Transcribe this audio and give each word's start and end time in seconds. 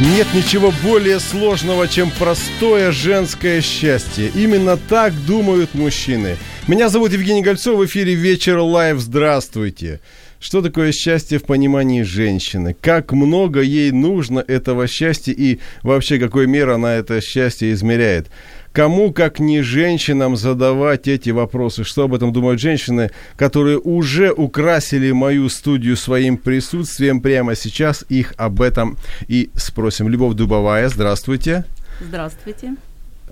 Нет 0.00 0.28
ничего 0.34 0.72
более 0.82 1.20
сложного, 1.20 1.86
чем 1.86 2.10
простое 2.10 2.90
женское 2.90 3.60
счастье. 3.60 4.32
Именно 4.34 4.78
так 4.78 5.12
думают 5.26 5.74
мужчины. 5.74 6.38
Меня 6.66 6.88
зовут 6.88 7.12
Евгений 7.12 7.42
Гольцов, 7.42 7.76
в 7.76 7.84
эфире 7.84 8.14
«Вечер 8.14 8.60
live». 8.60 8.98
Здравствуйте. 8.98 10.00
Что 10.40 10.62
такое 10.62 10.92
счастье 10.92 11.38
в 11.38 11.44
понимании 11.44 12.00
женщины? 12.00 12.74
Как 12.80 13.12
много 13.12 13.60
ей 13.60 13.90
нужно 13.90 14.38
этого 14.38 14.88
счастья 14.88 15.34
и 15.34 15.58
вообще 15.82 16.18
какой 16.18 16.46
меры 16.46 16.72
она 16.72 16.94
это 16.94 17.20
счастье 17.20 17.70
измеряет? 17.72 18.28
Кому, 18.72 19.12
как 19.12 19.40
не 19.40 19.62
женщинам, 19.62 20.36
задавать 20.36 21.08
эти 21.08 21.30
вопросы? 21.30 21.82
Что 21.82 22.04
об 22.04 22.14
этом 22.14 22.32
думают 22.32 22.60
женщины, 22.60 23.10
которые 23.36 23.78
уже 23.78 24.30
украсили 24.32 25.10
мою 25.10 25.48
студию 25.48 25.96
своим 25.96 26.36
присутствием 26.36 27.20
прямо 27.20 27.56
сейчас? 27.56 28.04
Их 28.08 28.32
об 28.36 28.62
этом 28.62 28.96
и 29.26 29.50
спросим. 29.54 30.08
Любовь 30.08 30.34
Дубовая, 30.34 30.88
здравствуйте. 30.88 31.64
Здравствуйте. 32.00 32.76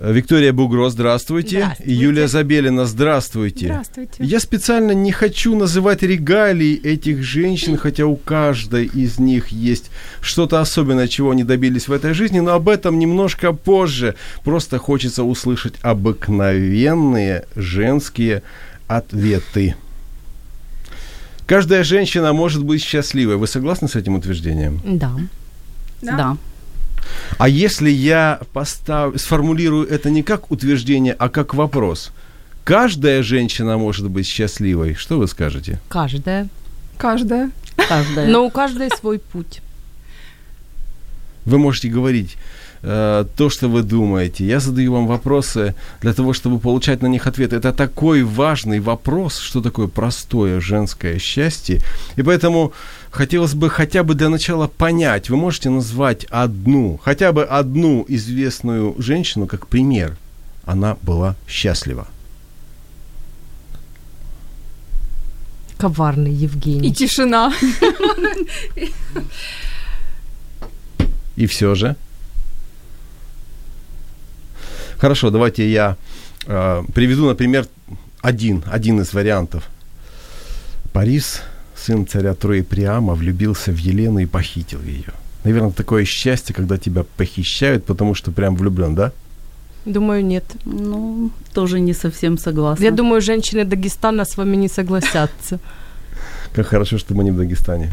Виктория 0.01 0.53
Бугро, 0.53 0.89
здравствуйте. 0.89 1.57
Здравствуйте. 1.57 1.93
Юлия 1.93 2.27
Забелина, 2.29 2.85
здравствуйте. 2.85 3.65
Здравствуйте. 3.65 4.23
Я 4.23 4.39
специально 4.39 4.91
не 4.93 5.11
хочу 5.11 5.57
называть 5.57 6.03
регалии 6.03 6.79
этих 6.81 7.21
женщин, 7.21 7.75
хотя 7.75 8.05
у 8.05 8.15
каждой 8.15 8.85
из 8.85 9.19
них 9.19 9.49
есть 9.49 9.91
что-то 10.21 10.61
особенное, 10.61 11.09
чего 11.09 11.31
они 11.31 11.43
добились 11.43 11.89
в 11.89 11.91
этой 11.91 12.13
жизни, 12.13 12.39
но 12.39 12.53
об 12.53 12.69
этом 12.69 12.97
немножко 12.97 13.51
позже. 13.51 14.15
Просто 14.45 14.77
хочется 14.77 15.23
услышать 15.23 15.73
обыкновенные 15.81 17.45
женские 17.57 18.41
ответы. 18.87 19.75
Каждая 21.45 21.83
женщина 21.83 22.31
может 22.31 22.63
быть 22.63 22.81
счастливой. 22.81 23.35
Вы 23.35 23.47
согласны 23.47 23.89
с 23.89 23.97
этим 23.97 24.15
утверждением? 24.15 24.79
Да. 24.85 25.11
Да. 26.01 26.37
А 27.37 27.47
если 27.47 27.89
я 27.89 28.41
постав... 28.53 29.19
сформулирую 29.19 29.87
это 29.87 30.09
не 30.09 30.23
как 30.23 30.51
утверждение, 30.51 31.13
а 31.13 31.29
как 31.29 31.53
вопрос? 31.53 32.11
Каждая 32.63 33.23
женщина 33.23 33.77
может 33.77 34.09
быть 34.09 34.27
счастливой. 34.27 34.95
Что 34.95 35.17
вы 35.17 35.27
скажете? 35.27 35.79
Каждая. 35.87 36.49
Каждая. 36.97 37.51
Каждая. 37.87 38.27
Но 38.27 38.45
у 38.45 38.51
каждой 38.51 38.89
свой 38.91 39.19
путь. 39.19 39.61
Вы 41.45 41.57
можете 41.57 41.89
говорить 41.89 42.37
э, 42.81 43.25
то, 43.35 43.49
что 43.49 43.67
вы 43.67 43.83
думаете. 43.83 44.45
Я 44.45 44.59
задаю 44.59 44.93
вам 44.93 45.07
вопросы 45.07 45.75
для 46.01 46.13
того, 46.13 46.33
чтобы 46.33 46.59
получать 46.59 47.01
на 47.01 47.07
них 47.07 47.27
ответы. 47.27 47.55
Это 47.55 47.73
такой 47.73 48.23
важный 48.23 48.79
вопрос, 48.79 49.39
что 49.39 49.61
такое 49.61 49.87
простое 49.87 50.59
женское 50.59 51.19
счастье. 51.19 51.81
И 52.17 52.23
поэтому 52.23 52.73
хотелось 53.11 53.53
бы 53.53 53.69
хотя 53.69 54.03
бы 54.03 54.15
для 54.15 54.29
начала 54.29 54.67
понять, 54.67 55.29
вы 55.29 55.37
можете 55.37 55.69
назвать 55.69 56.25
одну, 56.25 56.99
хотя 57.03 57.31
бы 57.31 57.43
одну 57.43 58.05
известную 58.07 58.95
женщину 58.97 59.47
как 59.47 59.67
пример. 59.67 60.17
Она 60.65 60.97
была 61.01 61.35
счастлива. 61.47 62.07
Коварный 65.77 66.33
Евгений. 66.33 66.89
И 66.89 66.93
тишина. 66.93 67.53
И 71.37 71.45
все 71.47 71.73
же. 71.73 71.95
Хорошо, 74.99 75.29
давайте 75.29 75.69
я 75.71 75.95
э, 76.45 76.83
приведу, 76.93 77.27
например, 77.27 77.65
один, 78.21 78.63
один 78.67 78.99
из 78.99 79.13
вариантов. 79.13 79.63
Парис, 80.91 81.41
сын 81.75 82.05
царя 82.05 82.33
Трои 82.33 82.61
Приама, 82.61 83.13
влюбился 83.13 83.71
в 83.71 83.77
Елену 83.77 84.19
и 84.19 84.25
похитил 84.25 84.81
ее. 84.81 85.13
Наверное, 85.45 85.71
такое 85.71 86.05
счастье, 86.05 86.53
когда 86.53 86.77
тебя 86.77 87.03
похищают, 87.17 87.85
потому 87.85 88.13
что 88.13 88.31
прям 88.31 88.55
влюблен, 88.55 88.95
да? 88.95 89.11
Думаю, 89.85 90.25
нет. 90.25 90.43
Ну, 90.65 91.31
тоже 91.53 91.79
не 91.79 91.93
совсем 91.93 92.37
согласна. 92.37 92.83
Я 92.83 92.91
думаю, 92.91 93.21
женщины 93.21 93.63
Дагестана 93.63 94.25
с 94.25 94.37
вами 94.37 94.57
не 94.57 94.67
согласятся. 94.67 95.59
Как 96.53 96.67
хорошо, 96.67 96.97
что 96.97 97.15
мы 97.15 97.23
не 97.23 97.31
в 97.31 97.37
Дагестане. 97.37 97.89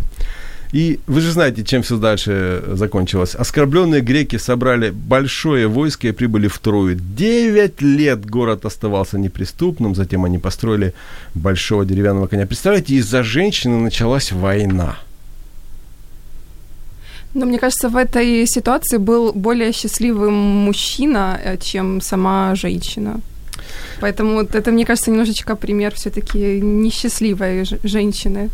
И 0.77 1.01
вы 1.07 1.23
же 1.23 1.33
знаете, 1.33 1.65
чем 1.65 1.81
все 1.83 1.97
дальше 1.97 2.63
закончилось. 2.75 3.35
Оскорбленные 3.35 4.03
греки 4.03 4.37
собрали 4.37 4.91
большое 4.91 5.69
войско 5.69 6.09
и 6.09 6.13
прибыли 6.13 6.49
в 6.49 6.59
Трою. 6.59 6.97
Девять 7.17 7.81
лет 7.81 8.27
город 8.27 8.67
оставался 8.67 9.19
неприступным, 9.19 9.95
затем 9.95 10.27
они 10.27 10.39
построили 10.39 10.93
большого 11.35 11.87
деревянного 11.87 12.27
коня. 12.27 12.47
Представляете, 12.47 12.95
из-за 12.97 13.23
женщины 13.23 13.79
началась 13.79 14.33
война. 14.33 14.99
Но 17.33 17.47
мне 17.47 17.59
кажется, 17.59 17.89
в 17.89 17.97
этой 17.97 18.47
ситуации 18.47 18.99
был 18.99 19.33
более 19.33 19.73
счастливым 19.73 20.35
мужчина, 20.35 21.41
э, 21.43 21.57
чем 21.57 22.03
сама 22.03 22.55
женщина. 22.55 23.21
Поэтому 24.01 24.35
вот 24.35 24.55
это, 24.55 24.73
мне 24.73 24.85
кажется, 24.85 25.11
немножечко 25.11 25.57
пример 25.57 25.95
все-таки 25.95 26.61
несчастливой 26.61 27.65
женщины. 27.83 28.51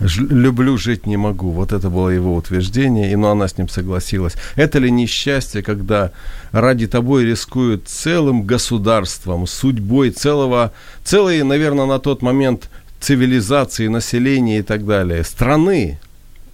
Люблю 0.00 0.78
жить 0.78 1.06
не 1.06 1.18
могу. 1.18 1.50
Вот 1.50 1.72
это 1.72 1.90
было 1.90 2.08
его 2.08 2.34
утверждение, 2.34 3.12
и 3.12 3.16
ну, 3.16 3.28
она 3.28 3.46
с 3.46 3.58
ним 3.58 3.68
согласилась. 3.68 4.34
Это 4.56 4.78
ли 4.78 4.90
несчастье, 4.90 5.62
когда 5.62 6.10
ради 6.52 6.86
тобой 6.86 7.24
рискуют 7.24 7.88
целым 7.88 8.42
государством, 8.44 9.46
судьбой 9.46 10.10
целого, 10.10 10.72
целой, 11.04 11.42
наверное, 11.42 11.86
на 11.86 11.98
тот 11.98 12.22
момент 12.22 12.70
цивилизации, 13.00 13.88
населения 13.88 14.58
и 14.58 14.62
так 14.62 14.86
далее, 14.86 15.22
страны, 15.24 15.98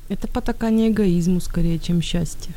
Это 0.09 0.29
потакание 0.29 0.91
эгоизму 0.91 1.41
скорее, 1.41 1.79
чем 1.79 2.03
счастье. 2.03 2.55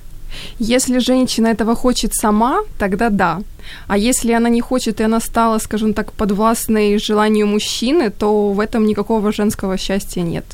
Если 0.60 1.00
женщина 1.00 1.48
этого 1.48 1.75
хочет 1.75 2.14
сама, 2.14 2.60
тогда 2.78 3.10
да. 3.10 3.42
А 3.88 3.98
если 3.98 4.34
она 4.34 4.50
не 4.50 4.62
хочет, 4.62 5.00
и 5.00 5.04
она 5.04 5.19
стала, 5.19 5.60
скажем 5.60 5.94
так, 5.94 6.12
подвластной 6.14 7.00
желанию 7.00 7.48
мужчины, 7.48 8.10
то 8.10 8.54
в 8.54 8.60
этом 8.60 8.86
никакого 8.86 9.31
женского 9.31 9.78
счастья 9.78 10.22
нет. 10.22 10.46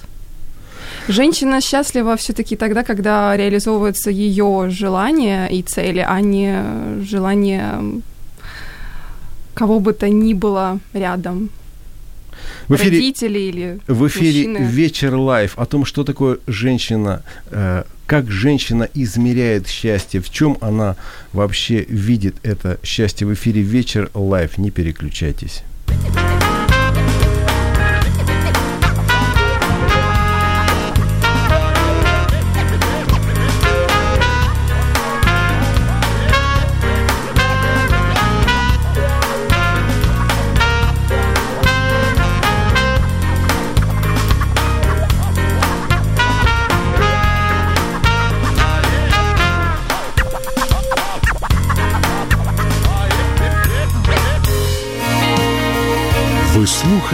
Женщина 1.07 1.61
счастлива 1.61 2.15
все-таки 2.17 2.55
тогда, 2.55 2.83
когда 2.83 3.37
реализовываются 3.37 4.09
ее 4.09 4.69
желания 4.69 5.47
и 5.47 5.61
цели, 5.61 6.03
а 6.07 6.19
не 6.21 7.03
желания 7.03 7.79
кого 9.53 9.79
бы 9.79 9.93
то 9.93 10.09
ни 10.09 10.33
было 10.33 10.79
рядом. 10.93 11.49
В 12.67 12.75
эфире, 12.75 12.97
Родители 12.97 13.39
или 13.39 13.79
в 13.87 14.07
эфире 14.07 14.47
мужчины. 14.47 14.67
«Вечер 14.69 15.15
лайф» 15.15 15.57
о 15.57 15.65
том, 15.65 15.85
что 15.85 16.03
такое 16.03 16.37
женщина, 16.47 17.21
э, 17.51 17.83
как 18.05 18.29
женщина 18.29 18.89
измеряет 18.93 19.67
счастье, 19.67 20.19
в 20.19 20.29
чем 20.29 20.57
она 20.61 20.95
вообще 21.31 21.85
видит 21.87 22.35
это 22.43 22.77
счастье. 22.83 23.25
В 23.25 23.33
эфире 23.33 23.61
«Вечер 23.61 24.09
лайф». 24.13 24.57
Не 24.57 24.71
переключайтесь. 24.71 25.63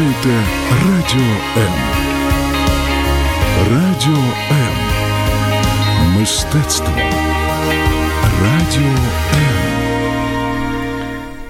слухаєте 0.00 0.44
Радіо 0.70 1.36
М. 1.56 1.72
Радіо 3.70 4.24
М. 4.50 4.74
Мистецтво. 6.18 6.94
Радіо 8.42 8.94
М. 9.34 9.69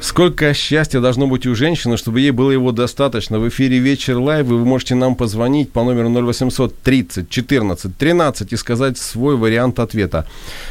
Сколько 0.01 0.51
счастья 0.55 0.99
должно 0.99 1.27
быть 1.27 1.45
у 1.45 1.53
женщины, 1.53 1.95
чтобы 1.95 2.21
ей 2.21 2.31
было 2.31 2.49
его 2.49 2.71
достаточно. 2.71 3.39
В 3.39 3.47
эфире 3.49 3.77
«Вечер 3.77 4.17
live», 4.17 4.47
вы 4.47 4.65
можете 4.65 4.95
нам 4.95 5.13
позвонить 5.13 5.71
по 5.71 5.83
номеру 5.83 6.09
0800 6.09 6.75
30 6.81 7.29
14 7.29 7.95
13 7.95 8.51
и 8.51 8.55
сказать 8.55 8.97
свой 8.97 9.37
вариант 9.37 9.77
ответа. 9.79 10.27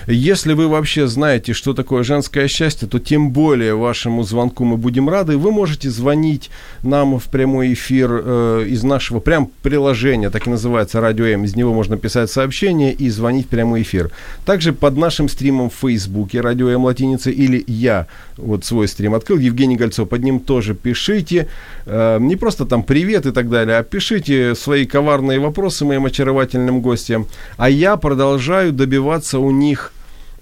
Если 0.08 0.52
вы 0.52 0.66
вообще 0.66 1.06
знаете, 1.06 1.52
что 1.52 1.74
такое 1.74 2.02
женское 2.02 2.48
счастье, 2.48 2.88
то 2.88 2.98
тем 2.98 3.30
более 3.30 3.76
вашему 3.76 4.24
звонку 4.24 4.64
мы 4.64 4.76
будем 4.76 5.08
рады. 5.08 5.36
Вы 5.36 5.52
можете 5.52 5.90
звонить 5.90 6.50
нам 6.82 7.20
в 7.20 7.26
прямой 7.26 7.74
эфир 7.74 8.10
э, 8.12 8.66
из 8.68 8.82
нашего 8.82 9.20
прям 9.20 9.48
приложения, 9.62 10.30
так 10.30 10.48
и 10.48 10.50
называется 10.50 11.00
«Радио 11.00 11.26
М». 11.26 11.44
Из 11.44 11.54
него 11.54 11.72
можно 11.72 11.96
писать 11.96 12.32
сообщение 12.32 12.92
и 12.92 13.08
звонить 13.08 13.46
в 13.46 13.50
прямой 13.50 13.82
эфир. 13.82 14.10
Также 14.44 14.72
под 14.72 14.96
нашим 14.96 15.28
стримом 15.28 15.70
в 15.70 15.74
Фейсбуке 15.74 16.40
«Радио 16.40 16.68
М» 16.70 16.84
латиница 16.84 17.30
или 17.30 17.62
я 17.68 18.08
вот 18.36 18.64
свой 18.64 18.88
стрим 18.88 19.19
открыл, 19.20 19.38
Евгений 19.38 19.76
Гольцов, 19.76 20.08
под 20.08 20.22
ним 20.22 20.40
тоже 20.40 20.75
пишите. 20.75 21.49
Э, 21.87 22.19
не 22.20 22.37
просто 22.37 22.67
там 22.67 22.82
привет 22.82 23.26
и 23.26 23.32
так 23.32 23.49
далее, 23.49 23.78
а 23.78 23.82
пишите 23.82 24.55
свои 24.55 24.87
коварные 24.87 25.38
вопросы 25.38 25.84
моим 25.84 26.06
очаровательным 26.06 26.81
гостям. 26.81 27.26
А 27.56 27.70
я 27.70 27.96
продолжаю 27.96 28.72
добиваться 28.72 29.38
у 29.38 29.50
них 29.50 29.93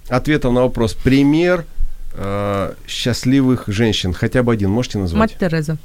ответов 0.09 0.53
на 0.53 0.61
вопрос. 0.61 0.93
Пример 0.93 1.65
э, 2.13 2.73
счастливых 2.87 3.65
женщин. 3.67 4.13
Хотя 4.13 4.43
бы 4.43 4.51
один 4.53 4.69
можете 4.69 4.97
назвать? 4.97 5.19
Мать 5.19 5.37
Тереза. 5.39 5.77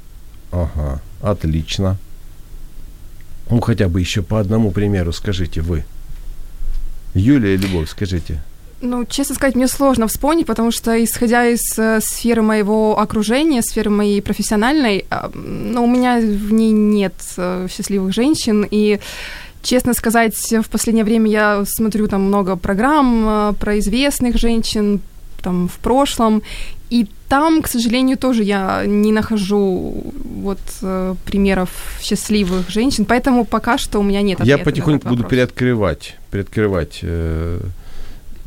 Ага, 0.51 1.01
отлично. 1.21 1.97
Ну, 3.49 3.61
хотя 3.61 3.87
бы 3.87 3.99
еще 3.99 4.21
по 4.21 4.39
одному 4.39 4.71
примеру 4.71 5.13
скажите 5.13 5.61
вы. 5.61 5.85
Юлия 7.13 7.55
Любовь, 7.55 7.89
скажите. 7.89 8.41
Ну, 8.81 9.05
честно 9.05 9.35
сказать, 9.35 9.55
мне 9.55 9.67
сложно 9.67 10.07
вспомнить, 10.07 10.45
потому 10.45 10.71
что, 10.71 11.01
исходя 11.03 11.45
из 11.45 11.61
э, 11.79 11.99
сферы 12.01 12.41
моего 12.41 12.99
окружения, 12.99 13.61
сферы 13.61 13.89
моей 13.89 14.21
профессиональной, 14.21 15.05
э, 15.09 15.29
ну, 15.33 15.85
у 15.85 15.87
меня 15.87 16.19
в 16.19 16.51
ней 16.51 16.71
нет 16.71 17.13
э, 17.37 17.67
счастливых 17.69 18.13
женщин, 18.13 18.65
и 18.69 18.99
Честно 19.61 19.95
сказать, 19.95 20.35
в 20.51 20.69
последнее 20.69 21.03
время 21.03 21.27
я 21.27 21.63
смотрю 21.65 22.07
там 22.07 22.21
много 22.21 22.55
программ 22.55 23.25
э, 23.27 23.53
про 23.59 23.79
известных 23.79 24.37
женщин, 24.37 25.01
там 25.41 25.67
в 25.67 25.79
прошлом, 25.79 26.43
и 26.91 27.07
там, 27.27 27.63
к 27.63 27.67
сожалению, 27.67 28.17
тоже 28.17 28.43
я 28.43 28.83
не 28.85 29.11
нахожу 29.11 30.03
вот 30.35 30.59
примеров 31.25 31.69
счастливых 31.99 32.69
женщин, 32.69 33.05
поэтому 33.05 33.43
пока 33.43 33.79
что 33.79 33.99
у 33.99 34.03
меня 34.03 34.21
нет 34.21 34.39
ответа 34.39 34.57
Я 34.59 34.63
потихоньку 34.63 35.07
буду 35.07 35.23
приоткрывать 35.23 36.99
э, 37.01 37.59
э, 37.59 37.59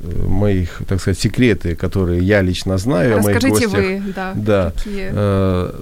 моих, 0.03 0.83
так 0.87 1.01
сказать, 1.01 1.19
секреты, 1.19 1.75
которые 1.75 2.23
я 2.23 2.43
лично 2.43 2.79
знаю 2.79 3.19
о 3.19 3.23
моих 3.23 3.37
Расскажите 3.37 3.67
гостях. 3.67 3.81
вы, 3.81 4.03
да, 4.15 4.33
Да. 4.37 4.73
какие... 4.77 5.11
Э, 5.13 5.73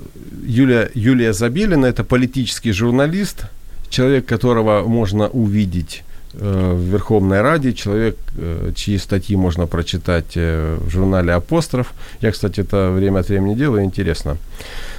Юлия, 0.46 0.90
Юлия 0.94 1.32
Забелина– 1.32 1.86
это 1.86 2.04
политический 2.04 2.72
журналист, 2.72 3.46
человек, 3.90 4.26
которого 4.26 4.88
можно 4.88 5.28
увидеть 5.28 6.02
э, 6.34 6.72
в 6.74 6.92
Верховной 6.92 7.42
Раде, 7.42 7.72
человек, 7.72 8.16
э, 8.38 8.72
чьи 8.74 8.98
статьи 8.98 9.36
можно 9.36 9.66
прочитать 9.66 10.36
в 10.36 10.88
журнале 10.88 11.32
«Апостроф». 11.32 11.92
Я, 12.20 12.30
кстати, 12.30 12.60
это 12.60 12.90
время 12.90 13.20
от 13.20 13.28
времени 13.28 13.54
делаю, 13.54 13.84
интересно. 13.84 14.36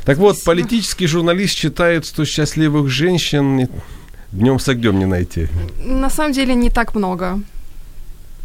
Так 0.06 0.18
вот, 0.18 0.44
политический 0.46 1.08
журналист 1.08 1.56
считает, 1.56 2.06
что 2.06 2.26
счастливых 2.26 2.90
женщин 2.90 3.68
днем 4.32 4.60
с 4.60 4.68
огнем 4.70 5.00
не 5.00 5.06
найти. 5.06 5.48
На 5.86 6.10
самом 6.10 6.34
деле 6.34 6.56
не 6.56 6.70
так 6.70 6.96
много. 6.96 7.40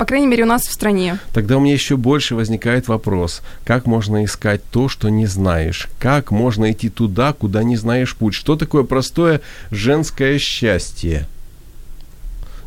По 0.03 0.07
крайней 0.07 0.27
мере, 0.27 0.43
у 0.43 0.47
нас 0.47 0.63
в 0.63 0.73
стране. 0.73 1.21
Тогда 1.33 1.57
у 1.57 1.61
меня 1.61 1.75
еще 1.75 1.97
больше 1.97 2.35
возникает 2.35 2.89
вопрос, 2.89 3.41
как 3.65 3.87
можно 3.87 4.25
искать 4.25 4.61
то, 4.73 4.89
что 4.89 5.09
не 5.11 5.27
знаешь? 5.27 5.89
Как 6.01 6.33
можно 6.33 6.73
идти 6.73 6.89
туда, 6.91 7.33
куда 7.33 7.63
не 7.63 7.77
знаешь 7.77 8.17
путь? 8.17 8.35
Что 8.35 8.57
такое 8.57 8.83
простое 8.83 9.41
женское 9.71 10.41
счастье? 10.41 11.29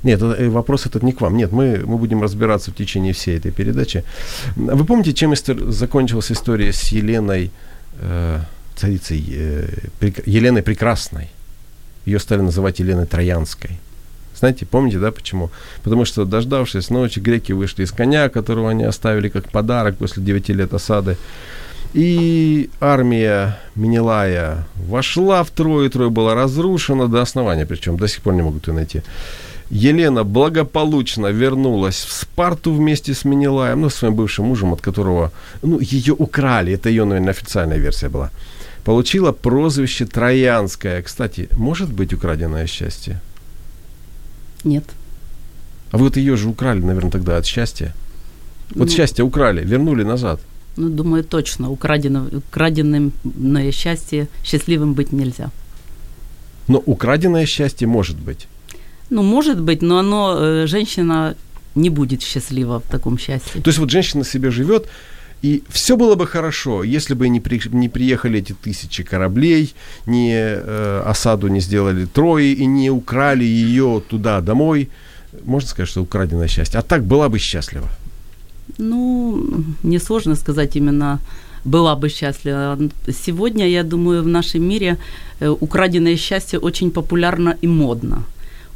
Нет, 0.03 0.21
это- 0.21 0.41
э, 0.41 0.47
вопрос 0.49 0.85
этот 0.85 1.03
не 1.03 1.11
к 1.11 1.19
вам. 1.19 1.35
Нет, 1.35 1.51
мы, 1.51 1.83
мы 1.85 1.97
будем 1.97 2.21
разбираться 2.23 2.71
в 2.71 2.75
течение 2.75 3.11
всей 3.11 3.35
этой 3.37 3.51
передачи. 3.51 4.05
Вы 4.55 4.85
помните, 4.85 5.13
чем 5.13 5.33
истор- 5.33 5.71
закончилась 5.71 6.31
история 6.31 6.71
с 6.71 6.87
Еленой, 6.93 7.51
э, 7.99 8.39
царицей, 8.77 9.25
э, 9.29 9.67
Прек- 9.99 10.23
Еленой 10.25 10.61
Прекрасной? 10.63 11.27
Ее 12.05 12.19
стали 12.19 12.39
называть 12.39 12.79
Еленой 12.79 13.07
Троянской. 13.07 13.71
Знаете, 14.37 14.65
помните, 14.65 14.99
да, 14.99 15.11
почему? 15.11 15.49
Потому 15.83 16.05
что, 16.05 16.25
дождавшись 16.25 16.89
ночи, 16.89 17.19
греки 17.19 17.53
вышли 17.53 17.83
из 17.83 17.91
коня, 17.91 18.29
которого 18.29 18.69
они 18.69 18.83
оставили 18.83 19.29
как 19.29 19.49
подарок 19.49 19.97
после 19.97 20.23
девяти 20.23 20.53
лет 20.53 20.73
осады. 20.73 21.17
И 21.93 22.69
армия 22.81 23.57
Менелая 23.75 24.67
вошла 24.75 25.43
в 25.43 25.49
Трой, 25.49 25.89
Трой 25.89 26.09
была 26.09 26.35
разрушена 26.35 27.07
до 27.07 27.21
основания, 27.21 27.65
причем 27.65 27.97
до 27.97 28.07
сих 28.07 28.21
пор 28.21 28.33
не 28.33 28.41
могут 28.41 28.67
ее 28.67 28.73
найти. 28.73 29.01
Елена 29.69 30.23
благополучно 30.23 31.27
вернулась 31.27 32.05
в 32.05 32.11
Спарту 32.11 32.73
вместе 32.73 33.13
с 33.13 33.25
Менелаем, 33.25 33.81
ну, 33.81 33.89
своим 33.89 34.13
бывшим 34.13 34.45
мужем, 34.45 34.73
от 34.73 34.81
которого, 34.81 35.31
ну, 35.63 35.79
ее 35.79 36.13
украли, 36.13 36.73
это 36.73 36.89
ее, 36.89 37.05
наверное, 37.05 37.31
официальная 37.31 37.77
версия 37.77 38.09
была. 38.09 38.29
Получила 38.83 39.31
прозвище 39.31 40.05
Троянская. 40.05 41.01
Кстати, 41.01 41.47
может 41.57 41.91
быть 41.91 42.13
украденное 42.13 42.67
счастье? 42.67 43.19
Нет. 44.65 44.83
А 45.91 45.97
вы 45.97 46.03
вот 46.05 46.17
ее 46.17 46.35
же 46.35 46.49
украли, 46.49 46.81
наверное, 46.81 47.11
тогда 47.11 47.37
от 47.37 47.45
счастья. 47.45 47.93
Вот 48.75 48.89
Ну, 48.89 48.95
счастье 48.95 49.23
украли, 49.23 49.63
вернули 49.63 50.03
назад. 50.03 50.41
Ну, 50.77 50.89
думаю, 50.89 51.23
точно. 51.23 51.71
Украдено, 51.71 52.27
украденное 52.33 53.71
счастье 53.71 54.27
счастливым 54.43 54.93
быть 54.93 55.13
нельзя. 55.13 55.51
Но 56.67 56.81
украденное 56.85 57.45
счастье 57.45 57.87
может 57.87 58.17
быть. 58.17 58.47
Ну, 59.09 59.21
может 59.21 59.61
быть, 59.61 59.81
но 59.81 59.99
оно, 59.99 60.35
э, 60.37 60.67
женщина 60.67 61.35
не 61.75 61.89
будет 61.89 62.23
счастлива 62.23 62.79
в 62.79 62.89
таком 62.89 63.17
счастье. 63.17 63.61
То 63.61 63.69
есть 63.69 63.79
вот 63.79 63.91
женщина 63.91 64.25
себе 64.25 64.49
живет, 64.49 64.87
и 65.41 65.63
все 65.69 65.95
было 65.95 66.15
бы 66.15 66.25
хорошо, 66.27 66.83
если 66.83 67.13
бы 67.13 67.29
не, 67.29 67.39
при, 67.39 67.61
не 67.71 67.89
приехали 67.89 68.39
эти 68.39 68.53
тысячи 68.53 69.03
кораблей, 69.03 69.73
не 70.07 70.33
э, 70.33 71.03
осаду 71.05 71.47
не 71.47 71.61
сделали 71.61 72.05
Трои 72.05 72.53
и 72.53 72.65
не 72.65 72.89
украли 72.89 73.43
ее 73.43 74.01
туда 74.07 74.41
домой. 74.41 74.89
Можно 75.45 75.69
сказать, 75.69 75.89
что 75.89 76.01
украденное 76.01 76.47
счастье. 76.47 76.79
А 76.79 76.83
так 76.83 77.03
была 77.03 77.29
бы 77.29 77.39
счастлива. 77.39 77.87
Ну, 78.77 79.63
несложно 79.83 80.35
сказать 80.35 80.75
именно 80.75 81.19
была 81.65 81.95
бы 81.95 82.09
счастлива. 82.09 82.77
Сегодня, 83.25 83.67
я 83.67 83.83
думаю, 83.83 84.23
в 84.23 84.27
нашем 84.27 84.63
мире 84.63 84.97
э, 85.39 85.49
украденное 85.49 86.17
счастье 86.17 86.59
очень 86.59 86.91
популярно 86.91 87.57
и 87.61 87.67
модно. 87.67 88.23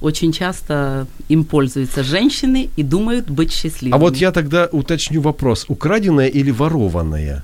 Очень 0.01 0.31
часто 0.31 1.07
им 1.27 1.43
пользуются 1.43 2.03
женщины 2.03 2.69
и 2.77 2.83
думают 2.83 3.29
быть 3.29 3.51
счастливыми. 3.51 3.95
А 3.95 3.97
вот 3.97 4.15
я 4.15 4.31
тогда 4.31 4.69
уточню 4.71 5.21
вопрос. 5.21 5.65
Украденное 5.67 6.27
или 6.27 6.51
ворованное? 6.51 7.43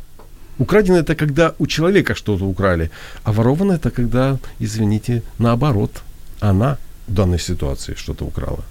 Украденное 0.57 1.01
это 1.01 1.15
когда 1.15 1.53
у 1.59 1.67
человека 1.67 2.15
что-то 2.15 2.45
украли, 2.45 2.89
а 3.24 3.33
ворованное 3.33 3.75
это 3.75 3.91
когда, 3.91 4.38
извините, 4.59 5.21
наоборот, 5.38 5.91
она 6.39 6.77
в 7.07 7.13
данной 7.13 7.39
ситуации 7.39 7.95
что-то 7.97 8.25
украла. 8.25 8.63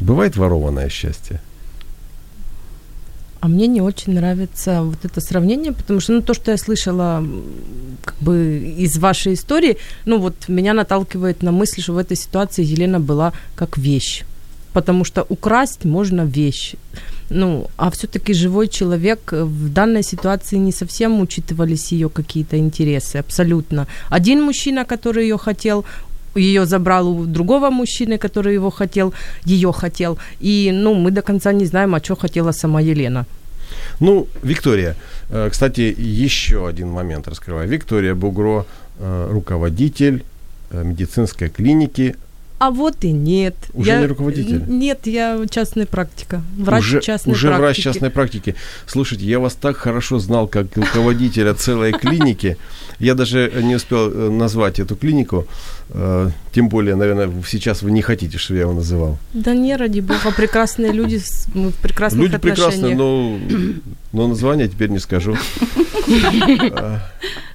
Бывает 0.00 0.36
ворованное 0.36 0.88
счастье? 0.88 1.40
А 3.42 3.48
мне 3.48 3.66
не 3.66 3.80
очень 3.80 4.14
нравится 4.14 4.82
вот 4.82 5.04
это 5.04 5.20
сравнение, 5.20 5.72
потому 5.72 5.98
что, 5.98 6.12
ну, 6.12 6.22
то, 6.22 6.32
что 6.32 6.52
я 6.52 6.56
слышала 6.56 7.26
как 8.04 8.14
бы 8.20 8.72
из 8.78 8.98
вашей 8.98 9.34
истории, 9.34 9.78
ну, 10.06 10.18
вот 10.18 10.48
меня 10.48 10.74
наталкивает 10.74 11.42
на 11.42 11.50
мысль, 11.50 11.82
что 11.82 11.94
в 11.94 11.98
этой 11.98 12.16
ситуации 12.16 12.62
Елена 12.64 13.00
была 13.00 13.32
как 13.56 13.78
вещь. 13.78 14.22
Потому 14.72 15.04
что 15.04 15.26
украсть 15.28 15.84
можно 15.84 16.22
вещь. 16.22 16.76
Ну, 17.30 17.66
а 17.76 17.90
все-таки 17.90 18.32
живой 18.32 18.68
человек 18.68 19.32
э, 19.32 19.42
в 19.42 19.72
данной 19.72 20.04
ситуации 20.04 20.58
не 20.58 20.72
совсем 20.72 21.20
учитывались 21.20 21.92
ее 21.92 22.08
какие-то 22.08 22.56
интересы, 22.56 23.16
абсолютно. 23.16 23.86
Один 24.08 24.42
мужчина, 24.42 24.84
который 24.84 25.24
ее 25.24 25.36
хотел, 25.36 25.84
ее 26.34 26.66
забрал 26.66 27.08
у 27.08 27.26
другого 27.26 27.70
мужчины, 27.70 28.18
который 28.18 28.54
его 28.54 28.70
хотел, 28.70 29.12
ее 29.44 29.72
хотел. 29.72 30.18
И, 30.40 30.70
ну, 30.72 30.94
мы 30.94 31.10
до 31.10 31.22
конца 31.22 31.52
не 31.52 31.66
знаем, 31.66 31.94
а 31.94 32.00
что 32.02 32.16
хотела 32.16 32.52
сама 32.52 32.80
Елена. 32.80 33.24
Ну, 34.00 34.26
Виктория, 34.42 34.96
э, 35.30 35.48
кстати, 35.50 35.94
еще 35.98 36.66
один 36.68 36.88
момент 36.88 37.28
раскрываю. 37.28 37.68
Виктория 37.68 38.14
Бугро, 38.14 38.66
э, 38.98 39.28
руководитель 39.30 40.24
э, 40.70 40.84
медицинской 40.84 41.48
клиники 41.48 42.14
а 42.62 42.70
вот 42.70 43.02
и 43.02 43.10
нет. 43.10 43.56
Уже 43.74 43.90
я, 43.90 43.98
не 43.98 44.06
руководитель? 44.06 44.62
Нет, 44.68 45.00
я 45.08 45.44
частная 45.50 45.84
практика. 45.84 46.42
Врач 46.56 46.84
уже, 46.84 47.00
частной 47.00 47.32
уже 47.34 47.48
практики. 47.48 47.60
врач 47.60 47.76
частной 47.82 48.10
практики. 48.10 48.54
Слушайте, 48.86 49.24
я 49.24 49.40
вас 49.40 49.54
так 49.54 49.76
хорошо 49.76 50.20
знал, 50.20 50.46
как 50.46 50.76
руководителя 50.76 51.54
целой 51.54 51.90
клиники. 51.90 52.56
Я 53.00 53.14
даже 53.14 53.50
не 53.64 53.74
успел 53.74 54.08
э, 54.12 54.30
назвать 54.30 54.78
эту 54.78 54.94
клинику. 54.94 55.48
Э, 55.88 56.30
Тем 56.52 56.68
более, 56.68 56.94
наверное, 56.94 57.32
сейчас 57.48 57.82
вы 57.82 57.90
не 57.90 58.00
хотите, 58.00 58.38
чтобы 58.38 58.58
я 58.58 58.62
его 58.62 58.74
называл. 58.74 59.18
Да 59.32 59.54
не, 59.54 59.74
ради 59.74 59.98
бога, 59.98 60.30
прекрасные 60.36 60.92
люди, 60.92 61.20
мы 61.54 61.70
в 61.70 61.74
прекрасных 61.74 62.22
Люди 62.22 62.38
прекрасные, 62.38 62.94
но, 62.94 63.40
но 64.12 64.28
название 64.28 64.68
теперь 64.68 64.90
не 64.90 65.00
скажу. 65.00 65.36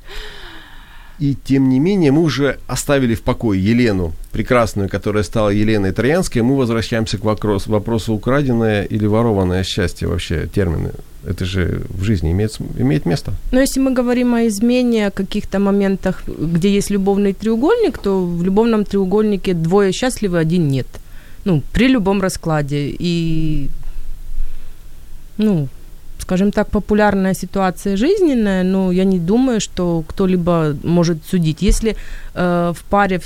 И 1.20 1.36
тем 1.44 1.70
не 1.70 1.80
менее, 1.80 2.12
мы 2.12 2.22
уже 2.22 2.60
оставили 2.68 3.16
в 3.16 3.22
покое 3.22 3.60
Елену, 3.64 4.14
прекрасную, 4.32 4.88
которая 4.88 5.24
стала 5.24 5.50
Еленой 5.50 5.92
Троянской. 5.92 6.44
Мы 6.44 6.56
возвращаемся 6.56 7.18
к 7.18 7.24
вопросу, 7.24 7.72
вопросу 7.72 8.14
украденное 8.14 8.84
или 8.84 9.08
ворованное 9.08 9.64
счастье 9.64 10.08
вообще, 10.08 10.48
термины. 10.48 10.92
Это 11.26 11.44
же 11.46 11.82
в 11.90 12.04
жизни 12.04 12.32
имеет, 12.32 12.58
имеет 12.80 13.06
место. 13.06 13.34
Но 13.52 13.60
если 13.60 13.80
мы 13.80 13.94
говорим 13.94 14.36
о 14.36 14.46
измене, 14.48 15.08
о 15.08 15.12
каких-то 15.12 15.60
моментах, 15.60 16.24
где 16.28 16.70
есть 16.70 16.92
любовный 16.92 17.34
треугольник, 17.34 17.98
то 17.98 18.24
в 18.24 18.44
любовном 18.44 18.86
треугольнике 18.86 19.54
двое 19.54 19.92
счастливы, 19.92 20.38
один 20.38 20.68
нет. 20.68 20.88
Ну, 21.46 21.64
при 21.74 21.88
любом 21.88 22.22
раскладе. 22.22 22.96
И, 23.00 23.70
ну, 25.38 25.68
скажем 26.28 26.52
так, 26.52 26.68
популярная 26.68 27.34
ситуация 27.34 27.98
жизненная, 27.98 28.64
но 28.64 28.92
я 28.92 29.06
не 29.06 29.18
думаю, 29.20 29.60
что 29.62 30.04
кто-либо 30.08 30.76
может 30.84 31.18
судить. 31.30 31.62
Если 31.62 31.96
э, 32.36 32.74
в 32.76 32.84
паре 32.90 33.22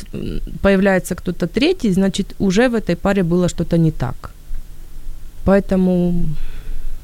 появляется 0.61 1.15
кто-то 1.15 1.47
третий, 1.47 1.93
значит, 1.93 2.35
уже 2.39 2.69
в 2.69 2.75
этой 2.75 2.95
паре 2.95 3.23
было 3.23 3.49
что-то 3.49 3.77
не 3.77 3.91
так. 3.91 4.31
Поэтому, 5.45 6.13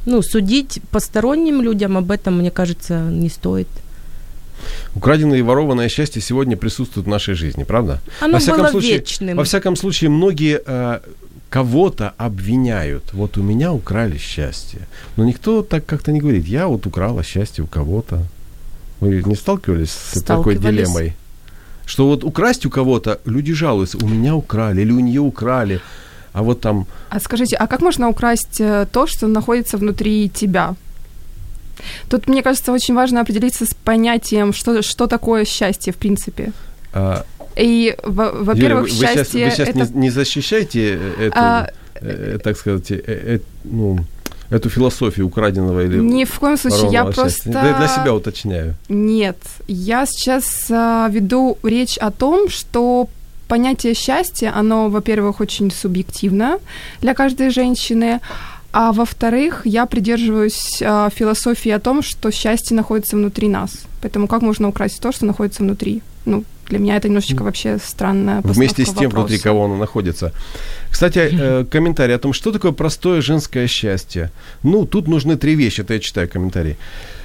ну, 0.06 0.22
судить 0.22 0.80
посторонним 0.92 1.64
людям 1.64 1.98
об 1.98 2.12
этом, 2.12 2.38
мне 2.38 2.52
кажется, 2.52 3.00
не 3.12 3.30
стоит. 3.30 3.68
Украденное 4.96 5.40
и 5.40 5.42
ворованное 5.42 5.90
счастье 5.90 6.22
сегодня 6.22 6.58
присутствует 6.58 7.08
в 7.08 7.10
нашей 7.10 7.34
жизни, 7.34 7.64
правда? 7.64 8.00
Оно 8.22 8.34
Во 8.34 8.40
всяком 8.40 8.62
было 8.62 8.72
случае- 8.72 8.98
вечным. 9.00 9.38
Во 9.38 9.44
всяком 9.44 9.76
случае, 9.76 10.10
многие 10.10 10.62
э, 10.68 11.00
кого-то 11.50 12.14
обвиняют. 12.18 13.14
Вот 13.14 13.38
у 13.38 13.44
меня 13.44 13.72
украли 13.72 14.18
счастье. 14.18 14.82
Но 15.16 15.26
никто 15.26 15.62
так 15.62 15.86
как-то 15.86 16.12
не 16.12 16.20
говорит, 16.20 16.46
я 16.46 16.68
вот 16.68 16.86
украла 16.86 17.24
счастье 17.24 17.64
у 17.64 17.68
кого-то. 17.68 18.24
Вы 19.00 19.22
не 19.24 19.36
сталкивались 19.36 19.92
с 19.92 20.22
такой 20.24 20.58
дилеммой? 20.58 21.14
Что 21.86 22.08
вот 22.08 22.24
украсть 22.24 22.66
у 22.66 22.70
кого-то, 22.70 23.20
люди 23.26 23.54
жалуются, 23.54 23.98
у 23.98 24.08
меня 24.08 24.36
украли 24.36 24.82
или 24.82 24.92
у 24.92 25.00
нее 25.00 25.22
украли. 25.22 25.80
А 26.34 26.44
вот 26.44 26.62
там, 26.62 26.86
А 27.10 27.20
скажите, 27.20 27.56
а 27.56 27.68
как 27.68 27.82
можно 27.82 28.10
украсть 28.10 28.60
э, 28.60 28.86
то, 28.92 29.08
что 29.08 29.28
находится 29.28 29.78
внутри 29.78 30.30
тебя? 30.30 30.76
Тут, 32.10 32.28
мне 32.28 32.44
кажется, 32.44 32.72
очень 32.72 32.96
важно 32.96 33.22
определиться 33.22 33.66
с 33.66 33.74
понятием, 33.74 34.54
что, 34.54 34.82
что 34.82 35.08
такое 35.08 35.46
счастье, 35.46 35.94
в 35.94 35.96
принципе. 35.96 36.52
а, 36.94 37.24
И, 37.58 37.96
во- 38.04 38.26
Юля, 38.26 38.44
во-первых, 38.44 38.84
вы, 38.84 38.90
сейчас, 38.90 39.14
счастье 39.14 39.46
вы 39.46 39.52
сейчас 39.52 39.70
это... 39.70 39.80
не, 39.80 40.00
не 40.02 40.10
защищаете 40.10 41.00
эту, 41.20 41.34
А, 41.36 41.70
э, 41.96 42.38
так 42.44 42.58
сказать, 42.58 42.92
э, 42.92 43.02
э, 43.06 43.40
ну, 43.64 44.00
эту 44.50 44.70
философию 44.70 45.28
украденного 45.28 45.84
или 45.84 45.98
Ни 45.98 46.24
в 46.24 46.40
коем 46.40 46.58
случае, 46.58 46.90
я 46.92 47.04
ворованного 47.04 47.14
просто... 47.14 47.32
счастья? 47.32 47.52
Да, 47.52 47.78
для 47.78 47.88
себя 47.88 48.14
уточняю. 48.14 48.76
Нет, 48.90 49.38
я 49.68 50.06
сейчас 50.06 50.68
а, 50.70 51.10
веду 51.10 51.58
речь 51.64 51.98
о 51.98 52.12
том, 52.12 52.50
что 52.50 53.10
понятие 53.48 53.94
счастья, 53.94 54.54
оно, 54.56 54.90
во-первых, 54.90 55.40
очень 55.40 55.72
субъективно 55.72 56.60
для 57.02 57.14
каждой 57.14 57.50
женщины, 57.50 58.20
а 58.72 58.92
во-вторых, 58.92 59.62
я 59.66 59.86
придерживаюсь 59.86 60.82
а, 60.82 61.10
философии 61.10 61.72
о 61.72 61.80
том, 61.80 62.02
что 62.02 62.32
счастье 62.32 62.76
находится 62.76 63.16
внутри 63.16 63.48
нас. 63.48 63.72
Поэтому 64.02 64.28
как 64.28 64.42
можно 64.42 64.70
украсть 64.70 65.02
то, 65.02 65.12
что 65.12 65.26
находится 65.26 65.64
внутри? 65.64 66.02
Ну, 66.26 66.44
для 66.70 66.80
меня 66.80 66.98
это 66.98 67.08
немножечко 67.08 67.44
вообще 67.44 67.78
странная 67.84 68.42
Вместе 68.44 68.86
с 68.86 68.90
тем, 68.90 69.10
внутри 69.10 69.38
вопроса. 69.38 69.44
кого 69.44 69.66
оно 69.66 69.78
находится. 69.78 70.34
Кстати, 70.90 71.30
э, 71.32 71.66
комментарий 71.66 72.16
о 72.16 72.20
том, 72.20 72.34
что 72.34 72.52
такое 72.52 72.72
простое 72.72 73.22
женское 73.22 73.68
счастье. 73.68 74.32
Ну, 74.64 74.86
тут 74.86 75.08
нужны 75.08 75.38
три 75.38 75.56
вещи, 75.56 75.82
это 75.82 75.94
я 75.94 76.00
читаю 76.00 76.30
комментарий. 76.30 76.78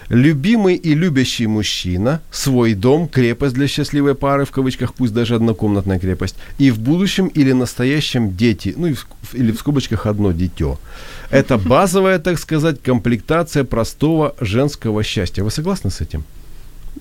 Любимый 0.08 0.74
и 0.74 0.94
любящий 0.94 1.46
мужчина, 1.46 2.20
свой 2.30 2.74
дом, 2.74 3.08
крепость 3.08 3.54
для 3.54 3.66
счастливой 3.66 4.14
пары, 4.14 4.44
в 4.44 4.50
кавычках, 4.50 4.92
пусть 4.92 5.14
даже 5.14 5.36
однокомнатная 5.36 5.98
крепость, 5.98 6.36
и 6.58 6.70
в 6.70 6.78
будущем 6.78 7.28
или 7.28 7.52
настоящем 7.52 8.36
дети, 8.36 8.74
ну 8.76 8.88
и 8.88 8.92
в 8.92 9.06
или 9.34 9.52
в 9.52 9.58
скобочках 9.58 10.06
одно 10.06 10.32
дитё. 10.32 10.78
Это 11.30 11.56
базовая, 11.68 12.18
так 12.18 12.38
сказать, 12.38 12.82
комплектация 12.82 13.64
простого 13.64 14.34
женского 14.40 15.02
счастья. 15.02 15.44
Вы 15.44 15.50
согласны 15.50 15.90
с 15.90 16.00
этим? 16.02 16.24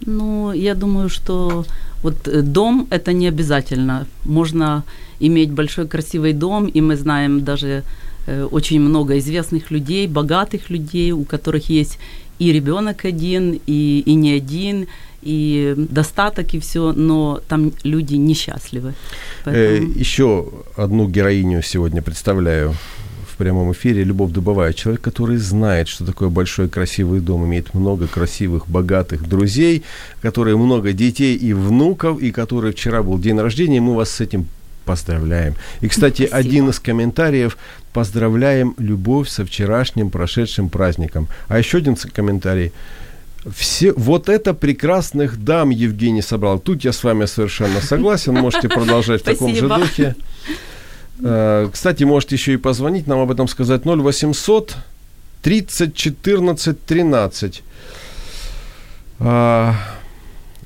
Ну, 0.06 0.54
я 0.54 0.76
думаю, 0.76 1.10
что 1.10 1.66
вот 2.04 2.28
э, 2.28 2.42
дом 2.42 2.88
это 2.90 3.14
не 3.14 3.28
обязательно. 3.28 4.06
Можно 4.26 4.84
иметь 5.20 5.52
большой 5.52 5.88
красивый 5.88 6.34
дом, 6.34 6.68
и 6.68 6.82
мы 6.82 6.96
знаем 6.96 7.44
даже 7.44 7.84
э, 8.28 8.44
очень 8.52 8.80
много 8.80 9.18
известных 9.18 9.72
людей, 9.72 10.08
богатых 10.08 10.70
людей, 10.72 11.12
у 11.12 11.24
которых 11.24 11.70
есть 11.70 12.00
и 12.40 12.52
ребенок 12.52 13.06
один, 13.06 13.60
и, 13.68 14.04
и 14.06 14.16
не 14.16 14.32
один, 14.32 14.88
и 15.22 15.76
достаток, 15.78 16.54
и 16.56 16.60
все, 16.60 16.92
но 16.94 17.40
там 17.48 17.72
люди 17.84 18.16
несчастливы. 18.16 18.90
Э, 18.90 18.94
Поэтому- 19.46 20.00
еще 20.00 20.46
одну 20.76 21.08
героиню 21.08 21.62
сегодня 21.62 22.02
представляю 22.02 22.74
прямом 23.42 23.72
эфире. 23.72 24.04
Любовь 24.04 24.32
Дубовая. 24.32 24.72
Человек, 24.74 25.02
который 25.02 25.38
знает, 25.38 25.88
что 25.88 26.06
такое 26.06 26.30
большой 26.30 26.70
красивый 26.70 27.22
дом, 27.22 27.44
имеет 27.46 27.74
много 27.74 28.08
красивых, 28.08 28.68
богатых 28.68 29.28
друзей, 29.28 29.84
которые 30.22 30.58
много 30.58 30.94
детей 30.94 31.36
и 31.36 31.54
внуков, 31.54 32.22
и 32.22 32.32
который 32.32 32.72
вчера 32.72 33.02
был 33.02 33.18
день 33.18 33.40
рождения. 33.40 33.82
Мы 33.82 33.96
вас 33.96 34.12
с 34.12 34.22
этим 34.22 34.46
поздравляем. 34.86 35.56
И, 35.82 35.88
кстати, 35.88 36.28
Спасибо. 36.28 36.38
один 36.38 36.70
из 36.70 36.80
комментариев 36.80 37.58
«Поздравляем 37.94 38.76
Любовь 38.78 39.28
со 39.28 39.44
вчерашним 39.44 40.12
прошедшим 40.12 40.70
праздником». 40.70 41.28
А 41.48 41.58
еще 41.58 41.80
один 41.80 41.96
комментарий 41.96 42.72
все, 43.52 43.92
вот 43.94 44.30
это 44.30 44.54
прекрасных 44.54 45.44
дам 45.44 45.72
Евгений 45.72 46.22
собрал. 46.22 46.60
Тут 46.60 46.84
я 46.84 46.94
с 46.94 47.04
вами 47.04 47.26
совершенно 47.26 47.82
согласен. 47.82 48.36
Можете 48.36 48.70
продолжать 48.70 49.22
в 49.22 49.26
таком 49.26 49.56
же 49.56 49.68
духе. 49.68 50.16
Э, 51.24 51.70
Кстати, 51.72 52.04
можете 52.04 52.36
еще 52.36 52.54
и 52.54 52.58
позвонить, 52.58 53.08
нам 53.08 53.20
об 53.20 53.32
этом 53.32 53.48
сказать. 53.48 53.86
0800 53.86 54.76
30 55.42 55.96
14 55.96 56.86
13. 56.86 57.64
А, 59.20 59.76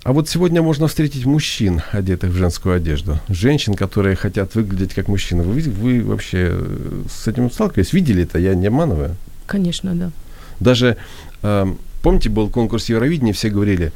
а 0.03 0.13
вот 0.13 0.29
сегодня 0.29 0.61
можно 0.61 0.87
встретить 0.87 1.25
мужчин, 1.25 1.81
одетых 1.91 2.31
в 2.31 2.35
женскую 2.35 2.75
одежду. 2.75 3.19
Женщин, 3.27 3.73
которые 3.73 4.15
хотят 4.15 4.55
выглядеть 4.55 4.93
как 4.93 5.07
мужчины. 5.07 5.43
Вы, 5.43 5.61
вы 5.61 6.03
вообще 6.03 6.49
э, 6.51 7.03
с 7.09 7.27
этим 7.27 7.51
сталкивались? 7.51 7.93
Видели 7.93 8.23
это? 8.23 8.39
Я 8.39 8.55
не 8.55 8.67
обманываю? 8.67 9.15
Конечно, 9.45 9.93
да. 9.93 10.11
Даже, 10.59 10.97
э, 11.43 11.65
помните, 12.01 12.29
был 12.29 12.49
конкурс 12.49 12.89
Евровидения, 12.89 13.33
все 13.33 13.49
говорили, 13.49 13.91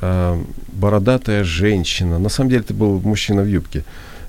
э, 0.00 0.44
бородатая 0.72 1.44
женщина. 1.44 2.18
На 2.18 2.28
самом 2.28 2.50
деле 2.50 2.62
это 2.62 2.72
был 2.72 3.00
мужчина 3.00 3.42
в 3.42 3.46
юбке, 3.46 3.80
э, 3.80 3.82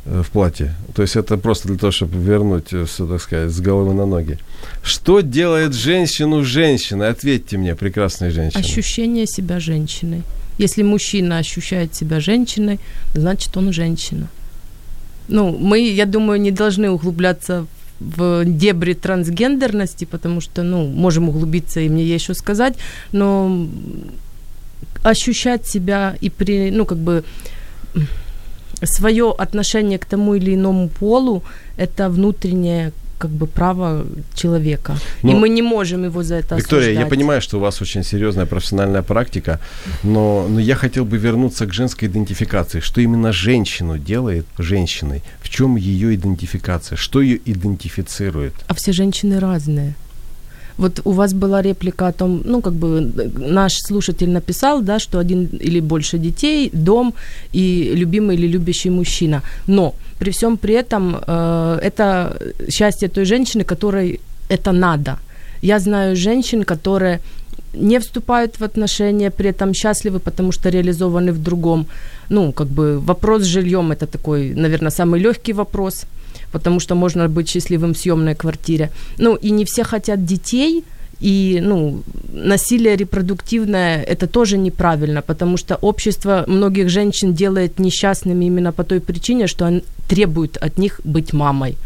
в 0.06 0.30
платье. 0.32 0.74
То 0.96 1.02
есть 1.02 1.16
это 1.16 1.38
просто 1.38 1.68
для 1.68 1.78
того, 1.78 1.92
чтобы 1.92 2.18
вернуть 2.18 2.68
все, 2.68 3.08
так 3.08 3.22
сказать, 3.22 3.52
с 3.52 3.60
головы 3.60 3.94
на 3.94 4.06
ноги. 4.06 4.38
Что 4.84 5.22
делает 5.22 5.74
женщину 5.74 6.44
женщиной? 6.44 7.10
Ответьте 7.10 7.58
мне, 7.58 7.76
прекрасная 7.76 8.32
женщина. 8.32 8.64
Ощущение 8.64 9.28
себя 9.28 9.60
женщиной. 9.60 10.24
Если 10.58 10.84
мужчина 10.84 11.38
ощущает 11.38 11.96
себя 11.96 12.20
женщиной, 12.20 12.80
значит 13.14 13.56
он 13.58 13.72
женщина. 13.72 14.28
Ну, 15.28 15.56
мы, 15.58 15.80
я 15.80 16.06
думаю, 16.06 16.42
не 16.42 16.52
должны 16.52 16.90
углубляться 16.90 17.66
в 18.00 18.46
дебри 18.46 18.94
трансгендерности, 18.94 20.06
потому 20.06 20.42
что, 20.42 20.64
ну, 20.64 20.88
можем 20.88 21.30
углубиться, 21.30 21.82
и 21.82 21.90
мне 21.90 22.04
есть 22.04 22.24
что 22.24 22.34
сказать, 22.34 22.76
но 23.12 23.68
ощущать 25.04 25.68
себя 25.68 26.16
и 26.22 26.30
при, 26.30 26.72
ну, 26.72 26.86
как 26.86 26.98
бы 26.98 27.24
свое 28.84 29.34
отношение 29.38 29.98
к 29.98 30.06
тому 30.06 30.36
или 30.36 30.56
иному 30.56 30.90
полу 30.90 31.44
это 31.78 32.10
внутреннее 32.10 32.92
как 33.20 33.32
бы 33.32 33.48
право 33.48 34.06
человека. 34.34 34.98
и 35.24 35.28
Ну, 35.28 35.38
мы 35.38 35.50
не 35.50 35.62
можем 35.62 36.06
его 36.06 36.24
за 36.24 36.36
это 36.36 36.56
Виктория, 36.56 36.86
я 36.86 36.92
осуждать. 36.92 37.10
понимаю, 37.10 37.42
что 37.42 37.58
у 37.58 37.60
вас 37.60 37.82
очень 37.82 38.04
серьезная 38.04 38.46
профессиональная 38.46 39.02
практика, 39.02 39.60
но, 40.04 40.48
но 40.50 40.60
я 40.60 40.76
хотел 40.76 41.04
бы 41.04 41.18
вернуться 41.18 41.66
к 41.66 41.74
женской 41.74 42.08
идентификации. 42.08 42.80
Что 42.80 43.02
именно 43.02 43.34
женщину 43.34 43.98
делает 43.98 44.46
женщиной? 44.58 45.22
В 45.42 45.50
чем 45.50 45.76
ее 45.76 46.16
идентификация? 46.16 46.96
Что 46.96 47.22
ее 47.22 47.40
идентифицирует? 47.46 48.54
А 48.68 48.74
все 48.74 48.94
женщины 48.94 49.40
разные. 49.40 49.94
Вот 50.80 51.02
у 51.06 51.12
вас 51.12 51.34
была 51.34 51.62
реплика 51.62 52.08
о 52.08 52.12
том, 52.12 52.42
ну, 52.46 52.62
как 52.62 52.74
бы 52.74 53.12
наш 53.38 53.74
слушатель 53.88 54.30
написал, 54.30 54.82
да, 54.82 55.00
что 55.00 55.20
один 55.20 55.46
или 55.62 55.82
больше 55.82 56.18
детей, 56.18 56.70
дом 56.74 57.14
и 57.54 57.94
любимый 57.96 58.38
или 58.38 58.48
любящий 58.48 58.90
мужчина. 58.90 59.42
Но 59.68 59.94
при 60.20 60.32
всем 60.32 60.58
при 60.58 60.74
этом 60.74 61.16
э, 61.28 61.80
это 61.84 62.38
счастье 62.70 63.08
той 63.08 63.26
женщины, 63.26 63.64
которой 63.64 64.20
это 64.50 64.72
надо. 64.72 65.18
Я 65.62 65.80
знаю 65.80 66.16
женщин, 66.16 66.64
которые 66.64 67.20
не 67.74 68.00
вступают 68.00 68.60
в 68.60 68.64
отношения, 68.64 69.32
при 69.32 69.50
этом 69.50 69.74
счастливы, 69.74 70.20
потому 70.20 70.52
что 70.52 70.70
реализованы 70.70 71.32
в 71.32 71.44
другом. 71.44 71.86
Ну, 72.30 72.52
как 72.52 72.68
бы 72.68 73.00
вопрос 73.00 73.42
с 73.42 73.46
жильем 73.46 73.92
это 73.92 74.06
такой, 74.06 74.54
наверное, 74.56 74.92
самый 74.92 75.20
легкий 75.20 75.54
вопрос, 75.54 76.06
потому 76.52 76.80
что 76.80 76.96
можно 76.96 77.28
быть 77.28 77.50
счастливым 77.50 77.94
в 77.94 77.98
съемной 77.98 78.36
квартире. 78.36 78.90
Ну, 79.18 79.36
и 79.36 79.52
не 79.52 79.66
все 79.66 79.84
хотят 79.84 80.26
детей, 80.26 80.84
и 81.20 81.60
ну, 81.62 82.02
насилие 82.32 82.96
репродуктивное 82.96 84.02
это 84.04 84.28
тоже 84.28 84.58
неправильно, 84.58 85.22
потому 85.22 85.58
что 85.58 85.76
общество 85.76 86.46
многих 86.48 86.90
женщин 86.90 87.34
делает 87.34 87.80
несчастными 87.80 88.46
именно 88.46 88.72
по 88.72 88.84
той 88.84 89.02
причине, 89.02 89.48
что 89.48 89.66
он 89.66 89.82
требует 90.08 90.58
от 90.58 90.78
них 90.78 91.02
быть 91.04 91.34
мамой. 91.34 91.78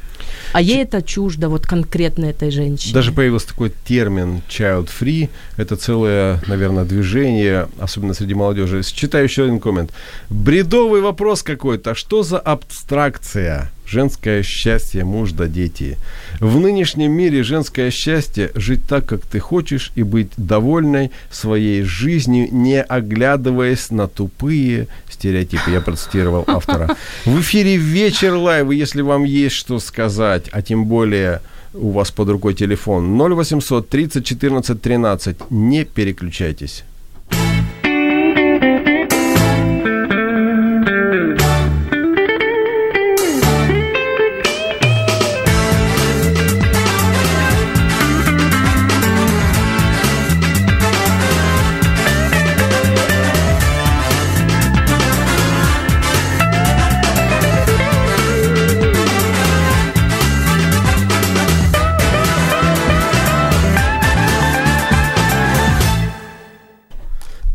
А 0.54 0.62
ей 0.62 0.84
это 0.84 1.02
чуждо, 1.02 1.50
вот 1.50 1.66
конкретно 1.66 2.26
этой 2.26 2.52
женщине. 2.52 2.94
Даже 2.94 3.12
появился 3.12 3.48
такой 3.48 3.72
термин 3.86 4.42
child 4.50 4.90
free. 5.00 5.30
Это 5.58 5.76
целое, 5.76 6.40
наверное, 6.48 6.86
движение, 6.86 7.68
особенно 7.80 8.14
среди 8.14 8.36
молодежи. 8.36 8.84
Читаю 8.84 9.26
еще 9.26 9.44
один 9.44 9.60
коммент. 9.60 9.92
Бредовый 10.30 11.02
вопрос 11.02 11.44
какой-то. 11.44 11.96
Что 11.96 12.24
за 12.24 12.40
абстракция? 12.40 13.72
Женское 13.86 14.44
счастье, 14.44 15.04
муж 15.04 15.32
да 15.34 15.48
дети. 15.48 15.98
В 16.40 16.60
нынешнем 16.60 17.12
мире 17.12 17.44
женское 17.44 17.92
счастье– 17.92 18.52
жить 18.56 18.82
так, 18.88 19.06
как 19.06 19.26
ты 19.26 19.40
хочешь, 19.40 19.92
и 19.96 20.04
быть 20.04 20.32
довольной 20.38 21.12
своей 21.30 21.84
жизнью, 21.84 22.48
не 22.52 22.82
оглядываясь 22.82 23.92
на 23.92 24.08
тупые 24.08 24.88
стереотипы. 25.10 25.72
Я 25.72 25.82
процитировал 25.82 26.44
автора. 26.48 26.96
В 27.26 27.42
эфире 27.42 27.78
«Вечер 27.78 28.36
live», 28.36 28.72
если 28.72 29.02
вам 29.02 29.24
есть 29.24 29.56
что 29.56 29.80
сказать, 29.80 30.46
а 30.52 30.62
тем 30.62 30.86
более 30.86 31.42
у 31.74 31.92
вас 31.92 32.12
под 32.12 32.30
рукой 32.30 32.54
телефон 32.54 33.20
0800 33.20 33.90
30 33.90 34.26
14 34.26 34.82
13, 34.82 35.52
не 35.52 35.86
переключайтесь. 35.86 36.84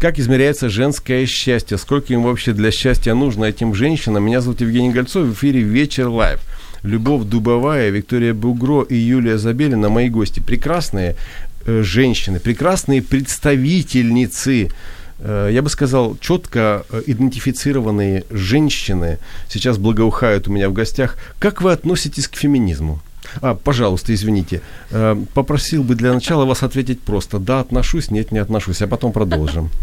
Как 0.01 0.21
измеряется 0.21 0.69
женское 0.69 1.27
счастье? 1.27 1.77
Сколько 1.77 2.13
им 2.13 2.23
вообще 2.23 2.53
для 2.53 2.71
счастья 2.71 3.15
нужно 3.15 3.47
этим 3.47 3.75
женщинам? 3.75 4.25
Меня 4.25 4.41
зовут 4.41 4.61
Евгений 4.61 4.91
Гольцов, 4.91 5.27
в 5.27 5.33
эфире 5.33 5.63
«Вечер 5.63 6.07
live». 6.07 6.39
Любовь 6.85 7.25
Дубовая, 7.25 7.91
Виктория 7.91 8.33
Бугро 8.33 8.83
и 8.83 8.95
Юлия 8.95 9.39
Забелина, 9.39 9.89
мои 9.89 10.09
гости. 10.09 10.39
Прекрасные 10.39 11.17
э, 11.67 11.83
женщины, 11.83 12.39
прекрасные 12.39 13.03
представительницы 13.03 14.71
э, 15.19 15.51
я 15.53 15.63
бы 15.63 15.69
сказал, 15.69 16.17
четко 16.21 16.87
э, 16.91 17.03
идентифицированные 17.09 18.23
женщины 18.31 19.19
сейчас 19.49 19.79
благоухают 19.79 20.47
у 20.47 20.53
меня 20.53 20.69
в 20.69 20.75
гостях. 20.75 21.17
Как 21.41 21.61
вы 21.61 21.73
относитесь 21.73 22.29
к 22.29 22.37
феминизму? 22.37 23.01
А, 23.41 23.55
пожалуйста, 23.55 24.13
извините. 24.13 24.61
Э, 24.91 25.17
попросил 25.35 25.83
бы 25.83 25.95
для 25.95 26.13
начала 26.13 26.45
вас 26.45 26.63
ответить 26.63 27.01
просто. 27.01 27.39
Да, 27.39 27.61
отношусь, 27.61 28.11
нет, 28.11 28.33
не 28.33 28.39
отношусь, 28.39 28.83
а 28.83 28.87
потом 28.87 29.13
продолжим. 29.13 29.71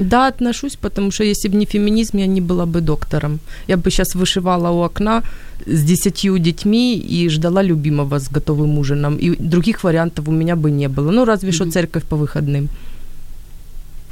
Да, 0.00 0.26
отношусь, 0.26 0.76
потому 0.76 1.12
что 1.12 1.24
если 1.24 1.48
бы 1.48 1.56
не 1.56 1.66
феминизм, 1.66 2.18
я 2.18 2.26
не 2.26 2.40
была 2.40 2.66
бы 2.66 2.80
доктором. 2.80 3.38
Я 3.68 3.76
бы 3.76 3.90
сейчас 3.90 4.16
вышивала 4.16 4.70
у 4.70 4.82
окна 4.82 5.22
с 5.66 5.84
десятью 5.84 6.38
детьми 6.38 6.98
и 6.98 7.28
ждала 7.28 7.62
любимого 7.62 8.18
с 8.18 8.28
готовым 8.28 8.78
ужином. 8.78 9.16
И 9.16 9.36
других 9.36 9.84
вариантов 9.84 10.28
у 10.28 10.32
меня 10.32 10.56
бы 10.56 10.72
не 10.72 10.88
было. 10.88 11.12
Ну, 11.12 11.24
разве 11.24 11.52
что 11.52 11.70
церковь 11.70 12.02
по 12.02 12.16
выходным. 12.16 12.68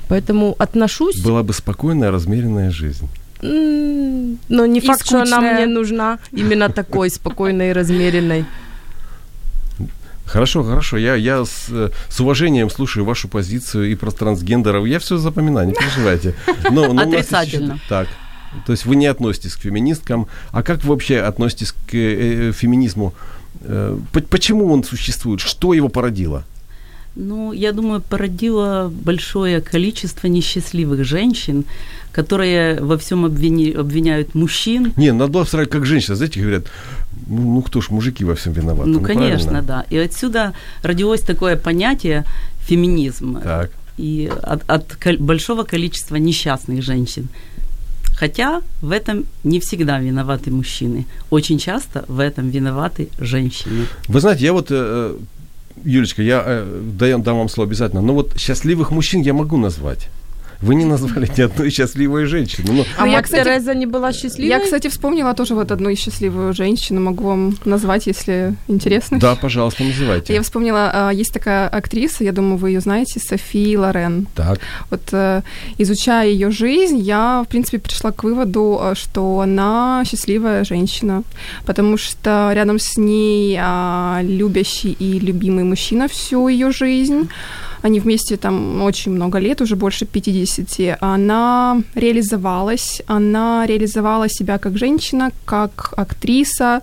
Поэтому 0.09 0.55
отношусь... 0.59 1.21
Была 1.21 1.43
бы 1.43 1.53
спокойная, 1.53 2.11
размеренная 2.11 2.71
жизнь. 2.71 3.09
Но 3.43 4.67
не 4.67 4.81
факт, 4.81 5.05
что 5.05 5.23
она 5.23 5.41
мне 5.41 5.67
нужна 5.67 6.19
именно 6.31 6.69
такой 6.69 7.11
спокойной 7.11 7.71
и 7.71 7.73
размеренной. 7.73 8.45
Хорошо, 10.25 10.63
хорошо. 10.63 10.97
Я, 10.97 11.15
я 11.15 11.45
с, 11.45 11.69
с 12.09 12.21
уважением 12.21 12.71
слушаю 12.71 13.05
вашу 13.05 13.29
позицию 13.29 13.91
и 13.91 13.95
про 13.95 14.11
трансгендеров. 14.11 14.87
Я 14.87 14.99
все 14.99 15.19
запоминаю, 15.19 15.67
не 15.67 15.75
переживайте. 15.75 16.35
Но, 16.71 16.93
но 16.93 17.03
Отрицательно. 17.03 17.75
Еще, 17.75 17.83
так. 17.89 18.09
То 18.65 18.73
есть 18.73 18.87
вы 18.87 18.97
не 18.97 19.07
относитесь 19.07 19.57
к 19.57 19.61
феминисткам. 19.61 20.29
А 20.53 20.63
как 20.63 20.85
вы 20.85 20.91
вообще 20.91 21.19
относитесь 21.19 21.73
к 21.73 21.95
э, 21.95 22.49
э 22.49 22.53
феминизму? 22.53 23.13
Э, 23.61 23.99
почему 24.31 24.73
он 24.73 24.85
существует? 24.85 25.41
Что 25.41 25.75
его 25.75 25.89
породило? 25.89 26.45
Ну, 27.15 27.53
я 27.53 27.73
думаю, 27.73 28.01
породило 28.01 28.91
большое 28.91 29.61
количество 29.61 30.29
несчастливых 30.29 31.05
женщин, 31.05 31.65
которые 32.11 32.81
во 32.81 32.97
всем 32.97 33.25
обвини, 33.25 33.73
обвиняют 33.73 34.35
мужчин. 34.35 34.93
Не, 34.97 35.13
надо 35.13 35.33
было 35.33 35.45
сразу 35.45 35.69
как 35.69 35.85
женщина, 35.85 36.17
знаете, 36.17 36.41
говорят, 36.41 36.65
ну, 37.27 37.55
ну 37.55 37.63
кто 37.63 37.81
ж, 37.81 37.91
мужики 37.91 38.25
во 38.25 38.35
всем 38.35 38.53
виноваты. 38.53 38.89
Ну, 38.89 39.01
ну 39.01 39.07
конечно, 39.07 39.51
правильно? 39.51 39.63
да. 39.63 39.85
И 39.91 39.99
отсюда 39.99 40.53
родилось 40.83 41.21
такое 41.21 41.57
понятие 41.57 42.25
феминизм. 42.67 43.41
Так. 43.43 43.71
И 43.99 44.33
от, 44.43 44.63
от 44.71 45.21
большого 45.21 45.65
количества 45.65 46.17
несчастных 46.17 46.83
женщин. 46.83 47.29
Хотя 48.17 48.63
в 48.81 48.91
этом 48.91 49.25
не 49.45 49.59
всегда 49.59 49.99
виноваты 49.99 50.51
мужчины. 50.51 51.07
Очень 51.31 51.59
часто 51.59 52.05
в 52.09 52.21
этом 52.21 52.51
виноваты 52.51 53.09
женщины. 53.19 53.87
Вы 54.09 54.21
знаете, 54.21 54.45
я 54.45 54.53
вот 54.53 54.69
э, 54.71 55.17
Юлечка, 55.85 56.23
я 56.23 56.43
э, 56.45 56.83
дам, 56.99 57.23
дам 57.23 57.39
вам 57.39 57.49
слово 57.49 57.69
обязательно. 57.69 58.03
Но 58.03 58.15
вот 58.15 58.39
счастливых 58.39 58.91
мужчин 58.91 59.23
я 59.23 59.33
могу 59.33 59.57
назвать. 59.57 60.09
Вы 60.63 60.77
не 60.77 60.85
назвали 60.85 61.29
ни 61.37 61.43
одной 61.43 61.71
счастливой 61.71 62.27
женщины. 62.27 62.73
Ну, 62.73 62.85
а 62.97 63.05
ну, 63.05 63.13
мать 63.13 63.25
кстати, 63.25 63.45
Тереза 63.45 63.75
не 63.75 63.87
была 63.87 64.13
счастливой? 64.13 64.49
Я, 64.49 64.61
кстати, 64.61 64.89
вспомнила 64.89 65.35
тоже 65.35 65.55
вот 65.55 65.73
одну 65.73 65.95
счастливую 65.97 66.55
женщину. 66.55 67.01
Могу 67.01 67.25
вам 67.25 67.57
назвать, 67.65 68.07
если 68.07 68.55
интересно. 68.69 69.19
Да, 69.19 69.35
пожалуйста, 69.35 69.83
называйте. 69.83 70.33
Я 70.33 70.43
вспомнила, 70.43 70.91
а, 70.95 71.11
есть 71.11 71.35
такая 71.35 71.69
актриса, 71.69 72.23
я 72.23 72.31
думаю, 72.31 72.59
вы 72.59 72.71
ее 72.71 72.81
знаете, 72.81 73.19
Софи 73.19 73.77
Лорен. 73.77 74.29
Так. 74.37 74.61
Вот 74.91 75.03
э, 75.13 75.43
изучая 75.79 76.29
ее 76.29 76.53
жизнь, 76.53 76.99
я, 76.99 77.43
в 77.45 77.49
принципе, 77.49 77.81
пришла 77.81 78.13
к 78.13 78.23
выводу, 78.23 78.81
э, 78.81 78.95
что 78.95 79.41
она 79.41 80.05
счастливая 80.07 80.63
женщина, 80.63 81.25
потому 81.67 81.97
что 81.97 82.53
рядом 82.55 82.79
с 82.79 82.97
ней 82.97 83.59
а, 83.61 84.21
любящий 84.23 84.93
и 84.93 85.19
любимый 85.19 85.65
мужчина 85.65 86.07
всю 86.07 86.47
ее 86.47 86.71
жизнь. 86.71 87.29
Они 87.83 88.01
вместе 88.01 88.37
там 88.37 88.83
очень 88.83 89.13
много 89.13 89.39
лет, 89.39 89.61
уже 89.61 89.77
больше 89.77 90.07
50. 90.07 90.99
Она 91.01 91.83
реализовалась, 91.95 93.03
она 93.07 93.67
реализовала 93.67 94.29
себя 94.29 94.59
как 94.59 94.79
женщина, 94.79 95.31
как 95.45 95.93
актриса. 95.97 96.81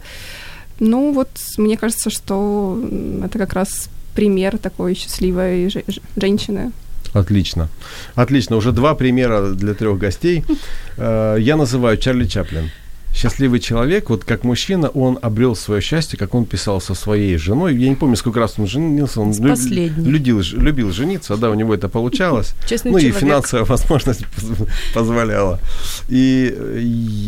Ну 0.79 1.13
вот, 1.13 1.29
мне 1.57 1.77
кажется, 1.77 2.09
что 2.09 2.77
это 3.23 3.39
как 3.39 3.53
раз 3.53 3.89
пример 4.13 4.57
такой 4.57 4.95
счастливой 4.95 5.71
женщины. 6.15 6.71
Отлично. 7.13 7.69
Отлично. 8.15 8.57
Уже 8.57 8.71
два 8.71 8.93
примера 8.93 9.51
для 9.51 9.73
трех 9.73 9.97
гостей. 9.97 10.43
Э, 11.01 11.38
я 11.39 11.55
называю 11.55 11.97
Чарли 11.97 12.25
Чаплин 12.27 12.71
счастливый 13.19 13.60
человек, 13.60 14.10
вот 14.10 14.23
как 14.23 14.45
мужчина, 14.45 14.88
он 14.88 15.19
обрел 15.21 15.55
свое 15.55 15.82
счастье, 15.82 16.17
как 16.17 16.36
он 16.36 16.45
писал 16.45 16.79
со 16.79 16.95
своей 16.95 17.38
женой. 17.38 17.75
Я 17.75 17.89
не 17.89 17.95
помню, 17.95 18.15
сколько 18.15 18.39
раз 18.39 18.53
он 18.58 18.67
женился. 18.67 19.19
Он 19.19 19.34
любил, 19.97 20.41
любил 20.53 20.91
жениться, 20.91 21.36
да, 21.36 21.49
у 21.49 21.53
него 21.53 21.73
это 21.73 21.89
получалось. 21.89 22.53
Честный 22.69 22.91
ну 22.91 22.99
человек. 22.99 23.17
и 23.17 23.19
финансовая 23.19 23.65
возможность 23.65 24.25
позволяла. 24.93 25.60
И 26.08 26.55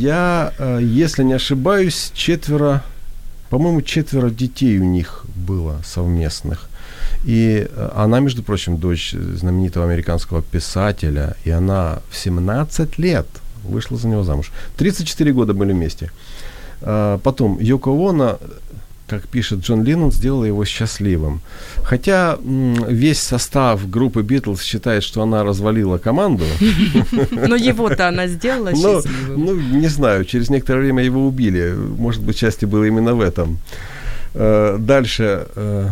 я, 0.02 0.54
э, 0.58 0.80
если 0.82 1.24
не 1.24 1.34
ошибаюсь, 1.34 2.12
четверо, 2.14 2.84
по-моему, 3.50 3.82
четверо 3.82 4.30
детей 4.30 4.80
у 4.80 4.86
них 4.86 5.26
было 5.36 5.82
совместных. 5.84 6.70
И 7.26 7.68
э, 7.70 7.90
она, 7.96 8.22
между 8.22 8.44
прочим, 8.44 8.78
дочь 8.78 9.12
знаменитого 9.12 9.86
американского 9.86 10.42
писателя, 10.42 11.36
и 11.44 11.52
она 11.52 12.00
в 12.10 12.18
17 12.18 12.98
лет 12.98 13.28
вышла 13.64 13.98
за 13.98 14.08
него 14.08 14.24
замуж. 14.24 14.52
34 14.78 15.32
года 15.34 15.54
были 15.54 15.74
вместе. 15.74 16.12
А, 16.82 17.18
потом 17.20 17.60
Йоко 17.60 17.90
Оно, 17.92 18.40
как 19.08 19.28
пишет 19.28 19.60
Джон 19.60 19.84
Леннон, 19.84 20.12
сделала 20.12 20.46
его 20.46 20.64
счастливым. 20.66 21.42
Хотя 21.84 22.38
весь 22.44 23.20
состав 23.20 23.90
группы 23.90 24.22
Битлз 24.22 24.62
считает, 24.62 25.04
что 25.04 25.22
она 25.22 25.44
развалила 25.44 25.98
команду. 25.98 26.46
Но 27.32 27.56
его-то 27.56 28.08
она 28.08 28.28
сделала 28.28 28.72
счастливым. 28.76 29.46
ну, 29.46 29.56
не 29.80 29.88
знаю, 29.90 30.26
через 30.26 30.50
некоторое 30.50 30.80
время 30.82 31.04
его 31.04 31.28
убили. 31.28 31.74
Может 31.98 32.22
быть, 32.24 32.38
счастье 32.38 32.68
было 32.68 32.86
именно 32.86 33.14
в 33.14 33.22
этом. 33.22 33.58
Э, 34.34 34.78
Дальше. 34.80 35.46
э, 35.56 35.90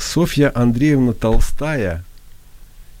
Софья 0.00 0.52
Андреевна 0.54 1.12
Толстая 1.12 2.04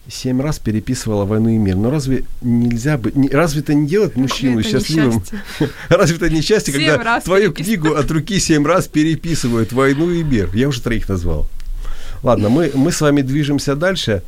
семь 0.08 0.40
раз 0.40 0.58
переписывала 0.58 1.24
«Войну 1.24 1.50
и 1.50 1.56
мир». 1.58 1.76
Но 1.76 1.90
разве 1.90 2.24
нельзя 2.42 2.96
бы... 2.96 3.12
не- 3.14 3.28
Разве 3.28 3.60
это 3.60 3.74
не 3.74 3.86
делает 3.86 4.16
мужчину 4.16 4.60
Это 4.60 4.68
счастливым? 4.70 5.16
несчастье. 5.16 5.40
Разве 5.88 6.16
это 6.16 6.30
не 6.30 6.40
счастье, 6.40 6.72
когда 6.72 7.20
твою 7.20 7.52
книгу 7.52 7.94
от 7.94 8.10
руки 8.10 8.38
семь 8.40 8.66
раз 8.66 8.88
переписывают 8.88 9.72
«Войну 9.72 10.10
и 10.10 10.22
мир»? 10.22 10.50
Я 10.54 10.68
уже 10.68 10.80
троих 10.80 11.08
назвал. 11.08 11.46
Ладно, 12.22 12.48
мы, 12.48 12.72
мы 12.74 12.90
с 12.90 13.00
вами 13.00 13.20
движемся 13.22 13.76
дальше. 13.76 14.22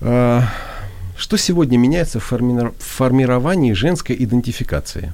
А, 0.00 0.44
Что 1.16 1.36
сегодня 1.38 1.78
меняется 1.78 2.20
в 2.20 2.24
формировании 2.78 3.72
женской 3.72 4.14
идентификации? 4.18 5.12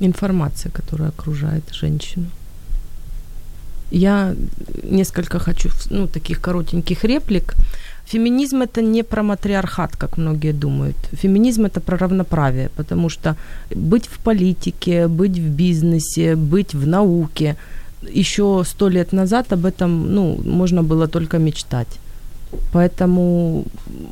Информация, 0.00 0.70
которая 0.70 1.08
окружает 1.10 1.64
женщину. 1.72 2.26
Я 3.90 4.34
несколько 4.82 5.38
хочу, 5.38 5.70
ну, 5.90 6.06
таких 6.06 6.40
коротеньких 6.40 7.04
реплик. 7.04 7.54
Феминизм 8.06 8.62
это 8.62 8.82
не 8.82 9.02
про 9.02 9.22
матриархат, 9.22 9.96
как 9.96 10.18
многие 10.18 10.52
думают. 10.52 10.96
Феминизм 11.12 11.66
это 11.66 11.80
про 11.80 11.98
равноправие, 11.98 12.70
потому 12.76 13.10
что 13.10 13.36
быть 13.74 14.06
в 14.06 14.18
политике, 14.18 15.08
быть 15.08 15.38
в 15.38 15.48
бизнесе, 15.48 16.34
быть 16.36 16.74
в 16.74 16.86
науке, 16.86 17.56
еще 18.14 18.62
сто 18.66 18.88
лет 18.88 19.12
назад 19.12 19.52
об 19.52 19.66
этом, 19.66 20.14
ну, 20.14 20.40
можно 20.44 20.82
было 20.82 21.08
только 21.08 21.38
мечтать. 21.38 21.98
Поэтому 22.72 23.64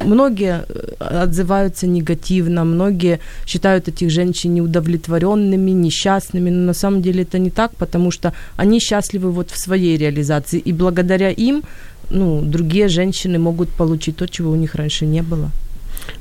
многие 0.04 0.64
э, 0.68 1.22
отзываются 1.22 1.86
негативно, 1.86 2.64
многие 2.64 3.18
считают 3.46 3.88
этих 3.88 4.10
женщин 4.10 4.54
неудовлетворенными, 4.54 5.70
несчастными, 5.70 6.50
но 6.50 6.66
на 6.66 6.74
самом 6.74 7.02
деле 7.02 7.22
это 7.22 7.38
не 7.38 7.50
так, 7.50 7.70
потому 7.76 8.10
что 8.10 8.32
они 8.56 8.80
счастливы 8.80 9.30
вот 9.30 9.50
в 9.50 9.58
своей 9.58 9.98
реализации, 9.98 10.58
и 10.58 10.72
благодаря 10.72 11.30
им 11.30 11.62
ну, 12.10 12.42
другие 12.42 12.88
женщины 12.88 13.38
могут 13.38 13.68
получить 13.68 14.16
то, 14.16 14.26
чего 14.26 14.52
у 14.52 14.56
них 14.56 14.74
раньше 14.74 15.06
не 15.06 15.22
было. 15.22 15.50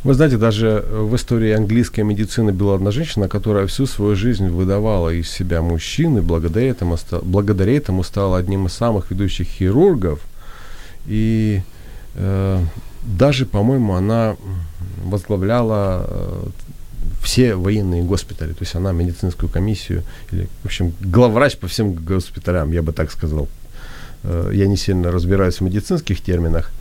Вы 0.04 0.13
знаете, 0.13 0.38
даже 0.38 0.67
э, 0.67 1.01
в 1.01 1.15
истории 1.15 1.51
английской 1.51 2.01
медицины 2.01 2.51
была 2.51 2.75
одна 2.75 2.91
женщина, 2.91 3.28
которая 3.28 3.67
всю 3.67 3.86
свою 3.86 4.15
жизнь 4.15 4.47
выдавала 4.47 5.10
из 5.10 5.30
себя 5.30 5.62
мужчин, 5.62 6.17
и 6.17 6.21
благодаря 6.21 6.69
этому, 6.69 6.97
благодаря 7.23 7.78
этому 7.78 8.04
стала 8.04 8.38
одним 8.38 8.65
из 8.65 8.73
самых 8.73 9.12
ведущих 9.12 9.47
хирургов. 9.47 10.19
И 11.08 11.62
даже, 13.06 13.45
по-моему, 13.45 13.93
она 13.93 14.36
возглавляла 15.04 16.06
э, 16.08 16.47
все 17.23 17.56
военные 17.56 18.04
госпитали, 18.04 18.54
то 18.54 18.63
есть 18.63 18.75
она 18.75 18.91
медицинскую 18.91 19.49
комиссию, 19.49 20.04
или, 20.32 20.47
в 20.63 20.65
общем, 20.65 20.93
главврач 20.99 21.58
по 21.58 21.67
всем 21.67 21.93
госпиталям, 21.93 22.71
я 22.71 22.82
бы 22.82 22.91
так 22.93 23.12
сказал. 23.12 23.47
Э, 24.23 24.51
Я 24.54 24.67
не 24.67 24.78
сильно 24.78 25.12
разбираюсь 25.12 25.60
в 25.60 25.62
медицинских 25.62 26.21
терминах, 26.21 26.71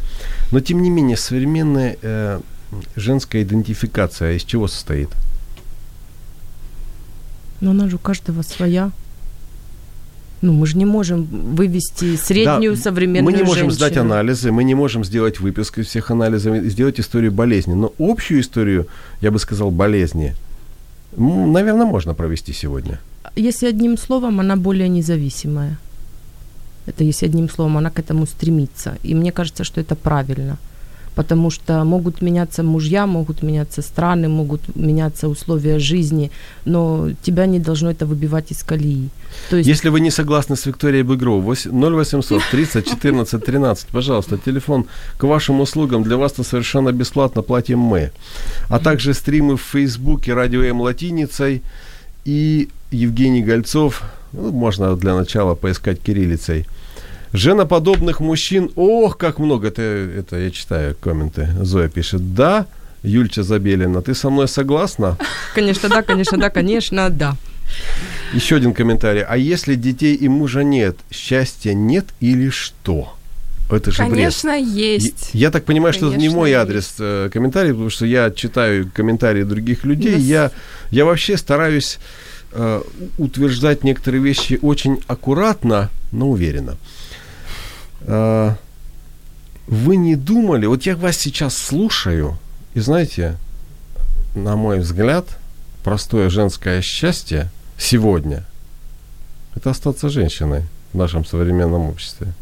но 0.52 0.60
тем 0.60 0.82
не 0.82 0.90
менее 0.90 1.16
современная 1.16 1.96
э, 2.00 2.40
женская 2.96 3.42
идентификация 3.42 4.32
из 4.32 4.44
чего 4.44 4.68
состоит? 4.68 5.10
Но 7.60 7.70
она 7.70 7.88
же 7.88 7.96
у 7.96 7.98
каждого 7.98 8.42
своя. 8.42 8.90
Ну, 10.44 10.52
мы 10.52 10.66
же 10.66 10.76
не 10.76 10.84
можем 10.84 11.24
вывести 11.56 12.16
среднюю 12.16 12.74
Да, 12.76 12.82
современную 12.82 13.24
Мы 13.24 13.32
не 13.32 13.44
можем 13.44 13.70
женщину. 13.70 13.70
сдать 13.70 13.96
анализы, 13.96 14.52
мы 14.52 14.64
не 14.64 14.74
можем 14.74 15.04
сделать 15.04 15.40
выписку 15.40 15.80
из 15.80 15.86
всех 15.86 16.10
анализов, 16.10 16.56
сделать 16.64 17.00
историю 17.00 17.32
болезни. 17.32 17.74
Но 17.74 17.92
общую 17.98 18.40
историю, 18.40 18.86
я 19.22 19.30
бы 19.30 19.38
сказал, 19.38 19.70
болезни, 19.70 20.34
наверное, 21.16 21.86
можно 21.86 22.14
провести 22.14 22.52
сегодня. 22.52 22.98
Если 23.36 23.68
одним 23.68 23.96
словом, 23.96 24.38
она 24.40 24.56
более 24.56 24.88
независимая. 24.88 25.78
Это 26.86 27.04
если 27.04 27.24
одним 27.26 27.48
словом, 27.48 27.78
она 27.78 27.90
к 27.90 27.98
этому 27.98 28.26
стремится. 28.26 28.98
И 29.02 29.14
мне 29.14 29.32
кажется, 29.32 29.64
что 29.64 29.80
это 29.80 29.94
правильно. 29.94 30.58
Потому 31.14 31.50
что 31.50 31.84
могут 31.84 32.22
меняться 32.22 32.62
мужья, 32.62 33.06
могут 33.06 33.42
меняться 33.42 33.82
страны, 33.82 34.28
могут 34.28 34.76
меняться 34.76 35.28
условия 35.28 35.78
жизни, 35.78 36.30
но 36.64 37.10
тебя 37.22 37.46
не 37.46 37.58
должно 37.58 37.90
это 37.90 38.06
выбивать 38.06 38.50
из 38.50 38.62
колеи. 38.62 39.08
То 39.50 39.56
есть 39.56 39.68
Если 39.68 39.90
вы 39.90 40.00
не 40.00 40.10
согласны 40.10 40.56
с 40.56 40.66
Викторией 40.66 41.02
Быгровой, 41.02 41.56
0800 41.56 42.42
30 42.50 42.86
14 42.88 43.44
13, 43.44 43.86
пожалуйста, 43.88 44.38
телефон 44.38 44.86
к 45.18 45.24
вашим 45.24 45.60
услугам. 45.60 46.02
Для 46.02 46.16
вас 46.16 46.32
это 46.32 46.44
совершенно 46.44 46.92
бесплатно 46.92 47.42
платим 47.42 47.78
мы. 47.78 48.10
А 48.68 48.78
также 48.78 49.14
стримы 49.14 49.56
в 49.56 49.62
Фейсбуке 49.62 50.34
«Радио 50.34 50.62
М» 50.62 50.80
латиницей 50.80 51.62
и 52.24 52.68
Евгений 52.90 53.42
Гольцов, 53.42 54.02
ну, 54.32 54.50
можно 54.52 54.96
для 54.96 55.14
начала 55.14 55.54
поискать 55.54 56.00
кириллицей. 56.00 56.66
Женоподобных 57.34 58.20
мужчин, 58.20 58.70
ох, 58.76 59.18
как 59.18 59.40
много, 59.40 59.66
это, 59.66 59.82
это 59.82 60.36
я 60.38 60.52
читаю 60.52 60.94
комменты. 61.00 61.48
Зоя 61.62 61.88
пишет, 61.88 62.32
да, 62.34 62.66
Юльча 63.02 63.42
Забелина, 63.42 64.02
ты 64.02 64.14
со 64.14 64.30
мной 64.30 64.46
согласна? 64.46 65.18
Конечно, 65.52 65.88
да, 65.88 66.02
конечно, 66.02 66.38
да, 66.38 66.48
конечно, 66.48 67.10
да. 67.10 67.36
Еще 68.32 68.54
один 68.54 68.72
комментарий. 68.72 69.22
А 69.22 69.36
если 69.36 69.74
детей 69.74 70.14
и 70.14 70.28
мужа 70.28 70.62
нет, 70.62 70.96
счастья 71.10 71.74
нет 71.74 72.06
или 72.20 72.50
что? 72.50 73.12
Это 73.68 73.90
же 73.90 74.04
бред. 74.04 74.10
Конечно, 74.14 74.56
есть. 74.56 75.30
Я 75.32 75.50
так 75.50 75.64
понимаю, 75.64 75.92
что 75.92 76.06
это 76.06 76.14
не 76.16 76.28
Конечно, 76.28 76.38
мой 76.38 76.50
есть. 76.50 76.60
адрес 76.62 76.94
э, 77.00 77.30
комментарий, 77.32 77.72
потому 77.72 77.90
что 77.90 78.06
я 78.06 78.30
читаю 78.30 78.88
комментарии 78.94 79.42
других 79.42 79.82
людей. 79.84 80.12
Нас- 80.14 80.22
Я, 80.22 80.50
я 80.92 81.04
вообще 81.04 81.36
стараюсь 81.36 81.98
э, 82.52 82.80
утверждать 83.18 83.82
некоторые 83.82 84.22
вещи 84.22 84.56
очень 84.62 85.02
аккуратно, 85.08 85.90
но 86.12 86.30
уверенно. 86.30 86.72
Э, 86.72 86.74
вы 88.06 89.96
не 89.96 90.16
думали, 90.16 90.66
вот 90.66 90.84
я 90.84 90.96
вас 90.96 91.16
сейчас 91.16 91.56
слушаю, 91.56 92.38
и 92.74 92.80
знаете, 92.80 93.36
на 94.34 94.56
мой 94.56 94.80
взгляд, 94.80 95.26
простое 95.82 96.28
женское 96.28 96.82
счастье 96.82 97.50
сегодня– 97.78 98.44
это 99.54 99.70
остаться 99.70 100.08
женщиной 100.08 100.64
в 100.92 100.96
нашем 100.96 101.24
современном 101.24 101.82
обществе. 101.82 102.32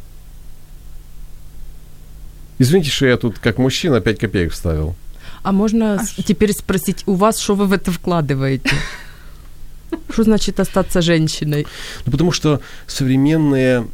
Извините, 2.58 2.90
что 2.90 3.06
я 3.06 3.16
тут 3.16 3.38
как 3.38 3.58
мужчина 3.58 4.00
5 4.00 4.18
копеек 4.18 4.52
вставил. 4.52 4.94
А 5.42 5.52
можно 5.52 5.94
А 5.94 6.22
теперь 6.22 6.52
спросить 6.52 7.02
у 7.06 7.14
вас, 7.14 7.38
что 7.38 7.54
вы 7.54 7.66
в 7.66 7.72
это 7.72 7.90
вкладываете? 7.90 8.70
Что 10.10 10.24
значит 10.24 10.60
остаться 10.60 11.02
женщиной? 11.02 11.66
Ну, 12.06 12.12
потому 12.12 12.32
что 12.32 12.60
современные 12.86 13.86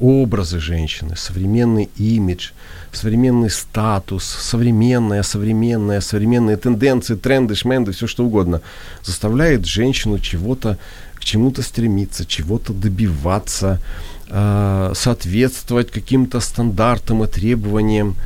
образы 0.00 0.60
женщины, 0.60 1.16
современный 1.16 1.88
имидж, 1.96 2.50
современный 2.92 3.50
статус, 3.50 4.24
современная, 4.24 5.22
современная, 5.22 6.00
современные 6.00 6.56
тенденции, 6.56 7.14
тренды, 7.14 7.54
шменды, 7.54 7.92
все 7.92 8.06
что 8.06 8.24
угодно, 8.24 8.60
заставляет 9.02 9.66
женщину 9.66 10.18
чего-то, 10.18 10.78
к 11.14 11.24
чему-то 11.24 11.62
стремиться, 11.62 12.24
чего-то 12.24 12.72
добиваться, 12.72 13.80
э, 14.28 14.92
соответствовать 14.94 15.90
каким-то 15.90 16.40
стандартам 16.40 17.24
и 17.24 17.26
требованиям. 17.26 18.16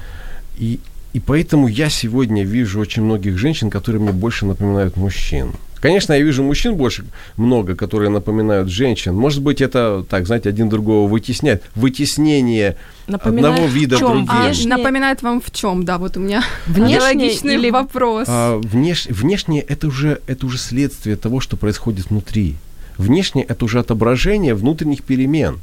И, 0.59 0.81
и 1.13 1.21
поэтому 1.21 1.69
я 1.69 1.89
сегодня 1.89 2.45
вижу 2.45 2.81
очень 2.81 3.03
многих 3.03 3.39
женщин, 3.39 3.71
которые 3.71 4.03
мне 4.03 4.13
больше 4.13 4.47
напоминают 4.47 4.97
мужчин. 4.97 5.53
Конечно, 5.83 6.13
я 6.13 6.21
вижу 6.23 6.45
мужчин 6.45 6.77
больше 6.77 7.05
много, 7.37 7.75
которые 7.75 8.09
напоминают 8.09 8.69
женщин. 8.69 9.17
Может 9.17 9.43
быть, 9.43 9.61
это, 9.61 10.07
так, 10.09 10.27
знаете, 10.27 10.49
один 10.49 10.69
другого 10.69 11.09
вытесняет. 11.09 11.65
Вытеснение 11.75 12.77
Напоминает 13.09 13.55
одного 13.57 13.69
вида 13.73 13.99
другим. 13.99 14.27
А 14.31 14.49
Внешне- 14.49 14.69
напоминает 14.69 15.23
вам 15.23 15.41
в 15.41 15.51
чем, 15.51 15.85
да, 15.85 15.99
вот 15.99 16.17
у 16.17 16.21
меня 16.21 16.45
аналогичный 16.77 17.55
или- 17.57 17.71
вопрос. 17.71 18.27
А, 18.31 18.61
внеш- 18.61 19.13
внешне 19.13 19.61
это 19.61 19.89
уже, 19.89 20.21
это 20.29 20.47
уже 20.47 20.57
следствие 20.57 21.17
того, 21.17 21.41
что 21.41 21.57
происходит 21.57 22.11
внутри. 22.11 22.55
Внешне 22.97 23.43
это 23.43 23.65
уже 23.65 23.81
отображение 23.81 24.55
внутренних 24.55 25.03
перемен. 25.03 25.59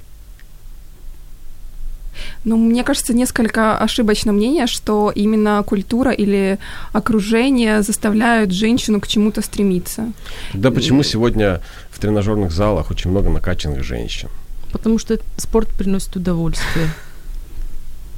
Ну, 2.46 2.58
мне 2.58 2.84
кажется, 2.84 3.14
несколько 3.14 3.78
ошибочно 3.78 4.32
мнение, 4.32 4.66
что 4.68 5.12
именно 5.14 5.62
культура 5.64 6.12
или 6.12 6.58
окружение 6.94 7.82
заставляют 7.82 8.52
женщину 8.52 9.02
к 9.02 9.08
чему-то 9.08 9.42
стремиться. 9.42 10.12
Тогда 10.54 10.72
почему 10.72 11.04
сегодня 11.04 11.62
в 11.92 12.00
тренажерных 12.00 12.52
залах 12.52 12.92
очень 12.92 13.12
много 13.12 13.30
накачанных 13.30 13.84
женщин? 13.84 14.30
Потому 14.72 15.00
что 15.00 15.20
спорт 15.38 15.68
приносит 15.78 16.16
удовольствие. 16.16 16.88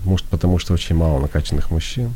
Может, 0.06 0.26
потому 0.28 0.58
что 0.60 0.74
очень 0.74 0.96
мало 0.96 1.20
накачанных 1.20 1.72
мужчин? 1.72 2.14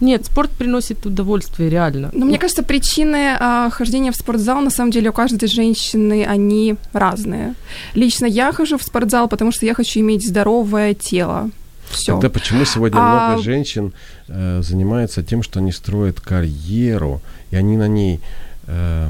Нет, 0.00 0.26
спорт 0.26 0.50
приносит 0.50 1.06
удовольствие, 1.06 1.70
реально. 1.70 2.10
Но 2.12 2.26
мне 2.26 2.38
кажется, 2.38 2.62
причины 2.62 3.36
а, 3.38 3.70
хождения 3.70 4.10
в 4.10 4.16
спортзал, 4.16 4.60
на 4.60 4.70
самом 4.70 4.90
деле, 4.90 5.10
у 5.10 5.12
каждой 5.12 5.48
женщины, 5.48 6.24
они 6.24 6.76
разные. 6.92 7.54
Лично 7.94 8.26
я 8.26 8.52
хожу 8.52 8.78
в 8.78 8.82
спортзал, 8.82 9.28
потому 9.28 9.52
что 9.52 9.66
я 9.66 9.74
хочу 9.74 10.00
иметь 10.00 10.26
здоровое 10.26 10.94
тело. 10.94 11.50
Все. 11.90 12.12
Тогда 12.12 12.30
почему 12.30 12.64
сегодня 12.64 12.98
А- 12.98 13.28
много 13.30 13.42
женщин 13.42 13.92
э, 14.28 14.60
занимаются 14.62 15.22
тем, 15.22 15.42
что 15.42 15.58
они 15.60 15.72
строят 15.72 16.20
карьеру, 16.20 17.20
и 17.50 17.56
они 17.56 17.76
на 17.76 17.88
ней 17.88 18.20
э, 18.66 19.08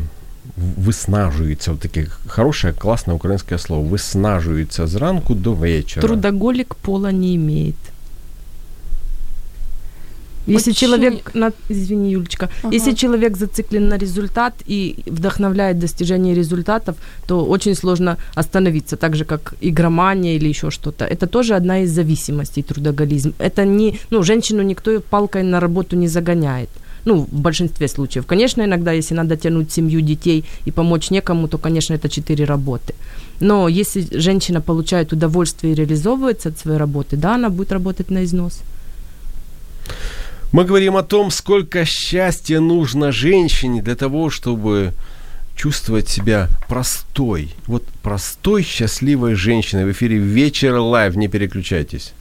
в- 0.57 0.87
виснажуються, 0.89 1.73
вот 1.73 1.81
таке 1.83 2.09
хорошее, 2.27 2.73
классное 2.73 3.15
украинское 3.15 3.59
слово, 3.59 3.87
виснажуються 3.87 4.87
зранку 4.87 5.35
до 5.35 5.55
вечера. 5.55 6.01
Трудоголик 6.03 6.75
пола 6.77 7.13
не 7.13 7.37
имеет. 7.37 7.77
Если 10.47 10.71
Очень- 10.71 10.81
человек, 10.81 11.35
на, 11.35 11.53
извини, 11.69 12.13
Юлечка, 12.13 12.49
Ага. 12.63 12.75
если 12.75 12.95
человек 12.95 13.37
зациклен 13.37 13.89
на 13.89 13.99
результат 13.99 14.55
и 14.67 14.97
вдохновляет 15.07 15.79
достижение 15.79 16.35
результатов, 16.35 16.97
то 17.27 17.45
очень 17.45 17.75
сложно 17.75 18.17
остановиться, 18.35 18.97
так 18.97 19.17
же 19.17 19.25
как 19.25 19.55
игромания 19.61 20.37
или 20.37 20.49
еще 20.49 20.71
что-то. 20.71 21.05
Это 21.05 21.27
тоже 21.27 21.55
одна 21.55 21.83
из 21.83 21.91
зависимостей 21.95 22.63
трудоголизм. 22.63 23.33
Это 23.39 23.65
не, 23.65 23.99
ну, 24.11 24.23
женщину 24.23 24.63
никто 24.63 25.01
палкой 25.01 25.43
на 25.43 25.61
работу 25.61 25.97
не 25.97 26.09
загоняет. 26.09 26.69
Ну, 27.07 27.27
в 27.33 27.41
большинстве 27.41 27.89
случаев. 27.89 28.27
Конечно, 28.27 28.63
иногда, 28.63 28.93
если 28.93 29.15
надо 29.17 29.37
тянуть 29.37 29.73
семью 29.73 30.01
детей 30.03 30.45
и 30.67 30.71
помочь 30.71 31.11
некому, 31.11 31.49
то, 31.49 31.59
конечно, 31.59 31.95
это 31.95 32.09
четыре 32.09 32.45
работы. 32.45 32.95
Но 33.41 33.69
если 33.69 34.07
женщина 34.19 34.61
получает 34.61 35.13
удовольствие 35.13 35.73
и 35.73 35.77
реализовывается 35.77 36.49
от 36.49 36.59
своей 36.59 36.79
работы, 36.79 37.17
да, 37.17 37.35
она 37.37 37.49
будет 37.49 37.73
работать 37.73 38.11
на 38.11 38.23
износ. 38.25 38.61
Мы 40.53 40.65
говорим 40.65 40.97
о 40.97 41.05
том, 41.05 41.31
сколько 41.31 41.85
счастья 41.85 42.59
нужно 42.59 43.13
женщине 43.13 43.83
для 43.83 43.95
того, 43.95 44.31
чтобы 44.31 44.93
чувствовать 45.55 46.09
себя 46.09 46.49
простой. 46.69 47.55
Вот 47.67 47.85
простой, 48.03 48.65
счастливой 48.65 49.35
женщиной. 49.35 49.85
В 49.85 49.93
эфире 49.93 50.17
«Вечер 50.17 50.75
live». 50.77 51.15
Не 51.15 51.29
переключайтесь. 51.29 52.15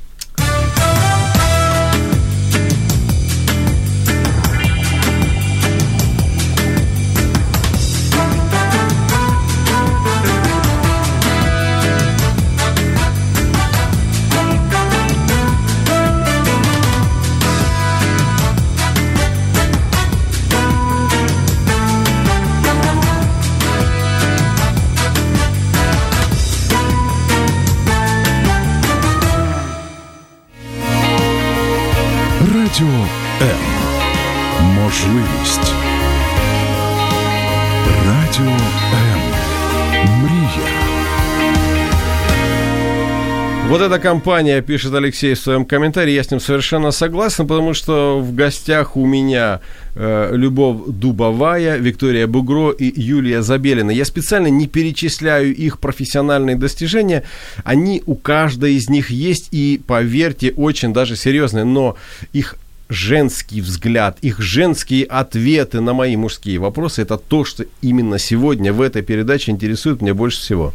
Эта 43.89 43.99
компания, 43.99 44.61
пишет 44.61 44.93
Алексей 44.93 45.33
в 45.33 45.39
своем 45.39 45.65
комментарии, 45.65 46.11
я 46.11 46.23
с 46.23 46.29
ним 46.29 46.39
совершенно 46.39 46.91
согласен, 46.91 47.47
потому 47.47 47.73
что 47.73 48.19
в 48.19 48.35
гостях 48.35 48.95
у 48.95 49.03
меня 49.03 49.61
э, 49.95 50.29
Любовь 50.35 50.81
Дубовая, 50.89 51.77
Виктория 51.77 52.27
Бугро 52.27 52.69
и 52.69 53.01
Юлия 53.01 53.41
Забелина. 53.41 53.89
Я 53.89 54.05
специально 54.05 54.45
не 54.45 54.67
перечисляю 54.67 55.55
их 55.55 55.79
профессиональные 55.79 56.55
достижения, 56.55 57.23
они 57.63 58.03
у 58.05 58.13
каждой 58.13 58.75
из 58.75 58.89
них 58.89 59.09
есть, 59.09 59.49
и, 59.51 59.81
поверьте, 59.87 60.53
очень 60.55 60.93
даже 60.93 61.15
серьезные, 61.15 61.63
но 61.63 61.97
их 62.31 62.57
женский 62.89 63.59
взгляд, 63.59 64.19
их 64.21 64.39
женские 64.39 65.05
ответы 65.05 65.81
на 65.81 65.93
мои 65.93 66.15
мужские 66.15 66.59
вопросы, 66.59 67.01
это 67.01 67.17
то, 67.17 67.43
что 67.43 67.65
именно 67.81 68.19
сегодня 68.19 68.71
в 68.71 68.81
этой 68.81 69.01
передаче 69.01 69.49
интересует 69.51 70.01
меня 70.01 70.13
больше 70.13 70.41
всего. 70.41 70.73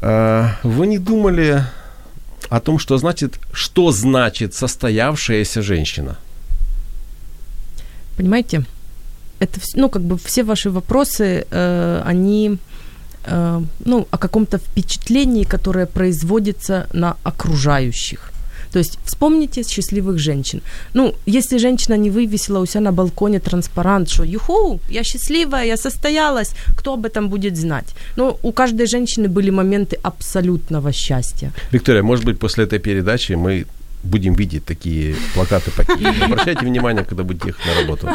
А, 0.00 0.56
Вы 0.62 0.86
не 0.86 0.98
думали 0.98 1.64
о 2.48 2.60
том, 2.60 2.78
что 2.78 2.98
значит, 2.98 3.38
что 3.52 3.92
значит 3.92 4.54
состоявшаяся 4.54 5.62
женщина? 5.62 6.16
Понимаете? 8.16 8.64
Это, 9.38 9.60
ну, 9.74 9.88
как 9.88 10.02
бы 10.02 10.16
все 10.16 10.42
ваши 10.44 10.70
вопросы, 10.70 11.46
э, 11.50 12.02
они, 12.06 12.58
э, 13.24 13.60
ну, 13.84 14.08
о 14.10 14.18
каком-то 14.18 14.58
впечатлении, 14.58 15.44
которое 15.44 15.86
производится 15.86 16.86
на 16.92 17.16
окружающих. 17.22 18.32
То 18.76 18.80
есть 18.80 18.98
вспомните 19.04 19.62
счастливых 19.62 20.18
женщин. 20.18 20.60
Ну, 20.94 21.14
если 21.26 21.58
женщина 21.58 21.96
не 21.96 22.10
вывесила 22.10 22.60
у 22.60 22.66
себя 22.66 22.80
на 22.82 22.92
балконе 22.92 23.40
транспарант, 23.40 24.10
что 24.10 24.24
«Юху, 24.24 24.80
я 24.90 25.02
счастливая, 25.02 25.64
я 25.64 25.76
состоялась», 25.76 26.54
кто 26.76 26.92
об 26.92 27.06
этом 27.06 27.30
будет 27.30 27.56
знать? 27.56 27.94
Ну, 28.16 28.38
у 28.42 28.52
каждой 28.52 28.86
женщины 28.86 29.28
были 29.28 29.50
моменты 29.50 29.98
абсолютного 30.02 30.92
счастья. 30.92 31.52
Виктория, 31.72 32.02
может 32.02 32.26
быть, 32.26 32.38
после 32.38 32.64
этой 32.64 32.78
передачи 32.78 33.32
мы 33.32 33.64
будем 34.04 34.34
видеть 34.34 34.66
такие 34.66 35.14
плакаты 35.34 35.70
по 35.70 35.82
Киеву. 35.84 36.24
Обращайте 36.32 36.66
внимание, 36.66 37.04
когда 37.04 37.22
будете 37.22 37.48
ехать 37.48 37.66
на 37.66 37.80
работу. 37.80 38.08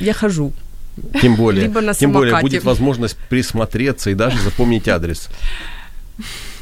Я 0.00 0.14
хожу. 0.14 0.52
Тем 1.20 1.36
более, 1.36 1.70
тем 1.98 2.12
более 2.12 2.40
будет 2.40 2.64
возможность 2.64 3.16
присмотреться 3.28 4.10
и 4.10 4.14
даже 4.14 4.38
запомнить 4.38 4.88
адрес. 4.88 5.28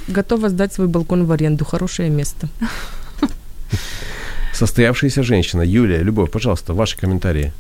Готова 0.09 0.49
сдать 0.49 0.73
свой 0.73 0.88
балкон 0.88 1.27
в 1.27 1.33
аренду. 1.33 1.64
Хорошее 1.64 2.11
место. 2.11 2.49
Состоявшаяся 4.55 5.23
женщина. 5.23 5.62
Юлия, 5.62 6.03
Любовь, 6.03 6.31
пожалуйста, 6.31 6.73
ваши 6.73 6.97
комментарии. 6.97 7.53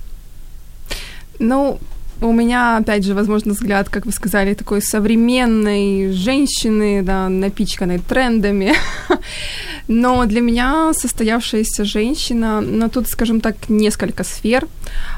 Ну, 1.38 1.78
у 2.20 2.32
меня, 2.32 2.78
опять 2.78 3.04
же, 3.04 3.14
возможно, 3.14 3.52
взгляд, 3.52 3.88
как 3.88 4.06
вы 4.06 4.12
сказали, 4.12 4.54
такой 4.54 4.82
современной 4.82 6.12
женщины, 6.12 7.02
да, 7.02 7.28
напичканной 7.28 7.98
трендами. 7.98 8.74
Но 9.88 10.26
для 10.26 10.40
меня 10.40 10.92
состоявшаяся 10.92 11.84
женщина, 11.84 12.60
ну, 12.60 12.88
тут, 12.88 13.08
скажем 13.08 13.40
так, 13.40 13.56
несколько 13.68 14.24
сфер. 14.24 14.66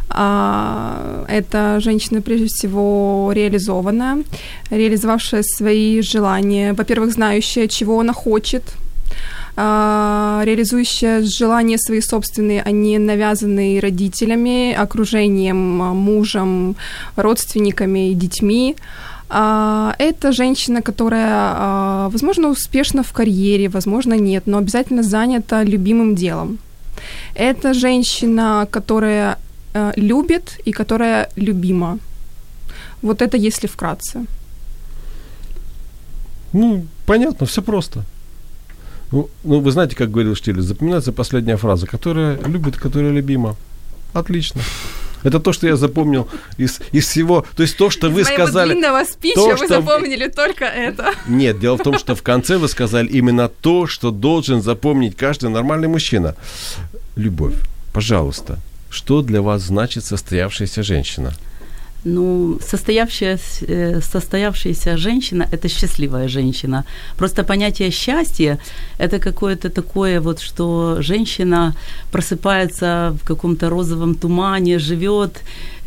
А, 0.09 1.25
Это 1.29 1.81
женщина, 1.81 2.21
прежде 2.21 2.47
всего, 2.47 3.33
реализованная, 3.35 4.25
реализовавшая 4.71 5.43
свои 5.43 6.03
желания, 6.03 6.73
во-первых, 6.73 7.13
знающая, 7.13 7.69
чего 7.69 8.01
она 8.01 8.13
хочет, 8.13 8.63
реализующая 9.57 11.23
желания 11.23 11.79
свои 11.79 12.01
собственные, 12.01 12.63
а 12.63 12.71
не 12.71 12.99
навязанные 12.99 13.81
родителями, 13.81 14.73
окружением, 14.73 15.83
а, 15.83 15.93
мужем, 15.93 16.77
родственниками 17.17 18.11
и 18.11 18.15
детьми. 18.15 18.77
А, 19.29 19.95
Это 19.99 20.33
женщина, 20.33 20.83
которая, 20.83 21.29
а, 21.31 22.09
возможно, 22.13 22.49
успешна 22.49 23.03
в 23.03 23.13
карьере, 23.13 23.69
возможно, 23.69 24.15
нет, 24.15 24.47
но 24.47 24.59
обязательно 24.59 25.03
занята 25.03 25.65
любимым 25.65 26.15
делом. 26.15 26.59
Это 27.35 27.75
женщина, 27.75 28.67
которая 28.71 29.37
любит 29.97 30.59
и 30.65 30.73
которая 30.73 31.29
любима. 31.37 31.99
Вот 33.03 33.23
это 33.23 33.37
если 33.37 33.69
вкратце. 33.69 34.27
Ну, 36.53 36.85
понятно, 37.07 37.47
все 37.47 37.63
просто. 37.63 38.05
Ну, 39.13 39.29
ну, 39.45 39.61
вы 39.61 39.71
знаете, 39.73 39.97
как 39.97 40.11
говорил 40.11 40.35
Штирлиц, 40.35 40.65
запоминается 40.65 41.13
последняя 41.13 41.57
фраза, 41.57 41.87
которая 41.87 42.39
любит, 42.47 42.77
которая 42.77 43.13
любима. 43.13 43.57
Отлично. 44.13 44.61
Это 45.23 45.39
то, 45.39 45.53
что 45.53 45.67
я 45.67 45.77
запомнил 45.77 46.29
из, 46.57 46.81
из 46.93 47.07
всего. 47.07 47.45
То 47.57 47.63
есть 47.63 47.77
то, 47.77 47.91
что 47.91 48.09
вы 48.09 48.25
сказали... 48.25 48.73
длинного 48.73 49.05
спича 49.05 49.35
то, 49.35 49.57
вы 49.57 49.69
запомнили 49.69 50.29
только 50.29 50.65
это. 50.65 51.13
Нет, 51.29 51.61
дело 51.61 51.77
в 51.77 51.83
том, 51.83 51.99
что 51.99 52.15
в 52.15 52.23
конце 52.23 52.57
вы 52.57 52.69
сказали 52.69 53.09
именно 53.09 53.49
то, 53.49 53.87
что 53.87 54.11
должен 54.11 54.63
запомнить 54.63 55.17
каждый 55.17 55.51
нормальный 55.51 55.89
мужчина. 55.89 56.37
Любовь, 57.17 57.55
пожалуйста, 57.93 58.59
что 58.89 59.21
для 59.23 59.43
вас 59.43 59.63
значит 59.63 60.05
состоявшаяся 60.05 60.83
женщина? 60.83 61.35
Ну, 62.05 62.59
состоявшаяся, 62.67 63.65
э, 63.69 64.01
состоявшаяся 64.01 64.97
женщина– 64.97 65.47
это 65.53 65.69
счастливая 65.69 66.29
женщина. 66.29 66.85
Просто 67.17 67.45
понятие 67.45 67.91
счастья– 67.91 68.59
это 68.99 69.19
какое-то 69.19 69.69
такое 69.69 70.21
вот, 70.21 70.41
что 70.41 71.03
женщина 71.03 71.75
просыпается 72.11 73.13
в 73.23 73.27
каком-то 73.27 73.69
розовом 73.69 74.15
тумане, 74.15 74.79
живет 74.79 75.43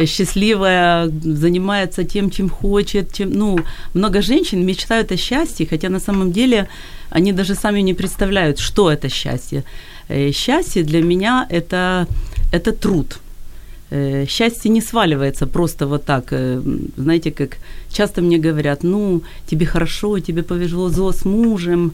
счастливая, 0.06 1.10
занимается 1.24 2.04
тем, 2.04 2.30
чем 2.30 2.50
хочет. 2.50 3.12
Чем, 3.14 3.32
ну, 3.32 3.60
много 3.94 4.22
женщин 4.22 4.64
мечтают 4.66 5.12
о 5.12 5.18
счастье, 5.18 5.66
хотя 5.66 5.90
на 5.90 6.00
самом 6.00 6.32
деле 6.32 6.68
они 7.10 7.34
даже 7.34 7.56
сами 7.56 7.82
не 7.82 7.96
представляют, 7.96 8.60
что 8.60 8.92
это 8.92 9.10
счастье. 9.10 9.64
Э, 10.10 10.32
Счастье 10.32 10.84
для 10.84 11.02
меня– 11.02 11.48
это, 11.50 12.08
это 12.52 12.72
труд– 12.72 13.20
счастье 14.28 14.72
не 14.72 14.82
сваливается 14.82 15.46
просто 15.48 15.86
вот 15.88 16.06
так. 16.06 16.34
э, 16.34 16.62
Знаете, 16.98 17.32
как 17.32 17.58
часто 17.92 18.22
мне 18.22 18.38
говорят, 18.38 18.84
ну, 18.84 19.22
тебе 19.48 19.66
хорошо, 19.66 20.20
тебе 20.20 20.42
повезло 20.42 21.12
с 21.12 21.26
мужем. 21.26 21.92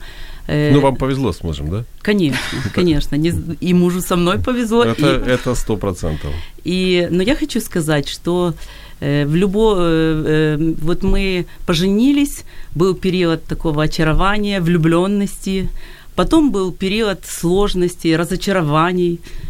Э, 0.47 0.71
Ну, 0.73 0.79
вам 0.81 0.95
повезло 0.95 1.31
с 1.31 1.43
мужем, 1.43 1.69
да? 1.69 1.83
Конечно, 2.01 2.39
конечно. 2.75 3.17
Не 3.17 3.33
И 3.61 3.73
мужу 3.73 4.01
со 4.01 4.15
мной 4.15 4.37
повезло. 4.37 4.83
Это, 4.83 5.55
сто 5.55 5.77
процентов. 5.77 6.31
и, 6.65 7.07
но 7.11 7.23
я 7.23 7.35
хочу 7.35 7.59
сказать, 7.61 8.07
что 8.09 8.53
э, 9.01 9.25
в 9.25 9.35
любо, 9.35 9.75
э, 9.79 10.57
э, 10.57 10.73
вот 10.81 11.03
мы 11.03 11.45
поженились, 11.65 12.43
был 12.75 12.95
период 12.95 13.43
такого 13.43 13.83
очарования, 13.83 14.61
влюбленности, 14.61 15.69
потом 16.15 16.51
был 16.51 16.71
период 16.71 17.19
сложностей, 17.25 18.17
разочарований, 18.17 19.13
э, 19.15 19.48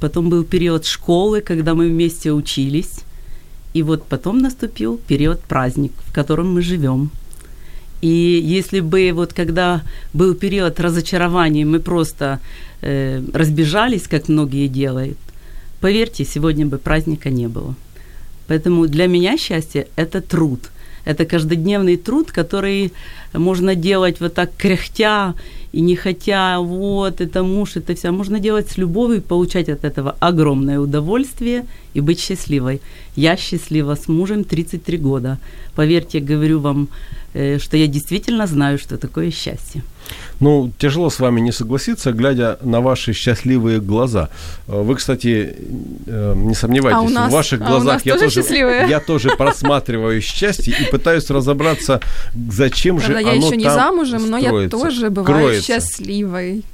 потом 0.00 0.30
был 0.30 0.44
период 0.44 0.84
школы, 0.84 1.40
когда 1.40 1.74
мы 1.74 1.88
вместе 1.88 2.32
учились, 2.32 3.00
и 3.74 3.82
вот 3.82 4.04
потом 4.04 4.38
наступил 4.38 5.00
период 5.08 5.40
праздник, 5.40 5.92
в 6.06 6.12
котором 6.12 6.54
мы 6.54 6.62
живем. 6.62 7.10
И 8.02 8.40
если 8.44 8.80
бы 8.80 9.12
вот 9.14 9.32
когда 9.32 9.82
был 10.12 10.34
период 10.34 10.80
разочарований, 10.80 11.64
мы 11.64 11.78
просто 11.78 12.40
э, 12.80 13.22
разбежались, 13.32 14.08
как 14.08 14.28
многие 14.28 14.66
делают, 14.66 15.18
поверьте, 15.80 16.24
сегодня 16.24 16.66
бы 16.66 16.78
праздника 16.78 17.30
не 17.30 17.46
было. 17.46 17.74
Поэтому 18.48 18.88
для 18.88 19.06
меня 19.06 19.38
счастье– 19.38 19.86
это 19.96 20.20
труд. 20.20 20.60
Это 21.04 21.24
каждодневный 21.24 21.96
труд, 21.96 22.30
который 22.30 22.92
можно 23.32 23.74
делать 23.74 24.20
вот 24.20 24.34
так 24.34 24.50
кряхтя 24.56 25.34
и 25.72 25.80
не 25.80 25.96
хотя, 25.96 26.60
вот, 26.60 27.20
это 27.20 27.42
муж, 27.42 27.76
это 27.76 27.94
все. 27.94 28.10
Можно 28.10 28.38
делать 28.38 28.70
с 28.70 28.76
любовью 28.76 29.18
и 29.18 29.20
получать 29.20 29.68
от 29.68 29.84
этого 29.84 30.16
огромное 30.20 30.78
удовольствие 30.78 31.64
и 31.94 32.00
быть 32.00 32.20
счастливой. 32.20 32.80
Я 33.16 33.36
счастлива 33.36 33.94
с 33.94 34.06
мужем 34.08 34.44
33 34.44 34.98
года. 34.98 35.38
Поверьте, 35.74 36.20
говорю 36.20 36.60
вам, 36.60 36.88
э, 37.34 37.58
что 37.58 37.76
я 37.76 37.86
действительно 37.86 38.46
знаю, 38.46 38.78
что 38.78 38.98
такое 38.98 39.30
счастье. 39.30 39.82
Ну, 40.40 40.72
тяжело 40.78 41.10
с 41.10 41.20
вами 41.20 41.40
не 41.40 41.52
согласиться, 41.52 42.12
глядя 42.12 42.58
на 42.62 42.80
ваши 42.80 43.12
счастливые 43.12 43.80
глаза. 43.80 44.28
Э, 44.68 44.82
Вы, 44.82 44.96
кстати, 44.96 45.54
э, 46.06 46.34
не 46.36 46.54
сомневайтесь, 46.54 46.98
А 46.98 47.02
у 47.02 47.08
нас- 47.08 47.30
в 47.30 47.32
ваших 47.34 47.60
а 47.60 47.64
у 47.64 47.68
глазах 47.68 47.94
нас 47.94 48.06
я, 48.06 48.14
тоже 48.18 48.30
счастливые? 48.30 48.88
я 48.88 49.00
тоже 49.00 49.30
просматриваю 49.36 50.20
счастье 50.20 50.74
и 50.80 50.84
пытаюсь 50.90 51.28
разобраться, 51.30 52.00
зачем 52.50 52.98
же 53.00 53.06
Правда, 53.12 53.20
я 53.30 53.32
оно 53.36 53.46
еще 53.46 53.56
не 53.56 53.64
там 53.64 53.74
замужем, 53.74 54.30
но 54.30 54.38
я 54.38 54.68
тоже 54.68 55.10
бываю 55.10 55.38
кроется. 55.38 55.66
счастливой, 55.66 56.64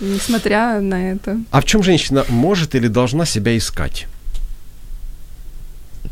несмотря 0.00 0.80
на 0.80 1.12
это. 1.12 1.38
А 1.50 1.60
в 1.60 1.64
чем 1.64 1.82
женщина 1.82 2.24
может 2.28 2.74
или 2.74 2.88
должна 2.88 3.24
себя 3.26 3.56
искать? 3.56 4.06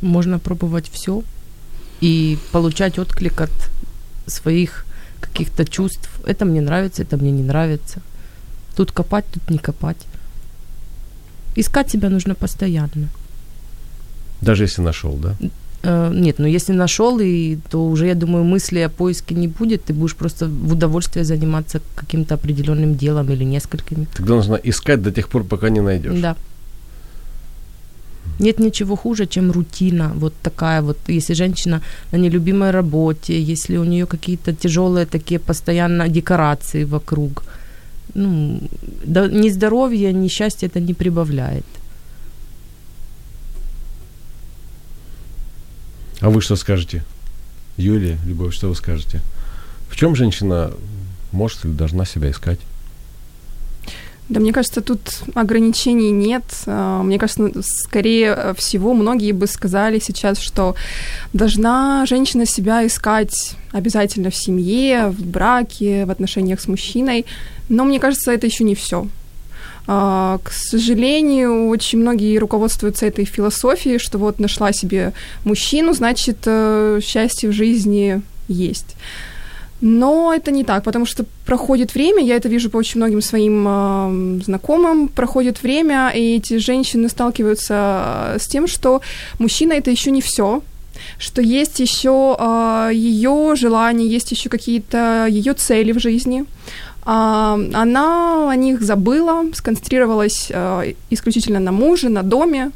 Можно 0.03 0.39
пробовать 0.39 0.91
все 0.93 1.23
и 2.01 2.39
получать 2.53 2.99
отклик 2.99 3.41
от 3.41 3.51
своих 4.27 4.85
каких-то 5.21 5.65
чувств. 5.65 6.09
Это 6.27 6.45
мне 6.45 6.61
нравится, 6.61 7.03
это 7.03 7.17
мне 7.17 7.31
не 7.31 7.43
нравится. 7.43 8.01
Тут 8.77 8.93
копать, 8.93 9.25
тут 9.33 9.51
не 9.51 9.59
копать. 9.59 10.07
Искать 11.57 11.91
себя 11.91 12.11
нужно 12.11 12.35
постоянно. 12.35 13.09
Даже 14.41 14.65
если 14.65 14.83
нашел, 14.83 15.17
да? 15.17 15.35
Э, 15.83 16.11
Нет, 16.15 16.39
ну 16.39 16.47
если 16.47 16.75
нашел, 16.75 17.19
и, 17.21 17.59
то 17.71 17.87
уже, 17.89 18.07
я 18.07 18.15
думаю, 18.15 18.45
мысли 18.45 18.81
о 18.81 18.89
поиске 18.89 19.35
не 19.35 19.49
будет. 19.49 19.85
Ты 19.85 19.95
будешь 19.95 20.17
просто 20.17 20.47
в 20.47 20.73
удовольствие 20.73 21.25
заниматься 21.25 21.81
каким-то 21.95 22.35
определенным 22.35 22.97
делом 22.97 23.31
или 23.33 23.45
несколькими. 23.45 24.07
Тогда 24.17 24.35
нужно 24.35 24.61
искать 24.65 25.03
до 25.03 25.11
тех 25.11 25.29
пор, 25.29 25.45
пока 25.45 25.71
не 25.71 25.81
найдешь. 25.81 26.21
Да. 26.21 26.37
Нет 28.39 28.59
ничего 28.59 28.97
хуже, 28.97 29.27
чем 29.27 29.51
рутина. 29.51 30.13
Вот 30.15 30.35
такая 30.43 30.83
вот, 30.83 30.99
если 31.09 31.35
женщина 31.35 31.81
на 32.13 32.19
нелюбимой 32.19 32.71
работе, 32.71 33.41
если 33.53 33.79
у 33.79 33.85
нее 33.85 34.07
какие-то 34.07 34.53
тяжелые 34.53 35.07
такие 35.07 35.39
постоянно 35.39 36.09
декорации 36.09 36.85
вокруг. 36.85 37.45
Ну, 38.15 38.61
да, 39.05 39.29
ни 39.29 39.51
здоровья, 39.51 40.13
ни 40.13 40.29
счастья 40.29 40.69
это 40.69 40.81
не 40.81 40.95
прибавляет. 40.95 41.67
А 46.21 46.29
вы 46.29 46.41
что 46.41 46.57
скажете? 46.57 47.03
Юлия, 47.77 48.19
Любовь, 48.27 48.55
что 48.55 48.69
вы 48.69 48.75
скажете? 48.75 49.21
В 49.91 49.97
чем 49.97 50.17
женщина 50.17 50.71
может 51.33 51.65
или 51.65 51.73
должна 51.73 52.05
себя 52.05 52.31
искать? 52.31 52.59
Да, 54.29 54.41
мне 54.41 54.53
кажется, 54.53 54.81
тут 54.81 55.01
ограничений 55.35 56.11
нет. 56.11 56.43
А, 56.67 57.03
Мне 57.03 57.19
кажется, 57.19 57.43
ну, 57.43 57.53
скорее 57.63 58.55
всего, 58.55 58.93
многие 58.93 59.33
бы 59.33 59.47
сказали 59.47 60.01
сейчас, 60.01 60.41
что 60.41 60.75
должна 61.33 62.05
женщина 62.07 62.45
себя 62.45 62.85
искать 62.85 63.57
обязательно 63.73 64.31
в 64.31 64.37
семье, 64.37 65.09
в 65.09 65.25
браке, 65.25 66.07
в 66.07 66.11
отношениях 66.11 66.61
с 66.61 66.67
мужчиной. 66.67 67.25
Но 67.69 67.85
мне 67.85 68.01
кажется, 68.01 68.33
это 68.33 68.47
еще 68.47 68.65
не 68.65 68.75
все. 68.75 69.07
К 69.87 70.51
сожалению, 70.51 71.69
очень 71.69 72.01
многие 72.01 72.39
руководствуются 72.39 73.07
этой 73.07 73.25
философией, 73.25 73.99
что 73.99 74.19
вот 74.19 74.41
нашла 74.41 74.73
себе 74.73 75.13
мужчину, 75.45 75.93
значит, 75.93 76.39
э, 76.47 76.99
счастье 77.01 77.49
в 77.49 77.53
жизни 77.53 78.21
есть. 78.49 78.97
Но 79.81 80.33
это 80.33 80.51
не 80.51 80.65
так, 80.65 80.85
потому 80.85 81.05
что 81.05 81.25
проходит 81.45 81.95
время, 81.95 82.25
я 82.25 82.37
это 82.37 82.49
вижу 82.49 82.71
по 82.71 82.79
очень 82.79 82.99
многим 82.99 83.21
своим 83.21 83.67
э, 83.69 84.43
знакомым, 84.45 85.09
проходит 85.09 85.63
время, 85.63 86.11
и 86.15 86.37
эти 86.37 86.57
женщины 86.59 87.09
сталкиваются 87.11 88.35
э, 88.35 88.39
с 88.39 88.47
тем, 88.47 88.67
что 88.67 89.03
мужчина 89.39 89.75
это 89.75 89.91
еще 89.91 90.11
не 90.11 90.23
все, 90.23 90.63
что 91.19 91.43
есть 91.43 91.79
еще 91.81 92.37
э, 92.39 92.91
ее 92.95 93.55
желания, 93.55 94.07
есть 94.07 94.31
еще 94.31 94.49
какие-то 94.49 95.27
ее 95.29 95.53
цели 95.53 95.93
в 95.93 95.99
жизни. 95.99 96.45
А, 97.09 97.59
она 97.75 98.51
о 98.51 98.57
них 98.57 98.83
забыла, 98.83 99.45
сконцентрировалась 99.53 100.49
э, 100.51 100.95
исключительно 101.11 101.61
на 101.61 101.71
муже, 101.71 102.09
на 102.09 102.23
доме, 102.23 102.73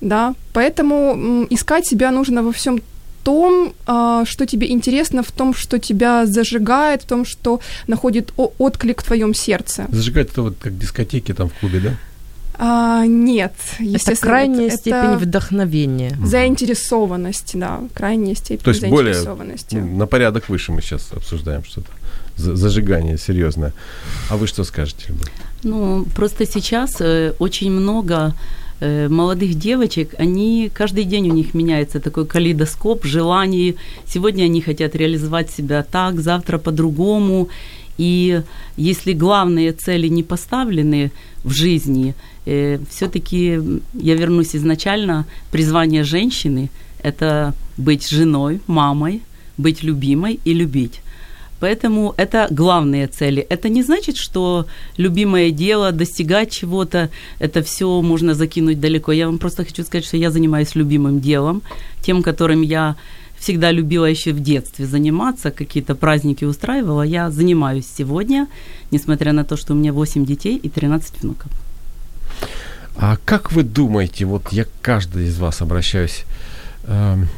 да, 0.00 0.34
поэтому 0.52 1.46
искать 1.50 1.86
себя 1.86 2.10
нужно 2.10 2.42
во 2.42 2.52
всем 2.52 2.80
том, 3.26 3.72
а, 3.86 4.24
что 4.24 4.46
тебе 4.46 4.66
интересно, 4.70 5.22
в 5.22 5.30
том, 5.30 5.52
что 5.54 5.78
тебя 5.78 6.26
зажигает, 6.26 7.02
в 7.02 7.06
том, 7.06 7.24
что 7.24 7.58
находит 7.88 8.32
отклик 8.58 9.00
в 9.02 9.04
твоем 9.04 9.34
сердце. 9.34 9.86
Зажигать 9.90 10.28
это 10.30 10.42
вот 10.42 10.54
как 10.60 10.78
дискотеки 10.78 11.34
там 11.34 11.48
в 11.48 11.52
клубе, 11.60 11.80
да? 11.80 11.90
А, 12.58 13.04
нет, 13.06 13.52
Это 13.74 13.82
естественно, 13.84 14.30
крайняя 14.30 14.66
это- 14.68 14.76
степень 14.76 14.98
это 15.10 15.18
вдохновения. 15.18 16.16
заинтересованность, 16.24 17.50
да, 17.58 17.80
крайняя 17.94 18.34
степень 18.34 18.64
То 18.64 18.70
есть 18.70 18.86
более 18.86 19.12
заинтересованности. 19.14 19.74
ну, 19.76 19.96
на 19.96 20.06
порядок 20.06 20.48
выше 20.48 20.72
мы 20.72 20.80
сейчас 20.82 21.08
обсуждаем 21.12 21.64
что-то. 21.64 21.88
За- 22.36 22.56
Зажигание 22.56 23.18
серьезное. 23.18 23.72
А 24.30 24.36
вы 24.36 24.46
что 24.46 24.64
скажете, 24.64 25.04
Любовь? 25.08 25.28
Ну, 25.64 26.04
просто 26.14 26.46
сейчас 26.46 27.00
э, 27.00 27.32
очень 27.38 27.70
много 27.70 28.34
молодых 28.80 29.54
девочек, 29.54 30.14
они 30.18 30.70
каждый 30.74 31.04
день 31.04 31.30
у 31.30 31.34
них 31.34 31.54
меняется 31.54 31.98
такой 32.00 32.26
калейдоскоп 32.26 33.04
желаний. 33.04 33.76
Сегодня 34.06 34.44
они 34.44 34.60
хотят 34.60 34.94
реализовать 34.94 35.50
себя 35.50 35.82
так, 35.82 36.20
завтра 36.20 36.58
по-другому. 36.58 37.48
И 37.98 38.42
если 38.76 39.14
главные 39.14 39.72
цели 39.72 40.08
не 40.08 40.22
поставлены 40.22 41.10
в 41.44 41.52
жизни, 41.52 42.14
э, 42.44 42.78
все-таки 42.90 43.60
я 43.94 44.14
вернусь 44.14 44.54
изначально, 44.54 45.24
призвание 45.50 46.04
женщины– 46.04 46.70
это 47.02 47.54
быть 47.76 48.08
женой, 48.08 48.60
мамой, 48.66 49.22
быть 49.56 49.82
любимой 49.82 50.40
и 50.44 50.52
любить. 50.54 51.00
Поэтому 51.60 52.14
это 52.16 52.48
главные 52.50 53.06
цели. 53.06 53.46
Это 53.48 53.68
не 53.68 53.82
значит, 53.82 54.16
что 54.16 54.66
любимое 54.98 55.50
дело, 55.50 55.92
достигать 55.92 56.50
чего-то, 56.50 57.08
это 57.38 57.62
все 57.62 58.02
можно 58.02 58.34
закинуть 58.34 58.80
далеко. 58.80 59.12
Я 59.12 59.26
вам 59.26 59.38
просто 59.38 59.64
хочу 59.64 59.82
сказать, 59.84 60.06
что 60.06 60.16
я 60.16 60.30
занимаюсь 60.30 60.74
любимым 60.74 61.20
делом, 61.20 61.62
тем, 62.02 62.22
которым 62.22 62.62
я 62.62 62.96
всегда 63.38 63.72
любила 63.72 64.06
еще 64.06 64.32
в 64.32 64.40
детстве 64.40 64.86
заниматься, 64.86 65.50
какие-то 65.50 65.94
праздники 65.94 66.44
устраивала. 66.44 67.02
Я 67.02 67.30
занимаюсь 67.30 67.86
сегодня, 67.98 68.46
несмотря 68.90 69.32
на 69.32 69.44
то, 69.44 69.56
что 69.56 69.72
у 69.72 69.76
меня 69.76 69.92
8 69.92 70.24
детей 70.24 70.56
и 70.56 70.68
13 70.68 71.22
внуков. 71.22 71.50
А 72.96 73.16
как 73.24 73.52
вы 73.52 73.62
думаете, 73.62 74.24
вот 74.24 74.52
я 74.52 74.64
к 74.64 74.70
каждой 74.80 75.26
из 75.26 75.38
вас 75.38 75.60
обращаюсь, 75.60 76.24
Эм, 76.86 77.28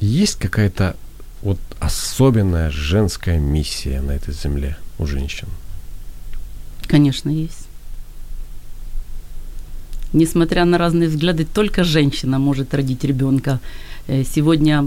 Есть 0.00 0.36
какая-то 0.36 0.94
вот 1.42 1.58
особенная 1.78 2.70
женская 2.70 3.38
миссия 3.38 4.00
на 4.00 4.12
этой 4.12 4.34
земле 4.34 4.76
у 4.98 5.06
женщин? 5.06 5.48
Конечно, 6.86 7.30
есть. 7.30 7.68
Несмотря 10.12 10.64
на 10.64 10.78
разные 10.78 11.08
взгляды, 11.08 11.44
только 11.44 11.84
женщина 11.84 12.38
может 12.38 12.74
родить 12.74 13.04
ребенка. 13.04 13.60
Э, 14.06 14.24
Сегодня 14.24 14.84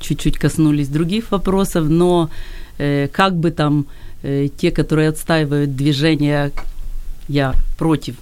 чуть-чуть 0.00 0.38
коснулись 0.38 0.88
других 0.88 1.30
вопросов, 1.30 1.88
но 1.88 2.30
э, 2.78 3.08
как 3.12 3.36
бы 3.36 3.52
там 3.52 3.86
э, 4.22 4.48
те, 4.56 4.72
которые 4.72 5.08
отстаивают 5.08 5.76
движение, 5.76 6.50
я 7.28 7.54
против 7.78 8.16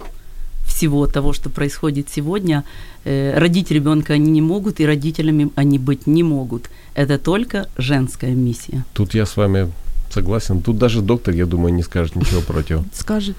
всего 0.79 1.07
того, 1.07 1.33
что 1.33 1.49
происходит 1.49 2.07
сегодня, 2.15 2.63
э, 3.05 3.39
родить 3.39 3.71
ребенка 3.71 4.13
они 4.13 4.31
не 4.31 4.41
могут, 4.41 4.79
и 4.79 4.85
родителями 4.85 5.49
они 5.55 5.77
быть 5.77 6.07
не 6.07 6.23
могут. 6.23 6.69
Это 6.95 7.17
только 7.17 7.67
женская 7.77 8.35
миссия. 8.35 8.83
Тут 8.93 9.15
я 9.15 9.25
с 9.25 9.37
вами 9.37 9.67
согласен. 10.13 10.61
Тут 10.61 10.77
даже 10.77 11.01
доктор, 11.01 11.35
я 11.35 11.45
думаю, 11.45 11.73
не 11.73 11.83
скажет 11.83 12.15
ничего 12.15 12.41
против. 12.41 12.79
Скажет. 12.93 13.35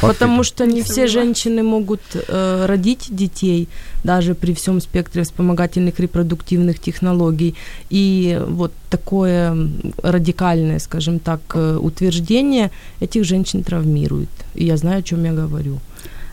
Факт 0.00 0.18
Потому 0.18 0.44
что 0.44 0.66
не 0.66 0.82
все 0.82 1.06
женщины 1.06 1.62
могут 1.62 2.00
э, 2.14 2.66
родить 2.66 3.08
детей, 3.10 3.68
даже 4.04 4.34
при 4.34 4.52
всем 4.52 4.80
спектре 4.80 5.22
вспомогательных 5.22 6.00
репродуктивных 6.00 6.78
технологий. 6.78 7.54
И 7.90 8.40
вот 8.48 8.72
такое 8.90 9.56
радикальное, 10.02 10.78
скажем 10.78 11.18
так, 11.18 11.40
э, 11.54 11.78
утверждение 11.80 12.70
этих 13.00 13.24
женщин 13.24 13.62
травмирует. 13.62 14.30
И 14.54 14.64
я 14.64 14.76
знаю, 14.76 14.98
о 14.98 15.02
чем 15.02 15.24
я 15.24 15.32
говорю. 15.32 15.78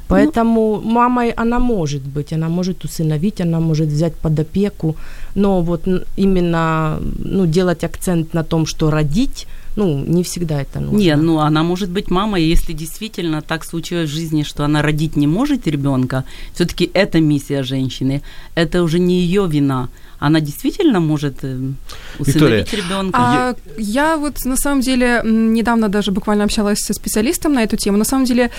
Поэтому 0.07 0.81
мамой 0.81 1.31
она 1.31 1.59
может 1.59 2.01
быть, 2.01 2.33
она 2.33 2.49
может 2.49 2.85
усыновить, 2.85 3.41
она 3.41 3.59
может 3.59 3.87
взять 3.87 4.13
под 4.13 4.39
опеку, 4.39 4.95
но 5.35 5.61
вот 5.61 5.87
именно 6.17 6.99
ну, 7.19 7.45
делать 7.45 7.83
акцент 7.83 8.33
на 8.33 8.43
том, 8.43 8.65
что 8.65 8.91
родить, 8.91 9.47
ну, 9.75 10.03
не 10.07 10.23
всегда 10.23 10.61
это 10.61 10.79
нужно. 10.79 10.97
Не, 10.97 11.15
ну 11.15 11.39
она 11.39 11.63
может 11.63 11.89
быть 11.89 12.11
мамой, 12.11 12.43
если 12.43 12.73
действительно 12.73 13.41
так 13.41 13.65
случилось 13.65 14.09
в 14.09 14.13
жизни, 14.13 14.43
что 14.43 14.63
она 14.63 14.81
родить 14.81 15.15
не 15.17 15.27
может 15.27 15.67
ребенка, 15.67 16.23
все-таки 16.53 16.89
это 16.93 17.19
миссия 17.19 17.63
женщины, 17.63 18.21
это 18.55 18.83
уже 18.83 18.99
не 18.99 19.21
ее 19.21 19.47
вина. 19.47 19.89
Она 20.17 20.39
действительно 20.39 20.99
может 20.99 21.43
э, 21.43 21.59
усыновить 22.19 22.73
ребенка. 22.73 23.17
А 23.19 23.55
я 23.77 24.17
вот 24.17 24.45
на 24.45 24.55
самом 24.55 24.81
деле 24.81 25.21
недавно 25.23 25.89
даже 25.89 26.11
буквально 26.11 26.45
общалась 26.45 26.79
со 26.79 26.93
специалистом 26.93 27.53
на 27.53 27.63
эту 27.63 27.75
тему. 27.75 27.97
На 27.97 28.05
самом 28.05 28.25
деле 28.25 28.49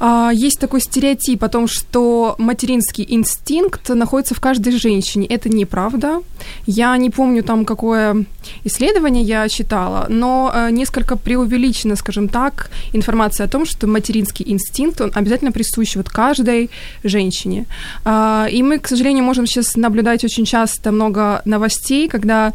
а, 0.00 0.30
есть 0.32 0.60
такой 0.60 0.80
стереотип 0.80 1.42
о 1.42 1.48
том, 1.48 1.66
что 1.66 2.34
материнский 2.38 3.04
инстинкт 3.08 3.88
находится 3.88 4.34
в 4.34 4.40
каждой 4.40 4.72
женщине. 4.72 5.26
Это 5.26 5.48
неправда. 5.48 6.22
Я 6.66 6.96
не 6.96 7.10
помню 7.10 7.42
там, 7.42 7.64
какое 7.64 8.24
исследование 8.64 9.22
я 9.24 9.48
читала, 9.48 10.06
но 10.08 10.52
э, 10.54 10.70
несколько 10.70 11.16
преувеличена, 11.16 11.96
скажем 11.96 12.28
так, 12.28 12.70
информация 12.92 13.46
о 13.46 13.48
том, 13.48 13.66
что 13.66 13.86
материнский 13.86 14.44
инстинкт, 14.48 15.00
он 15.00 15.10
обязательно 15.14 15.52
присущ 15.52 15.96
вот 15.96 16.08
каждой 16.08 16.70
женщине. 17.04 17.66
А, 18.04 18.46
И 18.50 18.62
мы, 18.62 18.78
к 18.78 18.88
сожалению, 18.88 19.24
можем 19.24 19.46
сейчас 19.46 19.76
наблюдать 19.76 20.24
очень 20.24 20.44
часто 20.44 20.92
много 20.92 21.42
новостей, 21.44 22.08
когда 22.08 22.52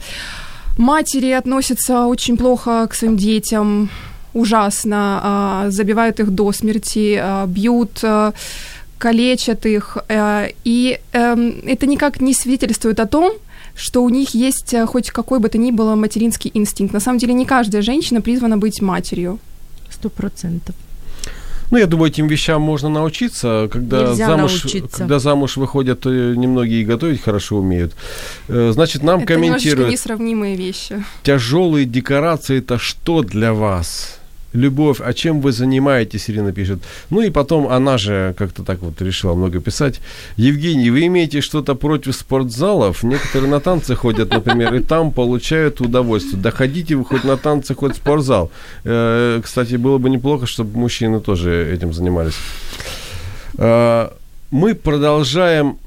матери 0.77 1.31
относятся 1.31 2.05
очень 2.05 2.37
плохо 2.37 2.87
к 2.87 2.95
своим 2.95 3.17
детям, 3.17 3.89
ужасно, 4.33 5.19
а, 5.23 5.65
забивают 5.69 6.19
их 6.19 6.31
до 6.31 6.51
смерти, 6.51 7.19
а, 7.21 7.45
бьют, 7.45 7.99
а, 8.03 8.33
калечат 8.97 9.65
их. 9.65 9.97
И 10.63 10.99
эм, 11.11 11.55
это 11.65 11.85
никак 11.87 12.21
не 12.21 12.33
свидетельствует 12.33 13.01
о 13.01 13.05
том, 13.05 13.33
что 13.75 14.01
у 14.01 14.09
них 14.09 14.33
есть 14.33 14.73
хоть 14.87 15.11
какой 15.11 15.39
бы 15.39 15.49
то 15.49 15.57
ни 15.57 15.71
было 15.71 15.95
материнский 15.95 16.51
инстинкт. 16.53 16.93
На 16.93 17.01
самом 17.01 17.17
деле 17.17 17.33
не 17.33 17.45
каждая 17.45 17.81
женщина 17.81 18.21
призвана 18.21 18.57
быть 18.57 18.81
матерью. 18.81 19.39
Сто 19.89 20.09
процентов. 20.09 20.75
Ну, 21.73 21.79
я 21.79 21.87
думаю, 21.87 22.11
этим 22.11 22.27
вещам 22.27 22.61
можно 22.61 22.87
научиться. 22.87 23.67
Когда 23.71 24.09
Нельзя 24.09 24.27
замуж, 24.27 24.63
научиться. 24.63 24.97
когда 24.97 25.19
замуж 25.19 25.57
выходят, 25.57 26.01
то 26.01 26.09
немногие 26.11 26.81
и 26.81 26.85
готовить 26.85 27.21
хорошо 27.21 27.57
умеют. 27.57 27.95
Э, 28.47 28.71
Значит, 28.73 29.01
нам 29.01 29.21
это 29.21 29.33
комментируют, 29.33 29.91
несравнимые 29.91 30.55
вещи. 30.55 31.03
тяжелые 31.23 31.85
декорации 31.85 32.59
это 32.59 32.77
что 32.77 33.23
для 33.23 33.53
вас? 33.53 34.19
Любовь, 34.53 35.01
а 35.03 35.13
чем 35.13 35.41
вы 35.41 35.51
занимаетесь, 35.51 36.29
Ирина 36.29 36.51
пишет. 36.53 36.79
Ну 37.09 37.21
и 37.21 37.31
потом 37.31 37.67
она 37.67 37.97
же 37.97 38.35
как-то 38.37 38.63
так 38.63 38.79
вот 38.79 39.01
решила 39.01 39.33
много 39.33 39.59
писать. 39.59 39.99
Евгений, 40.37 40.91
вы 40.91 41.07
имеете 41.07 41.41
что-то 41.41 41.75
против 41.75 42.15
спортзалов? 42.15 43.03
Некоторые 43.03 43.49
на 43.49 43.59
танцы 43.59 43.95
ходят, 43.95 44.29
например, 44.29 44.73
и 44.75 44.79
там 44.79 45.11
получают 45.11 45.81
удовольствие. 45.81 46.41
Да 46.41 46.51
ходите 46.51 46.95
вы 46.95 47.03
хоть 47.03 47.23
на 47.23 47.35
танцы, 47.37 47.73
хоть 47.75 47.93
в 47.93 47.97
спортзал. 47.97 48.51
Э, 48.83 49.41
Кстати, 49.43 49.75
было 49.75 49.97
бы 49.97 50.09
неплохо, 50.09 50.45
чтобы 50.45 50.77
мужчины 50.77 51.19
тоже 51.19 51.71
этим 51.73 51.93
занимались. 51.93 52.35
Э, 53.57 54.09
Мы 54.51 54.75
продолжаем 54.75 55.77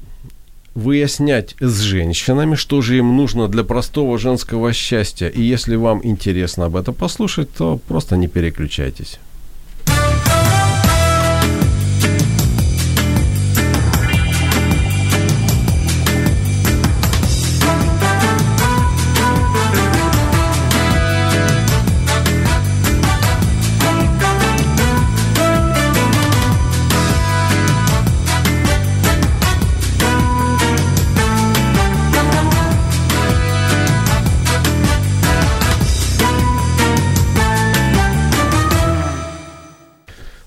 выяснять 0.77 1.55
с 1.59 1.79
женщинами, 1.79 2.53
что 2.53 2.81
же 2.81 2.97
им 2.97 3.17
нужно 3.17 3.47
для 3.47 3.63
простого 3.63 4.19
женского 4.19 4.73
счастья. 4.73 5.27
И 5.27 5.41
если 5.41 5.75
вам 5.75 6.01
интересно 6.03 6.65
об 6.65 6.75
этом 6.75 6.93
послушать, 6.93 7.51
то 7.51 7.79
просто 7.87 8.15
не 8.15 8.27
переключайтесь. 8.27 9.19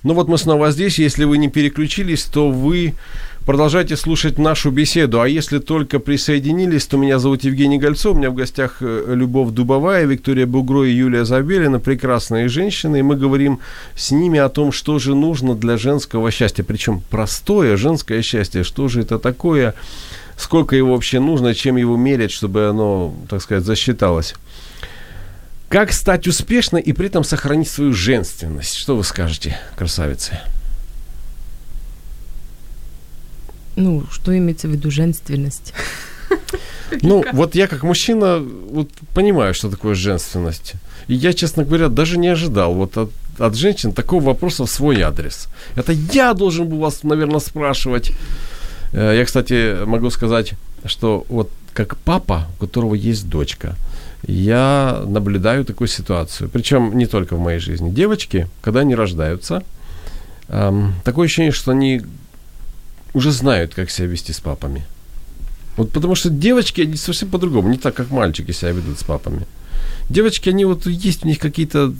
Ну 0.03 0.15
вот 0.15 0.27
мы 0.27 0.37
снова 0.37 0.71
здесь. 0.71 0.97
Если 0.97 1.25
вы 1.25 1.37
не 1.37 1.47
переключились, 1.47 2.23
то 2.23 2.49
вы 2.49 2.95
продолжайте 3.45 3.95
слушать 3.95 4.39
нашу 4.39 4.71
беседу. 4.71 5.21
А 5.21 5.27
если 5.27 5.59
только 5.59 5.99
присоединились, 5.99 6.87
то 6.87 6.97
меня 6.97 7.19
зовут 7.19 7.43
Евгений 7.43 7.77
Гольцов. 7.77 8.15
У 8.15 8.17
меня 8.17 8.31
в 8.31 8.33
гостях 8.33 8.77
э, 8.81 9.13
Любовь 9.13 9.51
Дубовая, 9.51 10.05
Виктория 10.05 10.47
Бугро 10.47 10.85
и 10.85 10.91
Юлия 10.91 11.23
Забелина. 11.23 11.79
Прекрасные 11.79 12.47
женщины. 12.47 12.99
И 12.99 13.03
мы 13.03 13.15
говорим 13.15 13.59
с 13.95 14.09
ними 14.09 14.39
о 14.39 14.49
том, 14.49 14.71
что 14.71 14.97
же 14.97 15.13
нужно 15.13 15.53
для 15.53 15.77
женского 15.77 16.31
счастья. 16.31 16.63
Причем 16.63 17.03
простое 17.11 17.77
женское 17.77 18.23
счастье. 18.23 18.63
Что 18.63 18.87
же 18.87 19.01
это 19.01 19.19
такое? 19.19 19.75
Сколько 20.35 20.75
его 20.75 20.93
вообще 20.93 21.19
нужно? 21.19 21.53
Чем 21.53 21.77
его 21.77 21.95
мерять, 21.95 22.31
чтобы 22.31 22.65
оно, 22.65 23.13
так 23.29 23.43
сказать, 23.43 23.65
засчиталось? 23.65 24.33
Как 25.71 25.93
стать 25.93 26.27
успешной 26.27 26.81
и 26.81 26.91
при 26.91 27.07
этом 27.07 27.23
сохранить 27.23 27.69
свою 27.69 27.93
женственность? 27.93 28.75
Что 28.75 28.97
вы 28.97 29.05
скажете, 29.05 29.57
красавицы? 29.77 30.37
Ну, 33.77 34.03
что 34.11 34.37
имеется 34.37 34.67
в 34.67 34.71
виду 34.71 34.91
женственность? 34.91 35.73
Ну, 37.01 37.23
вот 37.31 37.55
я 37.55 37.67
как 37.67 37.83
мужчина 37.83 38.39
вот, 38.39 38.89
понимаю, 39.13 39.53
что 39.53 39.69
такое 39.69 39.95
женственность. 39.95 40.73
И 41.07 41.13
я, 41.13 41.31
честно 41.31 41.63
говоря, 41.63 41.87
даже 41.87 42.17
не 42.17 42.27
ожидал 42.27 42.73
вот 42.73 42.97
от, 42.97 43.11
от 43.39 43.55
женщин 43.55 43.93
такого 43.93 44.21
вопроса 44.21 44.65
в 44.65 44.69
свой 44.69 45.01
адрес. 45.01 45.47
Это 45.77 45.93
я 45.93 46.33
должен 46.33 46.67
был 46.67 46.79
вас, 46.79 47.03
наверное, 47.03 47.39
спрашивать. 47.39 48.11
Э, 48.91 49.15
Я, 49.17 49.23
кстати, 49.23 49.85
могу 49.85 50.09
сказать, 50.09 50.51
что 50.83 51.25
вот 51.29 51.49
как 51.73 51.95
папа, 51.95 52.49
у 52.57 52.59
которого 52.59 52.93
есть 52.93 53.29
дочка, 53.29 53.77
я 54.23 55.03
наблюдаю 55.05 55.65
такую 55.65 55.87
ситуацию. 55.87 56.49
Причем 56.49 56.97
не 56.97 57.07
только 57.07 57.35
в 57.35 57.39
моей 57.39 57.59
жизни. 57.59 57.89
Девочки, 57.89 58.47
когда 58.61 58.81
они 58.81 58.95
рождаются, 58.95 59.63
эм, 60.47 60.93
такое 61.03 61.25
ощущение, 61.25 61.51
что 61.51 61.71
они 61.71 62.01
уже 63.13 63.31
знают, 63.31 63.73
как 63.73 63.89
себя 63.89 64.07
вести 64.07 64.31
с 64.31 64.39
папами. 64.39 64.85
Вот 65.77 65.91
потому 65.91 66.15
что 66.15 66.29
девочки, 66.29 66.81
они 66.81 66.95
совсем 66.95 67.29
по-другому, 67.29 67.69
не 67.69 67.77
так, 67.77 67.95
как 67.95 68.11
мальчики 68.11 68.51
себя 68.51 68.71
ведут 68.71 68.99
с 68.99 69.03
папами. 69.03 69.45
Девочки, 70.09 70.49
они 70.49 70.65
вот 70.65 70.85
есть 70.85 71.25
у 71.25 71.27
них 71.27 71.39
какие-то 71.39 71.93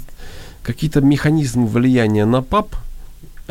какие-то 0.63 1.01
механизмы 1.01 1.65
влияния 1.65 2.25
на 2.25 2.43
пап, 2.43 2.75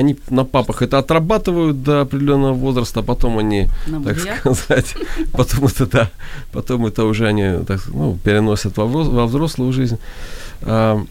они 0.00 0.16
на 0.30 0.44
папах 0.44 0.82
это 0.82 0.98
отрабатывают 0.98 1.82
до 1.82 2.00
определенного 2.00 2.54
возраста, 2.54 3.00
а 3.00 3.02
потом 3.02 3.38
они, 3.38 3.68
На 3.86 4.02
так 4.02 4.18
сказать, 4.18 4.94
потом 5.32 5.66
это, 5.66 5.86
да, 5.86 6.10
потом 6.52 6.86
это 6.86 7.04
уже 7.04 7.26
они 7.26 7.64
так, 7.64 7.86
ну, 7.88 8.18
переносят 8.24 8.76
во, 8.78 8.86
во 8.86 9.26
взрослую 9.26 9.72
жизнь. 9.72 9.98
А, 10.62 11.04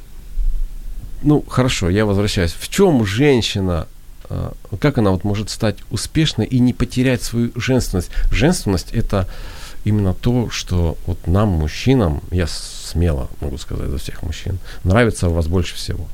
ну, 1.22 1.44
хорошо, 1.48 1.90
я 1.90 2.06
возвращаюсь. 2.06 2.52
В 2.52 2.68
чем 2.68 3.06
женщина, 3.06 3.88
а, 4.30 4.54
как 4.80 4.98
она 4.98 5.12
вот 5.12 5.24
может 5.24 5.52
стать 5.52 5.78
успешной 5.92 6.48
и 6.48 6.60
не 6.60 6.74
потерять 6.74 7.22
свою 7.22 7.52
женственность? 7.56 8.10
Женственность– 8.32 8.90
это 8.92 9.28
именно 9.86 10.14
то, 10.16 10.50
что 10.50 10.98
вот 11.06 11.28
нам, 11.28 11.50
мужчинам, 11.50 12.22
я 12.32 12.48
смело 12.48 13.30
могу 13.40 13.58
сказать 13.60 13.90
за 13.90 13.98
всех 14.00 14.24
мужчин, 14.24 14.58
нравится 14.84 15.30
у 15.30 15.34
вас 15.34 15.48
больше 15.48 15.76
всего? 15.76 16.08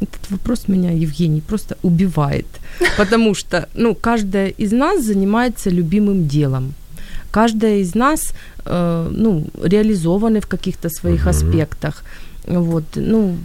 Этот 0.00 0.30
вопрос 0.30 0.68
меня, 0.68 0.90
Евгений, 0.92 1.40
просто 1.40 1.76
убивает. 1.82 2.46
Потому 2.96 3.34
что, 3.34 3.68
ну, 3.74 3.94
каждая 3.94 4.48
из 4.48 4.72
нас 4.72 5.04
занимается 5.04 5.70
любимым 5.70 6.26
делом. 6.28 6.72
Каждая 7.30 7.78
из 7.78 7.94
нас, 7.94 8.32
э, 8.64 9.08
ну, 9.12 9.46
реализованы 9.62 10.40
в 10.40 10.46
каких-то 10.46 10.88
своих 10.88 11.20
Мгм. 11.20 11.28
аспектах. 11.30 12.02
Вот, 12.46 12.84
ну, 12.96 13.36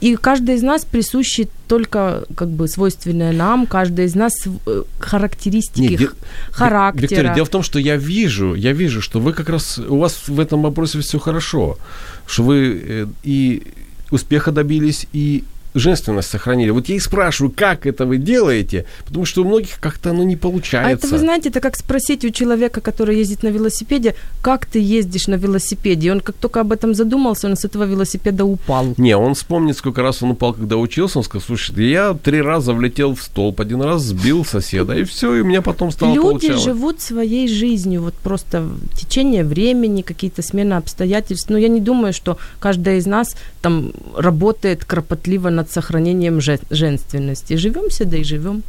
и 0.00 0.16
каждый 0.16 0.56
из 0.56 0.62
нас 0.62 0.84
присущи 0.84 1.48
только 1.68 2.24
как 2.36 2.48
бы 2.48 2.68
свойственное 2.68 3.32
нам, 3.32 3.66
каждый 3.66 4.04
из 4.04 4.14
нас 4.14 4.32
э, 4.66 4.82
характеристики 4.98 5.80
Нет, 5.92 5.98
де- 6.00 6.08
характера. 6.50 7.02
Виктория, 7.02 7.34
дело 7.34 7.44
в 7.46 7.48
том, 7.48 7.62
что 7.62 7.78
я 7.78 7.96
вижу, 7.96 8.54
я 8.54 8.72
вижу, 8.72 9.00
что 9.00 9.20
вы 9.20 9.32
как 9.32 9.48
раз, 9.48 9.78
у 9.78 9.98
вас 9.98 10.28
в 10.28 10.40
этом 10.40 10.62
вопросе 10.62 10.98
все 11.00 11.18
хорошо, 11.18 11.78
что 12.26 12.42
вы 12.42 12.82
э, 12.84 13.06
и 13.22 13.62
успеха 14.10 14.52
добились, 14.52 15.06
и 15.12 15.44
женственность 15.76 16.30
сохранили. 16.30 16.70
Вот 16.70 16.88
я 16.88 16.94
и 16.94 17.00
спрашиваю, 17.00 17.52
как 17.54 17.84
это 17.84 18.06
вы 18.06 18.18
делаете, 18.18 18.84
потому 19.06 19.24
что 19.24 19.42
у 19.42 19.44
многих 19.44 19.80
как-то 19.80 20.10
оно 20.10 20.22
не 20.22 20.34
А 20.36 20.38
получается. 20.38 21.06
это, 21.06 21.08
вы 21.08 21.18
знаете, 21.18 21.48
это 21.48 21.58
как 21.60 21.76
спросить 21.76 22.24
у 22.24 22.30
человека, 22.30 22.80
который 22.80 23.18
ездит 23.18 23.42
на 23.42 23.48
велосипеде, 23.48 24.14
как 24.40 24.66
ты 24.66 24.78
ездишь 24.78 25.26
на 25.26 25.34
велосипеде. 25.34 26.06
И 26.06 26.10
он 26.12 26.20
как 26.20 26.36
только 26.36 26.60
об 26.60 26.70
этом 26.70 26.94
задумался, 26.94 27.48
он 27.48 27.56
с 27.56 27.64
этого 27.64 27.82
велосипеда 27.84 28.44
упал. 28.44 28.94
Не, 28.98 29.16
он 29.16 29.34
вспомнит, 29.34 29.76
сколько 29.76 30.00
раз 30.02 30.22
он 30.22 30.30
упал, 30.30 30.54
когда 30.54 30.76
учился. 30.76 31.18
Он 31.18 31.24
сказал, 31.24 31.42
слушай, 31.44 31.74
я 31.90 32.14
три 32.14 32.40
раза 32.40 32.72
влетел 32.72 33.16
в 33.16 33.22
столб, 33.22 33.60
один 33.60 33.82
раз 33.82 34.02
сбил 34.02 34.44
соседа, 34.44 34.92
и 34.94 35.02
все, 35.02 35.34
и 35.34 35.40
у 35.40 35.44
меня 35.44 35.60
потом 35.60 35.90
стало 35.90 36.10
Люди 36.14 36.22
получалось. 36.22 36.62
живут 36.62 37.00
своей 37.00 37.48
жизнью, 37.48 38.02
вот 38.02 38.14
просто 38.14 38.60
в 38.60 38.96
течение 38.96 39.42
времени, 39.42 40.02
какие-то 40.02 40.42
смены 40.42 40.74
обстоятельств. 40.74 41.50
Но 41.50 41.58
я 41.58 41.66
не 41.66 41.80
думаю, 41.80 42.12
что 42.12 42.38
каждая 42.60 42.98
из 42.98 43.06
нас 43.06 43.34
там 43.64 43.92
работает 44.14 44.84
кропотливо 44.84 45.50
над 45.50 45.70
сохранением 45.70 46.40
же- 46.40 46.60
женственности. 46.70 47.56
Живем 47.56 47.88
да 48.10 48.16
и 48.18 48.24
живем. 48.24 48.62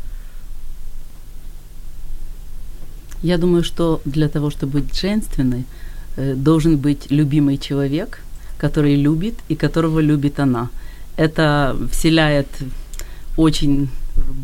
Я 3.21 3.37
думаю, 3.37 3.63
что 3.63 3.99
для 4.05 4.29
того, 4.29 4.49
чтобы 4.49 4.79
быть 4.79 5.01
женственной, 5.01 5.65
э, 6.17 6.33
должен 6.35 6.77
быть 6.77 7.11
любимый 7.11 7.57
человек, 7.57 8.19
который 8.57 8.95
любит 8.95 9.33
и 9.49 9.55
которого 9.55 9.99
любит 9.99 10.39
она. 10.39 10.69
Это 11.17 11.75
вселяет 11.91 12.47
очень 13.37 13.89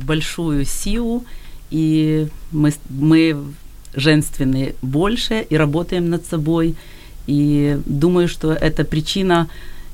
большую 0.06 0.66
силу, 0.66 1.24
и 1.70 2.28
мы, 2.52 2.74
мы 2.90 3.38
женственные 3.96 4.74
больше 4.82 5.46
и 5.50 5.58
работаем 5.58 6.10
над 6.10 6.26
собой. 6.26 6.76
И 7.28 7.78
думаю, 7.86 8.28
что 8.28 8.52
это 8.52 8.84
причина 8.84 9.48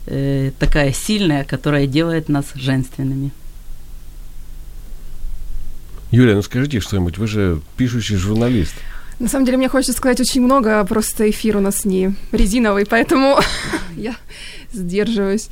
э, 0.08 0.52
такая 0.60 0.92
сильная, 0.92 1.44
которая 1.44 1.88
делает 1.88 2.30
нас 2.30 2.46
женственными. 2.56 3.32
Юлия, 6.12 6.36
ну 6.36 6.42
скажите 6.42 6.80
что-нибудь, 6.80 7.18
вы 7.18 7.28
же 7.28 7.62
пишущий 7.76 8.16
журналист. 8.16 8.74
На 9.20 9.28
самом 9.28 9.46
деле, 9.46 9.58
мне 9.58 9.68
хочется 9.68 9.94
сказать 9.94 10.20
очень 10.20 10.42
много, 10.42 10.80
а 10.80 10.86
просто 10.86 11.30
эфир 11.30 11.58
у 11.58 11.60
нас 11.60 11.86
не 11.86 12.14
резиновый, 12.32 12.86
поэтому 12.86 13.40
я 13.96 14.16
сдерживаюсь. 14.72 15.50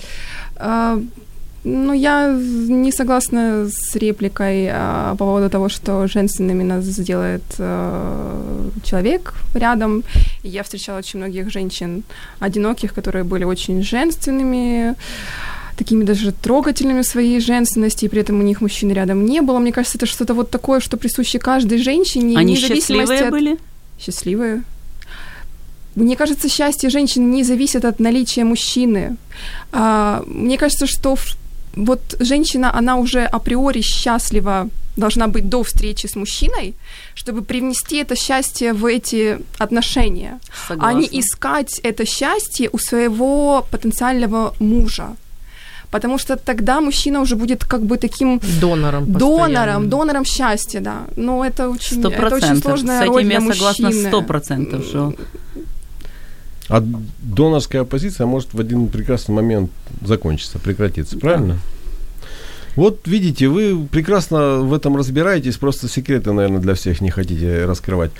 Ну, 1.67 1.93
я 1.93 2.27
не 2.69 2.91
согласна 2.91 3.67
с 3.69 3.95
репликой 3.95 4.69
а, 4.71 5.15
по 5.15 5.25
поводу 5.25 5.49
того, 5.49 5.67
что 5.67 6.05
женственными 6.07 6.61
нас 6.63 6.83
сделает 6.85 7.41
а, 7.57 8.69
человек 8.83 9.33
рядом. 9.55 10.03
И 10.43 10.49
Я 10.49 10.61
встречала 10.61 10.99
очень 10.99 11.19
многих 11.19 11.49
женщин 11.51 12.03
одиноких, 12.39 12.93
которые 12.93 13.23
были 13.23 13.45
очень 13.45 13.81
женственными, 13.81 14.93
такими 15.75 16.03
даже 16.03 16.31
трогательными 16.33 17.01
своей 17.03 17.39
женственности, 17.39 18.05
и 18.05 18.09
при 18.09 18.21
этом 18.21 18.39
у 18.39 18.43
них 18.43 18.61
мужчины 18.61 18.93
рядом 18.93 19.25
не 19.25 19.41
было. 19.41 19.57
Мне 19.57 19.71
кажется, 19.71 19.97
это 19.97 20.05
что-то 20.05 20.35
вот 20.35 20.51
такое, 20.51 20.79
что 20.79 20.97
присуще 20.97 21.39
каждой 21.39 21.79
женщине. 21.79 22.37
Они 22.37 22.55
счастливые 22.55 23.21
от- 23.21 23.31
были? 23.31 23.57
счастливые. 23.99 24.61
Мне 25.95 26.15
кажется, 26.15 26.47
счастье 26.49 26.89
женщин 26.89 27.31
не 27.31 27.43
зависит 27.43 27.85
от 27.85 27.99
наличия 27.99 28.43
мужчины. 28.43 29.15
А, 29.71 30.23
мне 30.27 30.57
кажется, 30.57 30.85
что 30.85 31.15
в- 31.15 31.37
вот 31.75 32.15
женщина, 32.19 32.71
она 32.77 32.95
уже 32.97 33.25
априори 33.25 33.81
счастлива 33.81 34.69
должна 34.97 35.27
быть 35.27 35.49
до 35.49 35.61
встречи 35.63 36.07
с 36.07 36.15
мужчиной, 36.15 36.73
чтобы 37.15 37.41
привнести 37.41 37.97
это 37.97 38.15
счастье 38.15 38.73
в 38.73 38.85
эти 38.85 39.37
отношения, 39.57 40.39
Согласна. 40.67 40.89
а 40.89 40.93
не 40.93 41.07
искать 41.19 41.79
это 41.83 42.05
счастье 42.05 42.69
у 42.71 42.77
своего 42.77 43.65
потенциального 43.71 44.53
мужа. 44.59 45.15
Потому 45.91 46.17
что 46.17 46.35
тогда 46.35 46.81
мужчина 46.81 47.21
уже 47.21 47.35
будет 47.35 47.63
как 47.65 47.81
бы 47.81 47.97
таким 47.97 48.39
Донором 48.59 49.05
донором, 49.11 49.13
постоянным. 49.13 49.89
донором 49.89 50.25
счастья, 50.25 50.81
да. 50.81 51.03
Но 51.15 51.45
это 51.45 51.69
очень, 51.69 52.01
это 52.01 52.35
очень 52.35 52.61
сложная 52.61 53.01
С 53.03 53.07
роль 53.07 53.19
этим 53.21 53.29
для 53.29 53.39
я 53.39 53.53
согласна 53.53 53.85
мужчины. 53.87 54.07
сто 54.09 54.21
процентов, 54.21 54.85
что 54.85 55.13
А 56.67 56.83
донорская 57.21 57.83
позиция 57.83 58.25
может 58.25 58.53
в 58.53 58.59
один 58.59 58.87
прекрасный 58.87 59.35
момент 59.35 59.71
закончиться, 60.01 60.59
прекратиться, 60.59 61.17
правильно? 61.17 61.59
Вот 62.75 63.07
видите, 63.07 63.47
вы 63.47 63.87
прекрасно 63.87 64.57
в 64.57 64.73
этом 64.73 64.97
разбираетесь, 64.97 65.57
просто 65.57 65.87
секреты, 65.87 66.33
наверное, 66.33 66.59
для 66.59 66.73
всех 66.73 67.01
не 67.01 67.09
хотите 67.09 67.65
раскрывать. 67.65 68.11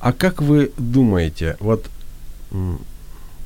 А 0.00 0.12
как 0.12 0.42
вы 0.42 0.70
думаете, 0.78 1.56
вот 1.60 1.86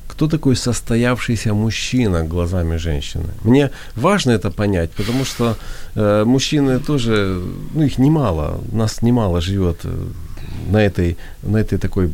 кто 0.07 0.27
такой 0.27 0.55
состоявшийся 0.55 1.53
мужчина 1.53 2.23
глазами 2.23 2.77
женщины? 2.77 3.29
Мне 3.43 3.71
важно 3.95 4.31
это 4.31 4.51
понять, 4.51 4.91
потому 4.91 5.25
что 5.25 5.55
э, 5.95 6.23
мужчины 6.25 6.79
тоже, 6.79 7.41
ну 7.73 7.83
их 7.83 7.97
немало, 7.97 8.59
нас 8.71 9.01
немало 9.01 9.39
живет 9.39 9.79
э, 9.85 10.07
на 10.71 10.83
этой, 10.83 11.17
на 11.41 11.57
этой 11.57 11.77
такой 11.77 12.11